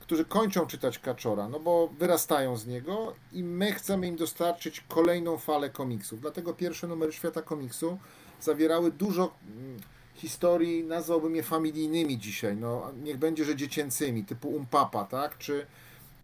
którzy 0.00 0.24
kończą 0.24 0.66
czytać 0.66 0.98
Kaczora, 0.98 1.48
no 1.48 1.60
bo 1.60 1.88
wyrastają 1.98 2.56
z 2.56 2.66
niego 2.66 3.14
i 3.32 3.44
my 3.44 3.72
chcemy 3.72 4.06
im 4.06 4.16
dostarczyć 4.16 4.84
kolejną 4.88 5.38
falę 5.38 5.70
komiksów. 5.70 6.20
Dlatego 6.20 6.54
pierwsze 6.54 6.86
numery 6.86 7.12
świata 7.12 7.42
komiksu 7.42 7.98
zawierały 8.40 8.92
dużo 8.92 9.34
mm, 9.56 9.80
historii, 10.14 10.84
nazwałbym 10.84 11.36
je 11.36 11.42
familijnymi 11.42 12.18
dzisiaj, 12.18 12.56
no 12.56 12.92
niech 13.02 13.16
będzie, 13.16 13.44
że 13.44 13.56
dziecięcymi, 13.56 14.24
typu 14.24 14.48
Umpapa, 14.48 15.04
tak, 15.04 15.38
czy, 15.38 15.66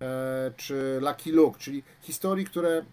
e, 0.00 0.52
czy 0.56 1.00
Lucky 1.00 1.32
Luke, 1.32 1.58
czyli 1.58 1.82
historii, 2.02 2.44
które 2.44 2.84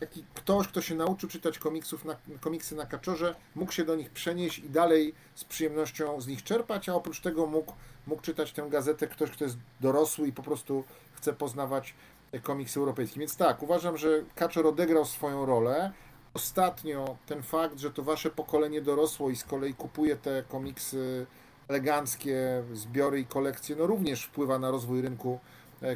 taki 0.00 0.24
ktoś, 0.34 0.68
kto 0.68 0.82
się 0.82 0.94
nauczył 0.94 1.28
czytać 1.28 1.58
komiksów 1.58 2.04
na, 2.04 2.16
komiksy 2.40 2.74
na 2.74 2.86
kaczorze, 2.86 3.34
mógł 3.54 3.72
się 3.72 3.84
do 3.84 3.96
nich 3.96 4.10
przenieść 4.10 4.58
i 4.58 4.70
dalej 4.70 5.14
z 5.34 5.44
przyjemnością 5.44 6.20
z 6.20 6.26
nich 6.26 6.42
czerpać, 6.42 6.88
a 6.88 6.94
oprócz 6.94 7.20
tego 7.20 7.46
mógł, 7.46 7.72
mógł 8.06 8.22
czytać 8.22 8.52
tę 8.52 8.66
gazetę 8.70 9.06
ktoś, 9.06 9.30
kto 9.30 9.44
jest 9.44 9.56
dorosły 9.80 10.28
i 10.28 10.32
po 10.32 10.42
prostu 10.42 10.84
chce 11.14 11.32
poznawać 11.32 11.94
komiks 12.42 12.76
europejski. 12.76 13.20
Więc 13.20 13.36
tak, 13.36 13.62
uważam, 13.62 13.96
że 13.96 14.22
Kaczor 14.34 14.66
odegrał 14.66 15.04
swoją 15.04 15.46
rolę. 15.46 15.92
Ostatnio 16.34 17.16
ten 17.26 17.42
fakt, 17.42 17.78
że 17.78 17.90
to 17.90 18.02
wasze 18.02 18.30
pokolenie 18.30 18.82
dorosło 18.82 19.30
i 19.30 19.36
z 19.36 19.44
kolei 19.44 19.74
kupuje 19.74 20.16
te 20.16 20.42
komiksy 20.48 21.26
eleganckie, 21.68 22.64
zbiory 22.72 23.20
i 23.20 23.26
kolekcje, 23.26 23.76
no 23.76 23.86
również 23.86 24.24
wpływa 24.24 24.58
na 24.58 24.70
rozwój 24.70 25.02
rynku 25.02 25.38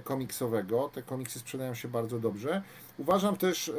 komiksowego. 0.04 0.90
Te 0.94 1.02
komiksy 1.02 1.38
sprzedają 1.38 1.74
się 1.74 1.88
bardzo 1.88 2.18
dobrze. 2.18 2.62
Uważam 2.98 3.36
też 3.36 3.68
e, 3.68 3.72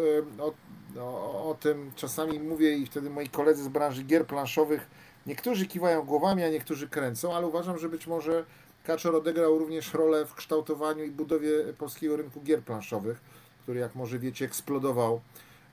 o, 0.43 0.53
o, 0.99 1.49
o 1.49 1.55
tym, 1.59 1.91
czasami 1.95 2.39
mówię 2.39 2.77
i 2.77 2.85
wtedy 2.85 3.09
moi 3.09 3.29
koledzy 3.29 3.63
z 3.63 3.67
branży 3.67 4.03
gier 4.03 4.27
planszowych, 4.27 4.87
niektórzy 5.27 5.65
kiwają 5.65 6.03
głowami, 6.03 6.43
a 6.43 6.49
niektórzy 6.49 6.87
kręcą, 6.89 7.35
ale 7.35 7.47
uważam, 7.47 7.77
że 7.77 7.89
być 7.89 8.07
może 8.07 8.45
Kaczor 8.83 9.15
odegrał 9.15 9.57
również 9.57 9.93
rolę 9.93 10.25
w 10.25 10.33
kształtowaniu 10.35 11.03
i 11.03 11.11
budowie 11.11 11.73
polskiego 11.77 12.17
rynku 12.17 12.41
gier 12.41 12.61
planszowych, 12.61 13.21
który 13.63 13.79
jak 13.79 13.95
może 13.95 14.19
wiecie 14.19 14.45
eksplodował 14.45 15.21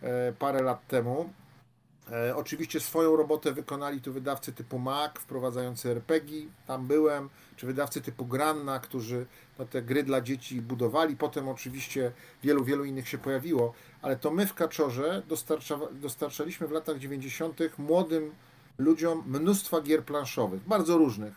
e, 0.02 0.32
parę 0.32 0.62
lat 0.62 0.86
temu. 0.86 1.30
E, 2.10 2.36
Oczywiście 2.36 2.80
swoją 2.80 3.16
robotę 3.16 3.52
wykonali 3.52 4.00
tu 4.00 4.12
wydawcy 4.12 4.52
typu 4.52 4.78
Mac, 4.78 5.12
wprowadzający 5.18 5.90
RPG, 5.90 6.46
tam 6.66 6.86
byłem, 6.86 7.28
czy 7.56 7.66
wydawcy 7.66 8.00
typu 8.00 8.26
Granna, 8.26 8.78
którzy 8.78 9.26
no, 9.58 9.64
te 9.64 9.82
gry 9.82 10.02
dla 10.02 10.20
dzieci 10.20 10.62
budowali. 10.62 11.16
Potem 11.16 11.48
oczywiście 11.48 12.12
wielu, 12.42 12.64
wielu 12.64 12.84
innych 12.84 13.08
się 13.08 13.18
pojawiło, 13.18 13.74
ale 14.02 14.16
to 14.16 14.30
my 14.30 14.46
w 14.46 14.54
Kaczorze 14.54 15.22
dostarcza, 15.28 15.78
dostarczaliśmy 15.92 16.66
w 16.66 16.70
latach 16.70 16.98
90. 16.98 17.60
młodym 17.78 18.30
ludziom 18.78 19.22
mnóstwa 19.26 19.80
gier 19.80 20.04
planszowych, 20.04 20.60
bardzo 20.62 20.98
różnych. 20.98 21.34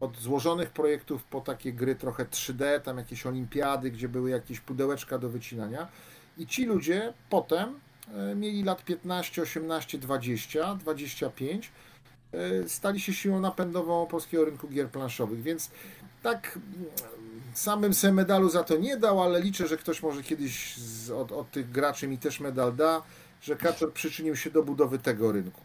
Od 0.00 0.16
złożonych 0.16 0.70
projektów 0.70 1.24
po 1.24 1.40
takie 1.40 1.72
gry 1.72 1.94
trochę 1.94 2.24
3D, 2.24 2.80
tam 2.80 2.98
jakieś 2.98 3.26
olimpiady, 3.26 3.90
gdzie 3.90 4.08
były 4.08 4.30
jakieś 4.30 4.60
pudełeczka 4.60 5.18
do 5.18 5.28
wycinania. 5.28 5.88
I 6.38 6.46
ci 6.46 6.64
ludzie 6.64 7.12
potem 7.30 7.80
mieli 8.36 8.62
lat 8.62 8.84
15, 8.84 9.42
18, 9.42 9.98
20, 9.98 10.74
25, 10.74 11.72
e, 12.32 12.68
stali 12.68 13.00
się 13.00 13.12
siłą 13.12 13.40
napędową 13.40 14.06
polskiego 14.06 14.44
rynku 14.44 14.68
gier 14.68 14.88
planszowych, 14.88 15.42
więc 15.42 15.70
tak 16.22 16.58
mm, 16.76 16.90
samym 17.54 17.94
se 17.94 18.12
medalu 18.12 18.50
za 18.50 18.64
to 18.64 18.76
nie 18.76 18.96
dał, 18.96 19.22
ale 19.22 19.40
liczę, 19.40 19.68
że 19.68 19.76
ktoś 19.76 20.02
może 20.02 20.22
kiedyś 20.22 20.76
z, 20.76 21.10
od, 21.10 21.32
od 21.32 21.50
tych 21.50 21.70
graczy 21.70 22.08
mi 22.08 22.18
też 22.18 22.40
medal 22.40 22.76
da, 22.76 23.02
że 23.42 23.56
Kaczor 23.56 23.92
przyczynił 23.92 24.36
się 24.36 24.50
do 24.50 24.62
budowy 24.62 24.98
tego 24.98 25.32
rynku. 25.32 25.60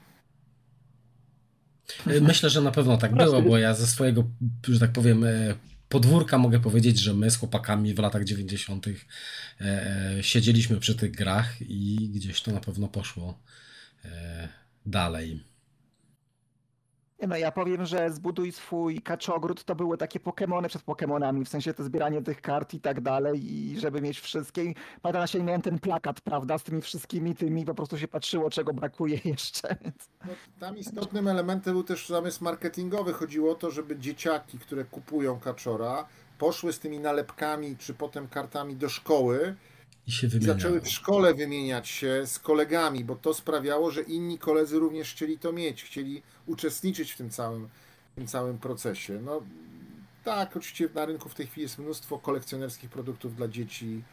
E, 2.07 2.21
Myślę, 2.21 2.49
że 2.49 2.61
na 2.61 2.71
pewno 2.71 2.97
tak 2.97 3.15
było, 3.15 3.41
bo 3.41 3.57
ja 3.57 3.73
ze 3.73 3.87
swojego, 3.87 4.23
że 4.63 4.79
tak 4.79 4.91
powiem, 4.91 5.23
e, 5.23 5.55
podwórka 5.89 6.37
mogę 6.37 6.59
powiedzieć, 6.59 6.99
że 6.99 7.13
my 7.13 7.31
z 7.31 7.37
chłopakami 7.37 7.93
w 7.93 7.99
latach 7.99 8.23
90. 8.23 8.87
e, 8.87 8.91
e, 9.61 10.23
siedzieliśmy 10.23 10.79
przy 10.79 10.95
tych 10.95 11.11
grach 11.11 11.61
i 11.61 12.09
gdzieś 12.13 12.41
to 12.41 12.51
na 12.51 12.59
pewno 12.59 12.87
poszło 12.87 13.39
e, 14.05 14.47
dalej. 14.85 15.43
No 17.27 17.37
ja 17.37 17.51
powiem, 17.51 17.85
że 17.85 18.11
zbuduj 18.11 18.51
swój 18.51 19.01
kaczogród 19.01 19.63
to 19.63 19.75
były 19.75 19.97
takie 19.97 20.19
Pokemony 20.19 20.67
przed 20.67 20.83
Pokemonami, 20.83 21.45
w 21.45 21.49
sensie 21.49 21.73
to 21.73 21.83
zbieranie 21.83 22.21
tych 22.21 22.41
kart 22.41 22.73
i 22.73 22.79
tak 22.79 23.01
dalej 23.01 23.53
i 23.53 23.79
żeby 23.79 24.01
mieć 24.01 24.19
wszystkie. 24.19 24.73
Pamiętam, 25.01 25.27
że 25.27 25.43
miałem 25.43 25.61
ten 25.61 25.79
plakat, 25.79 26.21
prawda, 26.21 26.57
z 26.57 26.63
tymi 26.63 26.81
wszystkimi 26.81 27.35
tymi, 27.35 27.65
po 27.65 27.75
prostu 27.75 27.97
się 27.97 28.07
patrzyło, 28.07 28.49
czego 28.49 28.73
brakuje 28.73 29.19
jeszcze. 29.25 29.75
No, 30.25 30.33
tam 30.59 30.77
istotnym 30.77 31.27
elementem 31.27 31.73
był 31.73 31.83
też 31.83 32.07
zamysł 32.07 32.43
marketingowy. 32.43 33.13
Chodziło 33.13 33.51
o 33.51 33.55
to, 33.55 33.71
żeby 33.71 33.97
dzieciaki, 33.97 34.59
które 34.59 34.85
kupują 34.85 35.39
kaczora, 35.39 36.05
poszły 36.37 36.73
z 36.73 36.79
tymi 36.79 36.99
nalepkami 36.99 37.77
czy 37.77 37.93
potem 37.93 38.27
kartami 38.27 38.75
do 38.75 38.89
szkoły 38.89 39.55
I 40.09 40.11
się 40.11 40.27
i 40.27 40.29
wymieniało. 40.29 40.59
zaczęły 40.59 40.81
w 40.81 40.89
szkole 40.89 41.33
wymieniać 41.33 41.87
się 41.87 42.27
z 42.27 42.39
kolegami, 42.39 43.03
bo 43.05 43.15
to 43.15 43.33
sprawiało, 43.33 43.91
że 43.91 44.01
inni 44.01 44.39
koledzy 44.39 44.79
również 44.79 45.11
chcieli 45.11 45.39
to 45.39 45.53
mieć, 45.53 45.83
chcieli 45.83 46.21
uczestniczyć 46.45 47.11
w 47.11 47.17
tym 47.17 47.29
całym, 47.29 47.69
w 48.11 48.15
tym 48.15 48.27
całym 48.27 48.57
procesie. 48.57 49.19
No 49.21 49.41
tak, 50.23 50.57
oczywiście 50.57 50.89
na 50.95 51.05
rynku 51.05 51.29
w 51.29 51.35
tej 51.35 51.47
chwili 51.47 51.61
jest 51.61 51.79
mnóstwo 51.79 52.19
kolekcjonerskich 52.19 52.89
produktów 52.89 53.35
dla 53.35 53.47
dzieci, 53.47 54.03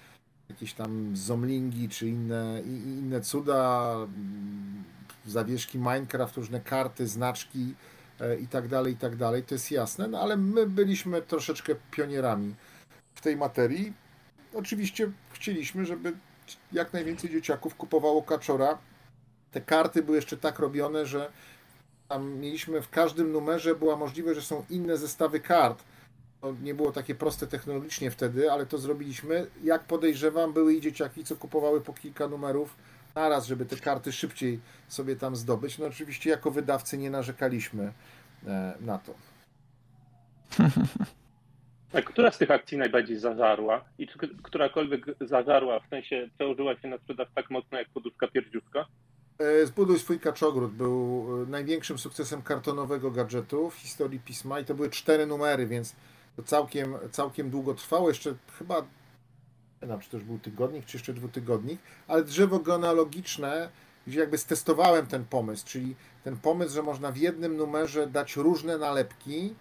jakieś 0.48 0.72
tam 0.72 1.16
zomlingi 1.16 1.88
czy 1.88 2.08
inne, 2.08 2.62
inne 2.66 3.20
cuda, 3.20 3.92
mm, 3.94 4.84
zawieszki 5.26 5.78
Minecraft, 5.78 6.36
różne 6.36 6.60
karty, 6.60 7.06
znaczki 7.06 7.74
e, 8.20 8.36
i 8.36 8.48
tak 8.48 8.68
dalej, 8.68 8.92
i 8.92 8.96
tak 8.96 9.16
dalej, 9.16 9.42
to 9.42 9.54
jest 9.54 9.70
jasne, 9.70 10.08
no 10.08 10.20
ale 10.20 10.36
my 10.36 10.66
byliśmy 10.66 11.22
troszeczkę 11.22 11.74
pionierami 11.90 12.54
w 13.14 13.20
tej 13.20 13.36
materii. 13.36 14.05
Oczywiście 14.56 15.10
chcieliśmy, 15.32 15.86
żeby 15.86 16.12
jak 16.72 16.92
najwięcej 16.92 17.30
dzieciaków 17.30 17.74
kupowało 17.74 18.22
kaczora. 18.22 18.78
Te 19.52 19.60
karty 19.60 20.02
były 20.02 20.16
jeszcze 20.16 20.36
tak 20.36 20.58
robione, 20.58 21.06
że 21.06 21.32
tam 22.08 22.38
mieliśmy 22.38 22.82
w 22.82 22.90
każdym 22.90 23.32
numerze 23.32 23.74
była 23.74 23.96
możliwość, 23.96 24.40
że 24.40 24.46
są 24.46 24.64
inne 24.70 24.96
zestawy 24.96 25.40
kart. 25.40 25.82
To 26.40 26.54
nie 26.62 26.74
było 26.74 26.92
takie 26.92 27.14
proste 27.14 27.46
technologicznie 27.46 28.10
wtedy, 28.10 28.52
ale 28.52 28.66
to 28.66 28.78
zrobiliśmy. 28.78 29.46
Jak 29.64 29.84
podejrzewam, 29.84 30.52
były 30.52 30.74
i 30.74 30.80
dzieciaki, 30.80 31.24
co 31.24 31.36
kupowały 31.36 31.80
po 31.80 31.92
kilka 31.92 32.28
numerów 32.28 32.76
naraz, 33.14 33.46
żeby 33.46 33.66
te 33.66 33.76
karty 33.76 34.12
szybciej 34.12 34.60
sobie 34.88 35.16
tam 35.16 35.36
zdobyć. 35.36 35.78
No 35.78 35.86
oczywiście 35.86 36.30
jako 36.30 36.50
wydawcy 36.50 36.98
nie 36.98 37.10
narzekaliśmy 37.10 37.92
e, 38.46 38.74
na 38.80 38.98
to. 38.98 39.14
A 41.92 42.02
która 42.02 42.30
z 42.30 42.38
tych 42.38 42.50
akcji 42.50 42.78
najbardziej 42.78 43.16
zażarła? 43.18 43.84
I 43.98 44.08
czy 44.08 44.18
którakolwiek 44.42 45.06
zażarła, 45.20 45.80
w 45.80 45.88
sensie 45.88 46.28
przełożyła 46.34 46.76
się 46.76 46.88
na 46.88 46.98
sprzedaż 46.98 47.28
tak 47.34 47.50
mocno 47.50 47.78
jak 47.78 47.88
poduszka 47.88 48.28
pierdziuszka? 48.28 48.86
E, 49.38 49.66
Zbuduj 49.66 49.98
swój 49.98 50.20
kaczogród 50.20 50.72
był 50.72 51.26
e, 51.42 51.50
największym 51.50 51.98
sukcesem 51.98 52.42
kartonowego 52.42 53.10
gadżetu 53.10 53.70
w 53.70 53.74
historii 53.74 54.20
pisma 54.20 54.60
i 54.60 54.64
to 54.64 54.74
były 54.74 54.90
cztery 54.90 55.26
numery, 55.26 55.66
więc 55.66 55.96
to 56.36 56.42
całkiem, 56.42 56.94
całkiem 57.10 57.50
długo 57.50 57.74
trwało. 57.74 58.08
Jeszcze 58.08 58.34
chyba, 58.58 58.80
nie 59.82 59.88
wiem, 59.88 60.00
czy 60.00 60.10
to 60.10 60.16
już 60.16 60.26
był 60.26 60.38
tygodnik, 60.38 60.84
czy 60.84 60.96
jeszcze 60.96 61.12
dwutygodnik, 61.12 61.80
ale 62.08 62.24
drzewo 62.24 62.58
genealogiczne, 62.58 63.68
gdzie 64.06 64.20
jakby 64.20 64.38
stestowałem 64.38 65.06
ten 65.06 65.24
pomysł, 65.24 65.66
czyli 65.66 65.94
ten 66.24 66.36
pomysł, 66.36 66.74
że 66.74 66.82
można 66.82 67.12
w 67.12 67.16
jednym 67.16 67.56
numerze 67.56 68.06
dać 68.06 68.36
różne 68.36 68.78
nalepki 68.78 69.54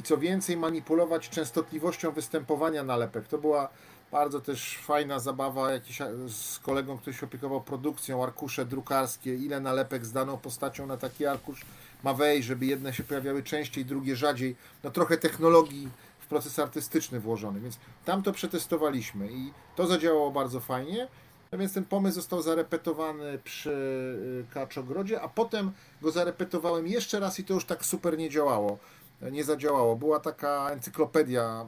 i 0.00 0.02
co 0.02 0.18
więcej 0.18 0.56
manipulować 0.56 1.28
częstotliwością 1.28 2.12
występowania 2.12 2.84
nalepek. 2.84 3.28
To 3.28 3.38
była 3.38 3.68
bardzo 4.12 4.40
też 4.40 4.78
fajna 4.78 5.18
zabawa 5.18 5.72
jakiś, 5.72 5.98
z 6.28 6.58
kolegą, 6.58 6.98
który 6.98 7.16
się 7.16 7.26
opiekował 7.26 7.60
produkcją, 7.60 8.22
arkusze 8.22 8.64
drukarskie, 8.64 9.34
ile 9.34 9.60
nalepek 9.60 10.06
z 10.06 10.12
daną 10.12 10.36
postacią 10.38 10.86
na 10.86 10.96
taki 10.96 11.26
arkusz 11.26 11.60
ma 12.04 12.14
wejść, 12.14 12.48
żeby 12.48 12.66
jedne 12.66 12.92
się 12.92 13.04
pojawiały 13.04 13.42
częściej, 13.42 13.84
drugie 13.84 14.16
rzadziej. 14.16 14.56
No 14.84 14.90
trochę 14.90 15.16
technologii 15.16 15.88
w 16.20 16.26
proces 16.26 16.58
artystyczny 16.58 17.20
włożony, 17.20 17.60
więc 17.60 17.78
tam 18.04 18.22
to 18.22 18.32
przetestowaliśmy 18.32 19.32
i 19.32 19.52
to 19.76 19.86
zadziałało 19.86 20.30
bardzo 20.30 20.60
fajnie. 20.60 21.08
No 21.52 21.58
więc 21.58 21.72
ten 21.72 21.84
pomysł 21.84 22.14
został 22.14 22.42
zarepetowany 22.42 23.38
przy 23.44 23.70
y, 24.50 24.54
Kaczogrodzie, 24.54 25.20
a 25.20 25.28
potem 25.28 25.72
go 26.02 26.10
zarepetowałem 26.10 26.86
jeszcze 26.86 27.20
raz 27.20 27.38
i 27.38 27.44
to 27.44 27.54
już 27.54 27.64
tak 27.64 27.84
super 27.84 28.18
nie 28.18 28.30
działało 28.30 28.78
nie 29.20 29.44
zadziałało. 29.44 29.96
Była 29.96 30.20
taka 30.20 30.70
encyklopedia 30.70 31.66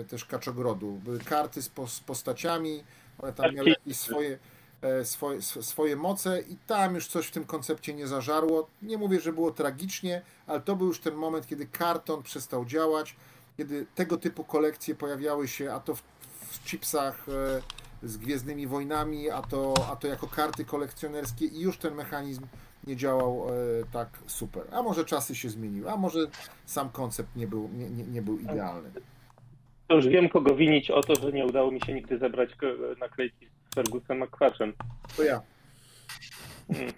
e, 0.00 0.04
też 0.04 0.24
Kaczogrodu. 0.24 0.92
Były 0.92 1.18
karty 1.18 1.62
z, 1.62 1.68
po, 1.68 1.88
z 1.88 2.00
postaciami, 2.00 2.84
one 3.18 3.32
tam 3.32 3.54
miały 3.54 3.74
swoje, 3.92 4.38
e, 4.82 5.04
swoje, 5.04 5.38
sw- 5.38 5.62
swoje 5.62 5.96
moce 5.96 6.40
i 6.40 6.56
tam 6.66 6.94
już 6.94 7.08
coś 7.08 7.26
w 7.26 7.30
tym 7.30 7.44
koncepcie 7.44 7.94
nie 7.94 8.06
zażarło. 8.06 8.68
Nie 8.82 8.98
mówię, 8.98 9.20
że 9.20 9.32
było 9.32 9.50
tragicznie, 9.50 10.22
ale 10.46 10.60
to 10.60 10.76
był 10.76 10.86
już 10.86 11.00
ten 11.00 11.14
moment, 11.14 11.46
kiedy 11.46 11.66
karton 11.66 12.22
przestał 12.22 12.64
działać, 12.64 13.16
kiedy 13.56 13.86
tego 13.94 14.16
typu 14.16 14.44
kolekcje 14.44 14.94
pojawiały 14.94 15.48
się, 15.48 15.72
a 15.72 15.80
to 15.80 15.94
w, 15.94 16.02
w 16.50 16.64
chipsach 16.64 17.26
e, 17.28 17.62
z 18.02 18.16
Gwiezdnymi 18.16 18.66
Wojnami, 18.66 19.30
a 19.30 19.42
to, 19.42 19.74
a 19.92 19.96
to 19.96 20.08
jako 20.08 20.26
karty 20.26 20.64
kolekcjonerskie 20.64 21.46
i 21.46 21.60
już 21.60 21.78
ten 21.78 21.94
mechanizm 21.94 22.46
nie 22.86 22.96
działał 22.96 23.46
e, 23.48 23.52
tak 23.92 24.08
super. 24.26 24.62
A 24.72 24.82
może 24.82 25.04
czasy 25.04 25.34
się 25.34 25.48
zmieniły, 25.48 25.90
a 25.90 25.96
może 25.96 26.18
sam 26.64 26.90
koncept 26.90 27.36
nie 27.36 27.46
był, 27.46 27.68
nie, 27.72 27.90
nie, 27.90 28.04
nie 28.04 28.22
był 28.22 28.38
idealny. 28.38 28.90
To 29.88 29.94
już 29.94 30.08
wiem, 30.08 30.28
kogo 30.28 30.54
winić 30.54 30.90
o 30.90 31.00
to, 31.00 31.14
że 31.14 31.32
nie 31.32 31.46
udało 31.46 31.70
mi 31.70 31.80
się 31.80 31.94
nigdy 31.94 32.18
zebrać 32.18 32.50
naklejki 33.00 33.46
z 33.46 33.74
Fergusem 33.74 34.22
McQuatchem. 34.22 34.72
To 35.16 35.22
ja. 35.22 35.40
Mm. 36.68 36.92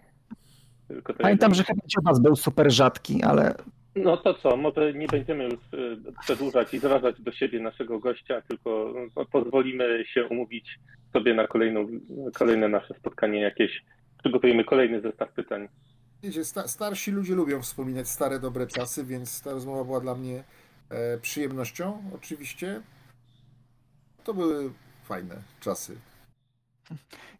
Tylko 0.88 1.12
to 1.12 1.18
Pamiętam, 1.18 1.50
jeden. 1.50 1.54
że 1.54 1.64
chyba 1.64 1.86
Ciobas 1.86 2.20
był 2.20 2.36
super 2.36 2.72
rzadki, 2.72 3.22
ale 3.22 3.54
No 3.94 4.16
to 4.16 4.34
co, 4.34 4.56
może 4.56 4.92
nie 4.94 5.06
będziemy 5.06 5.44
już 5.44 5.54
y, 5.54 6.12
przedłużać 6.20 6.74
i 6.74 6.78
zrażać 6.78 7.20
do 7.20 7.32
siebie 7.32 7.60
naszego 7.60 7.98
gościa, 7.98 8.42
tylko 8.48 8.94
no, 9.16 9.24
pozwolimy 9.24 10.04
się 10.06 10.24
umówić 10.24 10.78
sobie 11.12 11.34
na 11.34 11.46
kolejną, 11.46 11.86
kolejne 12.34 12.68
nasze 12.68 12.94
spotkanie 12.94 13.40
jakieś. 13.40 13.82
Przygotujemy 14.22 14.64
kolejny 14.64 15.00
zestaw 15.00 15.32
pytań. 15.32 15.68
Wiecie, 16.22 16.44
sta, 16.44 16.68
starsi 16.68 17.10
ludzie 17.10 17.34
lubią 17.34 17.62
wspominać 17.62 18.08
stare, 18.08 18.38
dobre 18.38 18.66
czasy, 18.66 19.04
więc 19.04 19.42
ta 19.42 19.50
rozmowa 19.52 19.84
była 19.84 20.00
dla 20.00 20.14
mnie 20.14 20.44
e, 20.90 21.18
przyjemnością, 21.18 22.02
oczywiście. 22.14 22.82
To 24.24 24.34
były 24.34 24.72
fajne 25.04 25.42
czasy. 25.60 25.96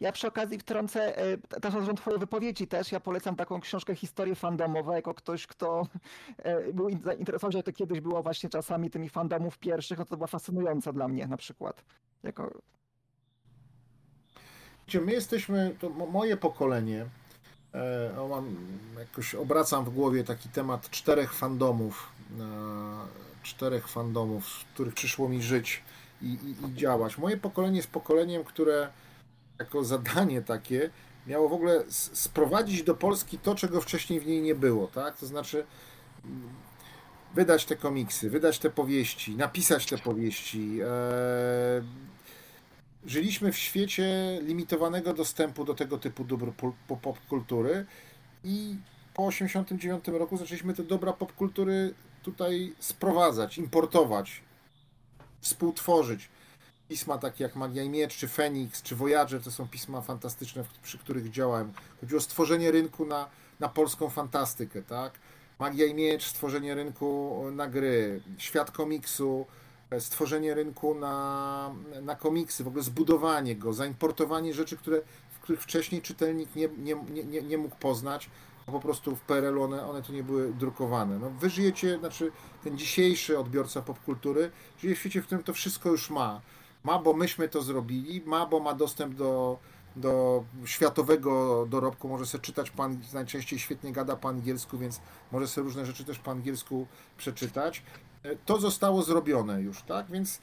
Ja 0.00 0.12
przy 0.12 0.28
okazji 0.28 0.58
wtrącę 0.58 1.18
e, 1.18 1.38
też 1.38 1.74
na 1.74 1.94
twoje 1.94 2.18
wypowiedzi 2.18 2.66
też. 2.66 2.92
Ja 2.92 3.00
polecam 3.00 3.36
taką 3.36 3.60
książkę 3.60 3.94
Historie 3.94 4.34
fandomowe 4.34 4.94
jako 4.94 5.14
ktoś, 5.14 5.46
kto 5.46 5.86
e, 6.38 6.72
był 6.72 6.88
in- 6.88 7.02
zainteresowany, 7.02 7.52
że 7.52 7.62
to 7.62 7.72
kiedyś 7.72 8.00
było 8.00 8.22
właśnie 8.22 8.50
czasami 8.50 8.90
tymi 8.90 9.08
fandomów 9.08 9.58
pierwszych, 9.58 9.98
no 9.98 10.04
to 10.04 10.16
była 10.16 10.26
fascynująca 10.26 10.92
dla 10.92 11.08
mnie 11.08 11.26
na 11.26 11.36
przykład. 11.36 11.84
Jako... 12.22 12.60
Gdzie 14.86 15.00
my 15.00 15.12
jesteśmy, 15.12 15.74
to 15.80 15.90
mo- 15.90 16.06
moje 16.06 16.36
pokolenie, 16.36 17.06
e, 17.74 18.20
o, 18.20 18.28
mam, 18.28 18.56
jakoś 18.98 19.34
obracam 19.34 19.84
w 19.84 19.90
głowie 19.90 20.24
taki 20.24 20.48
temat 20.48 20.90
czterech 20.90 21.34
fandomów, 21.34 22.08
e, 22.40 23.42
czterech 23.42 23.88
fandomów, 23.88 24.46
w 24.46 24.64
których 24.74 24.94
przyszło 24.94 25.28
mi 25.28 25.42
żyć 25.42 25.82
i, 26.22 26.26
i, 26.26 26.66
i 26.66 26.74
działać. 26.74 27.18
Moje 27.18 27.36
pokolenie 27.36 27.76
jest 27.76 27.90
pokoleniem, 27.90 28.44
które 28.44 28.88
jako 29.58 29.84
zadanie 29.84 30.42
takie 30.42 30.90
miało 31.26 31.48
w 31.48 31.52
ogóle 31.52 31.84
sprowadzić 31.90 32.82
do 32.82 32.94
Polski 32.94 33.38
to, 33.38 33.54
czego 33.54 33.80
wcześniej 33.80 34.20
w 34.20 34.26
niej 34.26 34.42
nie 34.42 34.54
było, 34.54 34.86
tak? 34.86 35.16
To 35.16 35.26
znaczy 35.26 35.66
wydać 37.34 37.64
te 37.64 37.76
komiksy, 37.76 38.30
wydać 38.30 38.58
te 38.58 38.70
powieści, 38.70 39.36
napisać 39.36 39.86
te 39.86 39.98
powieści, 39.98 40.78
e, 40.82 41.82
żyliśmy 43.06 43.52
w 43.52 43.58
świecie 43.58 44.38
limitowanego 44.42 45.14
dostępu 45.14 45.64
do 45.64 45.74
tego 45.74 45.98
typu 45.98 46.24
dóbr 46.24 46.52
popkultury 47.02 47.86
i 48.44 48.76
po 49.14 49.30
1989 49.30 50.20
roku 50.20 50.36
zaczęliśmy 50.36 50.74
te 50.74 50.82
dobra 50.82 51.12
popkultury 51.12 51.94
tutaj 52.22 52.74
sprowadzać, 52.78 53.58
importować, 53.58 54.42
współtworzyć. 55.40 56.28
Pisma 56.88 57.18
takie 57.18 57.44
jak 57.44 57.56
Magia 57.56 57.82
i 57.82 57.88
Miecz, 57.88 58.16
czy 58.16 58.28
Feniks, 58.28 58.82
czy 58.82 58.96
Voyager 58.96 59.42
to 59.42 59.50
są 59.50 59.68
pisma 59.68 60.00
fantastyczne, 60.00 60.64
przy 60.82 60.98
których 60.98 61.30
działałem. 61.30 61.72
Chodziło 62.00 62.18
o 62.18 62.22
stworzenie 62.22 62.70
rynku 62.70 63.06
na, 63.06 63.28
na 63.60 63.68
polską 63.68 64.10
fantastykę, 64.10 64.82
tak? 64.82 65.12
Magia 65.58 65.86
i 65.86 65.94
Miecz, 65.94 66.26
stworzenie 66.26 66.74
rynku 66.74 67.42
na 67.52 67.66
gry, 67.66 68.22
świat 68.38 68.70
komiksu, 68.70 69.46
stworzenie 70.00 70.54
rynku 70.54 70.94
na, 70.94 71.74
na 72.02 72.16
komiksy, 72.16 72.64
w 72.64 72.68
ogóle 72.68 72.82
zbudowanie 72.82 73.56
go, 73.56 73.72
zaimportowanie 73.72 74.54
rzeczy, 74.54 74.76
które, 74.76 75.00
w 75.30 75.40
których 75.40 75.62
wcześniej 75.62 76.02
czytelnik 76.02 76.56
nie, 76.56 76.68
nie, 76.78 76.94
nie, 77.24 77.42
nie, 77.42 77.58
mógł 77.58 77.76
poznać, 77.76 78.30
bo 78.66 78.72
po 78.72 78.80
prostu 78.80 79.16
w 79.16 79.20
PRL-u 79.20 79.62
one, 79.62 79.86
one 79.86 80.02
tu 80.02 80.12
nie 80.12 80.22
były 80.22 80.52
drukowane. 80.52 81.18
No, 81.18 81.30
wy 81.30 81.50
żyjecie, 81.50 81.98
znaczy 81.98 82.32
ten 82.64 82.78
dzisiejszy 82.78 83.38
odbiorca 83.38 83.82
popkultury 83.82 84.50
żyje 84.78 84.94
w 84.94 84.98
świecie, 84.98 85.22
w 85.22 85.26
którym 85.26 85.44
to 85.44 85.52
wszystko 85.52 85.88
już 85.88 86.10
ma. 86.10 86.40
Ma, 86.84 86.98
bo 86.98 87.12
myśmy 87.12 87.48
to 87.48 87.62
zrobili, 87.62 88.22
ma, 88.26 88.46
bo 88.46 88.60
ma 88.60 88.74
dostęp 88.74 89.14
do, 89.14 89.58
do 89.96 90.44
światowego 90.64 91.66
dorobku, 91.66 92.08
może 92.08 92.26
sobie 92.26 92.44
czytać 92.44 92.70
pan, 92.70 93.00
najczęściej 93.12 93.58
świetnie 93.58 93.92
gada 93.92 94.16
po 94.16 94.28
angielsku, 94.28 94.78
więc 94.78 95.00
może 95.32 95.48
sobie 95.48 95.64
różne 95.64 95.86
rzeczy 95.86 96.04
też 96.04 96.18
po 96.18 96.30
angielsku 96.30 96.86
przeczytać. 97.16 97.82
E, 98.22 98.36
To 98.36 98.60
zostało 98.60 99.02
zrobione 99.02 99.62
już, 99.62 99.82
tak? 99.82 100.06
Więc 100.10 100.40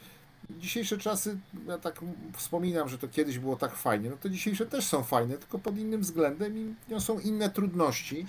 dzisiejsze 0.50 0.98
czasy, 0.98 1.38
ja 1.68 1.78
tak 1.78 2.02
wspominam, 2.34 2.90
że 2.90 2.98
to 2.98 3.08
kiedyś 3.08 3.40
było 3.40 3.56
tak 3.56 3.76
fajnie, 3.76 4.10
no 4.10 4.18
to 4.18 4.30
dzisiejsze 4.30 4.66
też 4.66 4.86
są 4.86 5.04
fajne, 5.04 5.38
tylko 5.38 5.60
pod 5.60 5.78
innym 5.78 6.02
względem 6.02 6.58
i 6.58 6.76
niosą 6.90 7.20
inne 7.20 7.50
trudności. 7.50 8.26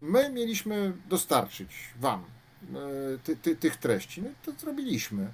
My 0.00 0.30
mieliśmy 0.30 0.92
dostarczyć 1.08 1.70
Wam 2.00 2.24
e, 2.24 3.18
ty, 3.24 3.36
ty, 3.36 3.56
tych 3.56 3.76
treści, 3.76 4.22
no 4.22 4.28
to 4.44 4.52
zrobiliśmy. 4.60 5.32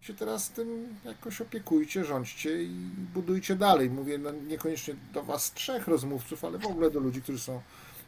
Się 0.00 0.14
teraz 0.14 0.50
tym 0.50 0.96
jakoś 1.04 1.40
opiekujcie, 1.40 2.04
rządźcie 2.04 2.62
i 2.62 2.90
budujcie 3.14 3.56
dalej. 3.56 3.90
Mówię 3.90 4.18
no, 4.18 4.30
niekoniecznie 4.32 4.94
do 5.12 5.22
Was 5.22 5.52
trzech 5.52 5.88
rozmówców, 5.88 6.44
ale 6.44 6.58
w 6.58 6.66
ogóle 6.66 6.90
do 6.90 7.00
ludzi, 7.00 7.22
którzy 7.22 7.38
są, 7.38 7.60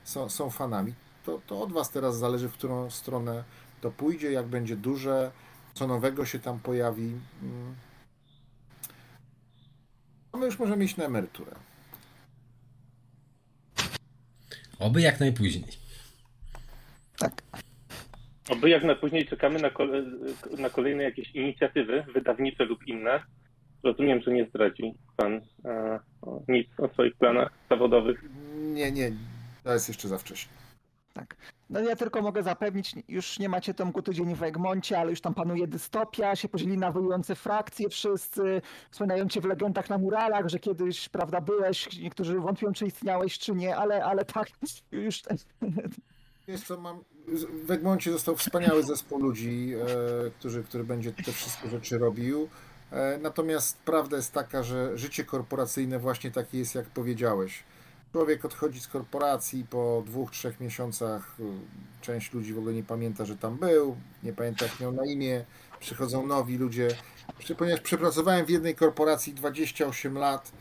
są, 0.05 0.29
są 0.29 0.51
fanami. 0.51 0.95
To, 1.25 1.41
to 1.47 1.63
od 1.63 1.73
Was 1.73 1.91
teraz 1.91 2.19
zależy, 2.19 2.49
w 2.49 2.53
którą 2.53 2.91
stronę 2.91 3.45
to 3.83 3.91
pójdzie, 3.91 4.33
jak 4.33 4.47
będzie 4.47 4.77
duże, 4.77 5.31
co 5.75 5.87
nowego 5.87 6.27
się 6.27 6.39
tam 6.39 6.61
pojawi. 6.61 7.13
Mm. 7.43 7.75
A 10.33 10.37
my 10.37 10.47
już 10.47 10.59
możemy 10.59 10.85
iść 10.85 10.97
na 10.97 11.05
emeryturę. 11.05 11.53
Oby 14.79 15.01
jak 15.01 15.21
najpóźniej. 15.21 15.65
Tak. 17.19 17.43
Oby 18.49 18.71
jak 18.71 18.85
najpóźniej 18.85 19.27
czekamy 19.27 19.61
na, 19.61 19.71
kole, 19.71 20.05
na 20.59 20.71
kolejne 20.71 21.03
jakieś 21.03 21.31
inicjatywy 21.31 22.05
wydawnicze 22.15 22.65
lub 22.65 22.87
inne. 22.87 23.23
Rozumiem, 23.83 24.21
że 24.23 24.31
nie 24.31 24.47
zdradzi 24.47 24.95
pan 25.17 25.41
e, 25.65 26.01
o, 26.23 26.43
nic 26.49 26.69
o 26.79 26.89
swoich 26.89 27.17
planach 27.17 27.53
zawodowych. 27.71 28.25
Nie, 28.55 28.93
nie, 28.93 29.13
to 29.65 29.73
jest 29.73 29.89
jeszcze 29.89 30.09
za 30.09 30.19
wcześnie. 30.19 30.53
Tak. 31.15 31.37
No 31.70 31.80
ja 31.80 31.97
tylko 31.97 32.22
mogę 32.22 32.43
zapewnić, 32.43 32.94
już 33.09 33.39
nie 33.39 33.48
macie 33.48 33.74
Tomku 33.74 34.02
tydzień 34.02 34.34
w 34.34 34.43
Egmoncie, 34.43 34.98
ale 34.98 35.10
już 35.10 35.20
tam 35.20 35.34
panuje 35.34 35.66
dystopia, 35.66 36.36
się 36.36 36.48
podzielili 36.48 36.78
na 36.78 36.93
frakcje 37.34 37.89
wszyscy, 37.89 38.62
wspominają 38.90 39.28
cię 39.28 39.40
w 39.40 39.44
legendach 39.44 39.90
na 39.90 39.98
muralach, 39.98 40.48
że 40.48 40.59
kiedyś, 40.59 41.09
prawda, 41.09 41.40
byłeś, 41.40 42.01
niektórzy 42.01 42.40
wątpią, 42.40 42.72
czy 42.72 42.86
istniałeś, 42.86 43.39
czy 43.39 43.52
nie, 43.52 43.76
ale, 43.76 44.05
ale 44.05 44.24
tak, 44.24 44.48
już 44.93 45.22
Wiesz 46.48 46.62
co, 46.62 46.80
mam, 46.80 47.05
w 47.64 47.70
Egmoncie 47.70 48.12
został 48.12 48.36
wspaniały 48.36 48.82
zespół 48.82 49.18
ludzi, 49.18 49.74
e, 49.74 50.30
który, 50.30 50.62
który 50.64 50.84
będzie 50.84 51.12
te 51.12 51.32
wszystkie 51.32 51.68
rzeczy 51.68 51.98
robił. 51.98 52.48
E, 52.93 53.18
natomiast 53.22 53.78
prawda 53.78 54.16
jest 54.16 54.32
taka, 54.32 54.62
że 54.62 54.98
życie 54.98 55.24
korporacyjne 55.24 55.98
właśnie 55.98 56.30
takie 56.30 56.59
jest, 56.59 56.74
jak 56.74 56.86
powiedziałeś. 56.86 57.64
Człowiek 58.12 58.44
odchodzi 58.44 58.80
z 58.80 58.89
korporacji 58.89 59.66
po 59.70 60.02
dwóch, 60.06 60.30
trzech 60.30 60.60
miesiącach. 60.60 61.36
e, 61.40 61.43
Część 62.01 62.32
ludzi 62.32 62.55
w 62.55 62.59
ogóle 62.59 62.74
nie 62.74 62.82
pamięta, 62.82 63.24
że 63.24 63.36
tam 63.36 63.56
był, 63.56 63.97
nie 64.22 64.32
pamięta, 64.32 64.64
jak 64.64 64.80
miał 64.80 64.93
na 64.93 65.05
imię. 65.05 65.44
Przychodzą 65.80 66.26
nowi 66.26 66.59
ludzie. 66.59 66.89
Ponieważ 67.59 67.80
przepracowałem 67.80 68.47
w 68.47 68.51
jednej 68.51 68.74
korporacji 68.74 69.34
28 69.34 70.18
lat, 70.18 70.52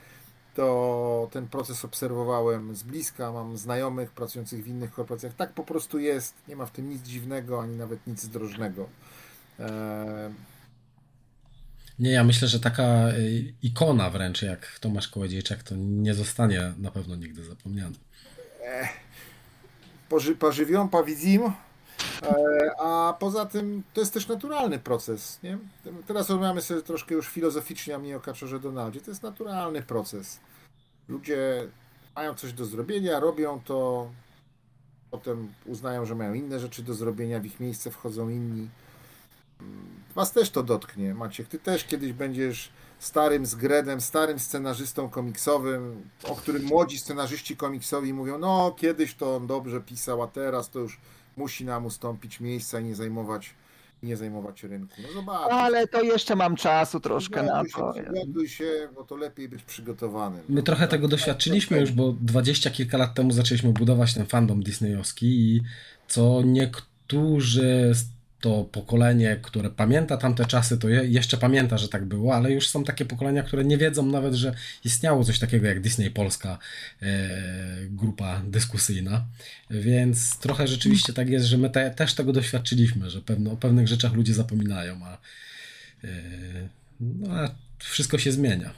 to 0.55 1.27
ten 1.31 1.47
proces 1.47 1.85
obserwowałem 1.85 2.75
z 2.75 2.83
bliska. 2.83 3.31
Mam 3.31 3.57
znajomych 3.57 4.11
pracujących 4.11 4.63
w 4.63 4.67
innych 4.67 4.91
korporacjach. 4.93 5.33
Tak 5.33 5.53
po 5.53 5.63
prostu 5.63 5.99
jest. 5.99 6.33
Nie 6.47 6.55
ma 6.55 6.65
w 6.65 6.71
tym 6.71 6.89
nic 6.89 7.01
dziwnego, 7.01 7.61
ani 7.61 7.75
nawet 7.77 8.07
nic 8.07 8.21
zdrożnego. 8.21 8.89
Nie, 12.01 12.11
ja 12.11 12.23
myślę, 12.23 12.47
że 12.47 12.59
taka 12.59 13.09
y, 13.09 13.53
ikona 13.63 14.09
wręcz 14.09 14.41
jak 14.41 14.79
Tomasz 14.79 15.07
Kołodziejczak 15.07 15.63
to 15.63 15.75
nie 15.77 16.13
zostanie 16.13 16.73
na 16.77 16.91
pewno 16.91 17.15
nigdy 17.15 17.43
zapomniany. 17.43 17.95
poży, 20.09 20.35
pożywią, 20.35 20.89
powidzim. 20.89 21.41
E, 22.23 22.33
a 22.79 23.13
poza 23.19 23.45
tym 23.45 23.83
to 23.93 24.01
jest 24.01 24.13
też 24.13 24.27
naturalny 24.27 24.79
proces. 24.79 25.39
Nie? 25.43 25.57
Teraz 26.07 26.29
rozmawiamy 26.29 26.61
sobie 26.61 26.81
troszkę 26.81 27.15
już 27.15 27.27
filozoficznie, 27.27 27.95
a 27.95 27.99
mniej 27.99 28.15
o 28.15 28.19
Kaczorze 28.19 28.59
Donaldzie. 28.59 29.01
To 29.01 29.11
jest 29.11 29.23
naturalny 29.23 29.81
proces. 29.81 30.39
Ludzie 31.07 31.67
mają 32.15 32.33
coś 32.33 32.53
do 32.53 32.65
zrobienia, 32.65 33.19
robią 33.19 33.61
to, 33.65 34.09
potem 35.11 35.53
uznają, 35.65 36.05
że 36.05 36.15
mają 36.15 36.33
inne 36.33 36.59
rzeczy 36.59 36.83
do 36.83 36.93
zrobienia, 36.93 37.39
w 37.39 37.45
ich 37.45 37.59
miejsce 37.59 37.91
wchodzą 37.91 38.29
inni. 38.29 38.69
Was 40.15 40.31
też 40.31 40.49
to 40.49 40.63
dotknie, 40.63 41.13
Maciek. 41.13 41.47
Ty 41.47 41.59
też 41.59 41.83
kiedyś 41.83 42.13
będziesz 42.13 42.69
starym 42.99 43.45
zgredem, 43.45 44.01
starym 44.01 44.39
scenarzystą 44.39 45.09
komiksowym, 45.09 46.09
o 46.23 46.35
którym 46.35 46.63
młodzi 46.63 46.97
scenarzyści 46.97 47.57
komiksowi 47.57 48.13
mówią, 48.13 48.37
no 48.37 48.75
kiedyś 48.77 49.15
to 49.15 49.35
on 49.35 49.47
dobrze 49.47 49.81
pisał, 49.81 50.23
a 50.23 50.27
teraz 50.27 50.69
to 50.69 50.79
już 50.79 50.99
musi 51.37 51.65
nam 51.65 51.85
ustąpić 51.85 52.39
miejsca 52.39 52.79
i 52.79 52.83
nie 52.83 52.95
zajmować, 52.95 53.53
nie 54.03 54.17
zajmować 54.17 54.63
rynku. 54.63 54.95
No 55.01 55.13
zobacz. 55.13 55.51
ale 55.51 55.87
to 55.87 56.01
jeszcze 56.01 56.35
mam 56.35 56.55
czasu 56.55 56.99
troszkę 56.99 57.43
na 57.43 57.63
to. 57.75 57.93
przygotuj 57.93 58.49
się, 58.49 58.89
bo 58.95 59.03
to 59.03 59.15
lepiej 59.15 59.49
być 59.49 59.63
przygotowanym. 59.63 60.41
My 60.49 60.63
trochę 60.63 60.87
tego 60.87 61.07
doświadczyliśmy 61.07 61.79
już, 61.79 61.91
bo 61.91 62.13
dwadzieścia 62.21 62.69
kilka 62.69 62.97
lat 62.97 63.13
temu 63.13 63.31
zaczęliśmy 63.31 63.73
budować 63.73 64.13
ten 64.13 64.25
fandom 64.25 64.63
disneyowski 64.63 65.27
i 65.27 65.61
co 66.07 66.41
niektórzy 66.41 67.93
to 68.41 68.63
pokolenie, 68.63 69.39
które 69.41 69.69
pamięta 69.69 70.17
tamte 70.17 70.45
czasy, 70.45 70.77
to 70.77 70.89
je, 70.89 71.05
jeszcze 71.05 71.37
pamięta, 71.37 71.77
że 71.77 71.89
tak 71.89 72.05
było, 72.05 72.35
ale 72.35 72.51
już 72.51 72.69
są 72.69 72.83
takie 72.83 73.05
pokolenia, 73.05 73.43
które 73.43 73.65
nie 73.65 73.77
wiedzą 73.77 74.05
nawet, 74.05 74.33
że 74.33 74.55
istniało 74.85 75.23
coś 75.23 75.39
takiego 75.39 75.67
jak 75.67 75.81
Disney 75.81 76.11
Polska 76.11 76.57
e, 77.01 77.29
grupa 77.89 78.41
dyskusyjna, 78.47 79.25
więc 79.69 80.37
trochę 80.37 80.67
rzeczywiście 80.67 81.13
tak 81.13 81.29
jest, 81.29 81.45
że 81.45 81.57
my 81.57 81.69
te, 81.69 81.91
też 81.91 82.13
tego 82.13 82.33
doświadczyliśmy, 82.33 83.09
że 83.09 83.21
o 83.51 83.57
pewnych 83.57 83.87
rzeczach 83.87 84.13
ludzie 84.13 84.33
zapominają, 84.33 85.05
a, 85.05 85.17
e, 86.03 86.07
no, 86.99 87.33
a 87.33 87.55
wszystko 87.79 88.17
się 88.17 88.31
zmienia. 88.31 88.73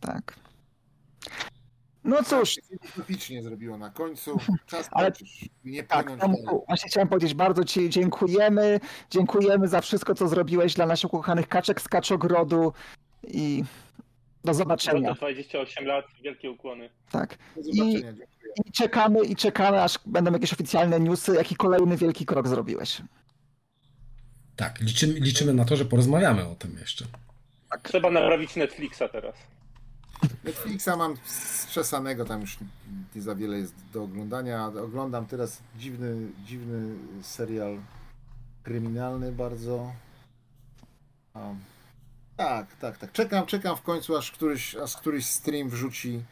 Tak. 0.00 0.36
No 2.04 2.22
cóż, 2.22 2.60
Filozoficznie 2.82 3.42
zrobiło 3.42 3.78
na 3.78 3.90
końcu. 3.90 4.38
Czas 4.66 4.88
Ale-. 4.92 5.12
Nie 5.64 5.82
Tak. 5.82 6.20
Tomku, 6.20 6.64
właśnie 6.68 6.90
chciałem 6.90 7.08
powiedzieć, 7.08 7.34
bardzo 7.34 7.64
Ci 7.64 7.90
dziękujemy. 7.90 8.80
Dziękujemy 9.10 9.68
za 9.68 9.80
wszystko, 9.80 10.14
co 10.14 10.28
zrobiłeś 10.28 10.74
dla 10.74 10.86
naszych 10.86 11.14
ukochanych 11.14 11.48
kaczek 11.48 11.80
z 11.80 11.88
Kaczogrodu. 11.88 12.72
i 13.26 13.64
do 14.44 14.54
zobaczenia. 14.54 15.08
to 15.08 15.14
28 15.14 15.86
lat, 15.86 16.04
wielkie 16.22 16.50
ukłony. 16.50 16.90
Tak. 17.10 17.38
Do 17.56 17.62
zobaczenia, 17.62 18.00
dziękuję. 18.00 18.26
I 18.66 18.72
czekamy, 18.72 19.24
i 19.24 19.36
czekamy, 19.36 19.82
aż 19.82 19.98
będą 20.06 20.32
jakieś 20.32 20.52
oficjalne 20.52 21.00
newsy, 21.00 21.34
jaki 21.34 21.56
kolejny 21.56 21.96
wielki 21.96 22.26
krok 22.26 22.48
zrobiłeś. 22.48 23.02
Tak, 24.56 24.80
liczymy, 24.80 25.14
liczymy 25.14 25.54
na 25.54 25.64
to, 25.64 25.76
że 25.76 25.84
porozmawiamy 25.84 26.48
o 26.48 26.54
tym 26.54 26.76
jeszcze. 26.80 27.04
Trzeba 27.82 28.10
naprawić 28.10 28.56
Netflixa 28.56 29.02
teraz. 29.12 29.34
Netflixa 30.44 30.96
mam 30.96 31.16
strzesanego, 31.24 32.24
tam 32.24 32.40
już 32.40 32.58
nie 33.14 33.22
za 33.22 33.34
wiele 33.34 33.58
jest 33.58 33.74
do 33.92 34.02
oglądania. 34.02 34.66
Oglądam 34.66 35.26
teraz 35.26 35.62
dziwny, 35.78 36.16
dziwny 36.44 36.94
serial 37.22 37.78
kryminalny 38.62 39.32
bardzo. 39.32 39.92
A, 41.34 41.54
tak, 42.36 42.76
tak, 42.76 42.98
tak. 42.98 43.12
Czekam, 43.12 43.46
czekam 43.46 43.76
w 43.76 43.82
końcu, 43.82 44.16
aż 44.16 44.30
któryś, 44.30 44.74
aż 44.74 44.96
któryś 44.96 45.26
stream 45.26 45.68
wrzuci, 45.68 46.22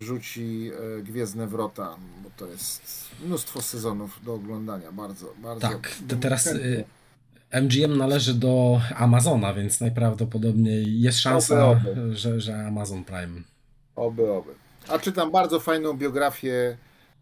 wrzuci 0.00 0.70
e, 0.98 1.02
Gwiezdne 1.02 1.46
Wrota, 1.46 1.96
bo 2.22 2.30
to 2.36 2.46
jest 2.46 3.10
mnóstwo 3.24 3.62
sezonów 3.62 4.24
do 4.24 4.34
oglądania. 4.34 4.92
Bardzo, 4.92 5.34
bardzo. 5.38 5.68
Tak, 5.68 5.90
te, 6.08 6.16
teraz 6.16 6.46
y, 6.46 6.84
MGM 7.52 7.96
należy 7.98 8.34
do 8.34 8.80
Amazona, 8.96 9.54
więc 9.54 9.80
najprawdopodobniej 9.80 11.00
jest 11.00 11.18
szansa, 11.18 11.66
Oby, 11.68 11.90
oby. 11.90 12.16
Że, 12.16 12.40
że 12.40 12.66
Amazon 12.66 13.04
Prime. 13.04 13.42
Oby, 13.96 14.32
oby. 14.32 14.50
A 14.88 14.98
czytam 14.98 15.30
bardzo 15.30 15.60
fajną 15.60 15.92
biografię 15.94 16.76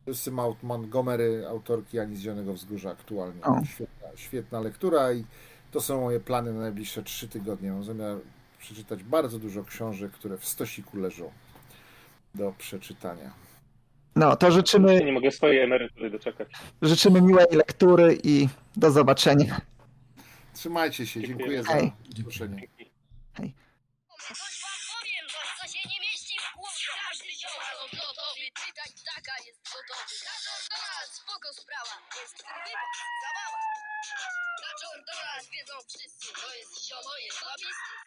Lucy 0.07 0.31
Montgomery, 0.63 1.47
autorki 1.49 1.99
Ani 1.99 2.17
z 2.17 2.21
Zielonego 2.21 2.53
Wzgórza 2.55 2.91
aktualnie. 2.91 3.41
Świetna, 3.67 4.09
świetna 4.17 4.61
lektura 4.61 5.13
i 5.13 5.25
to 5.71 5.81
są 5.81 6.01
moje 6.01 6.21
plany 6.21 6.53
na 6.53 6.61
najbliższe 6.61 7.03
trzy 7.03 7.29
tygodnie. 7.29 7.73
Mam 7.73 7.85
zamiar 7.85 8.17
przeczytać 8.59 9.03
bardzo 9.03 9.39
dużo 9.39 9.65
książek, 9.65 10.13
które 10.13 10.39
w 10.39 10.45
stosiku 10.45 10.99
leżą 10.99 11.31
do 12.35 12.53
przeczytania. 12.59 13.31
No, 14.17 14.37
to 14.37 14.51
życzymy, 14.51 15.05
Nie 15.05 15.13
mogę 15.13 15.31
swojej 15.31 15.59
emerytury 15.63 16.11
doczekać. 16.11 16.49
życzymy 16.83 17.23
miłej 17.23 17.47
lektury 17.51 18.19
i 18.25 18.49
do 18.77 18.91
zobaczenia. 18.91 19.61
Trzymajcie 20.55 21.06
się, 21.06 21.20
Dziękuję. 21.20 21.36
dziękuję 21.39 21.62
za 21.62 21.72
Hej. 21.72 21.93
zaproszenie. 22.16 22.68
Coś 24.28 24.39
wam 24.64 24.78
powiem, 24.93 25.24
coś 25.35 25.48
co 25.59 25.64
się 25.72 25.82
nie 25.89 26.01
mieści 26.06 26.35
w 26.44 26.56
głowie 26.56 26.86
Każdy 27.09 27.31
ziomal 27.40 27.76
odlotowy, 27.86 28.44
czytać 28.60 28.93
taka 29.14 29.35
jest 29.47 29.60
gotowy 29.72 30.14
spoko 31.18 31.48
sprawa, 31.60 31.94
jest 32.20 32.36
zabawa 33.22 33.59
Kaczor 34.60 34.98
do 35.09 35.14
nas, 35.24 35.43
wiedzą 35.55 35.74
wszyscy, 35.89 36.26
to 36.40 36.55
jest 36.55 36.72
ziomo, 36.89 37.12
jest 37.24 37.39
słabisty 37.39 38.05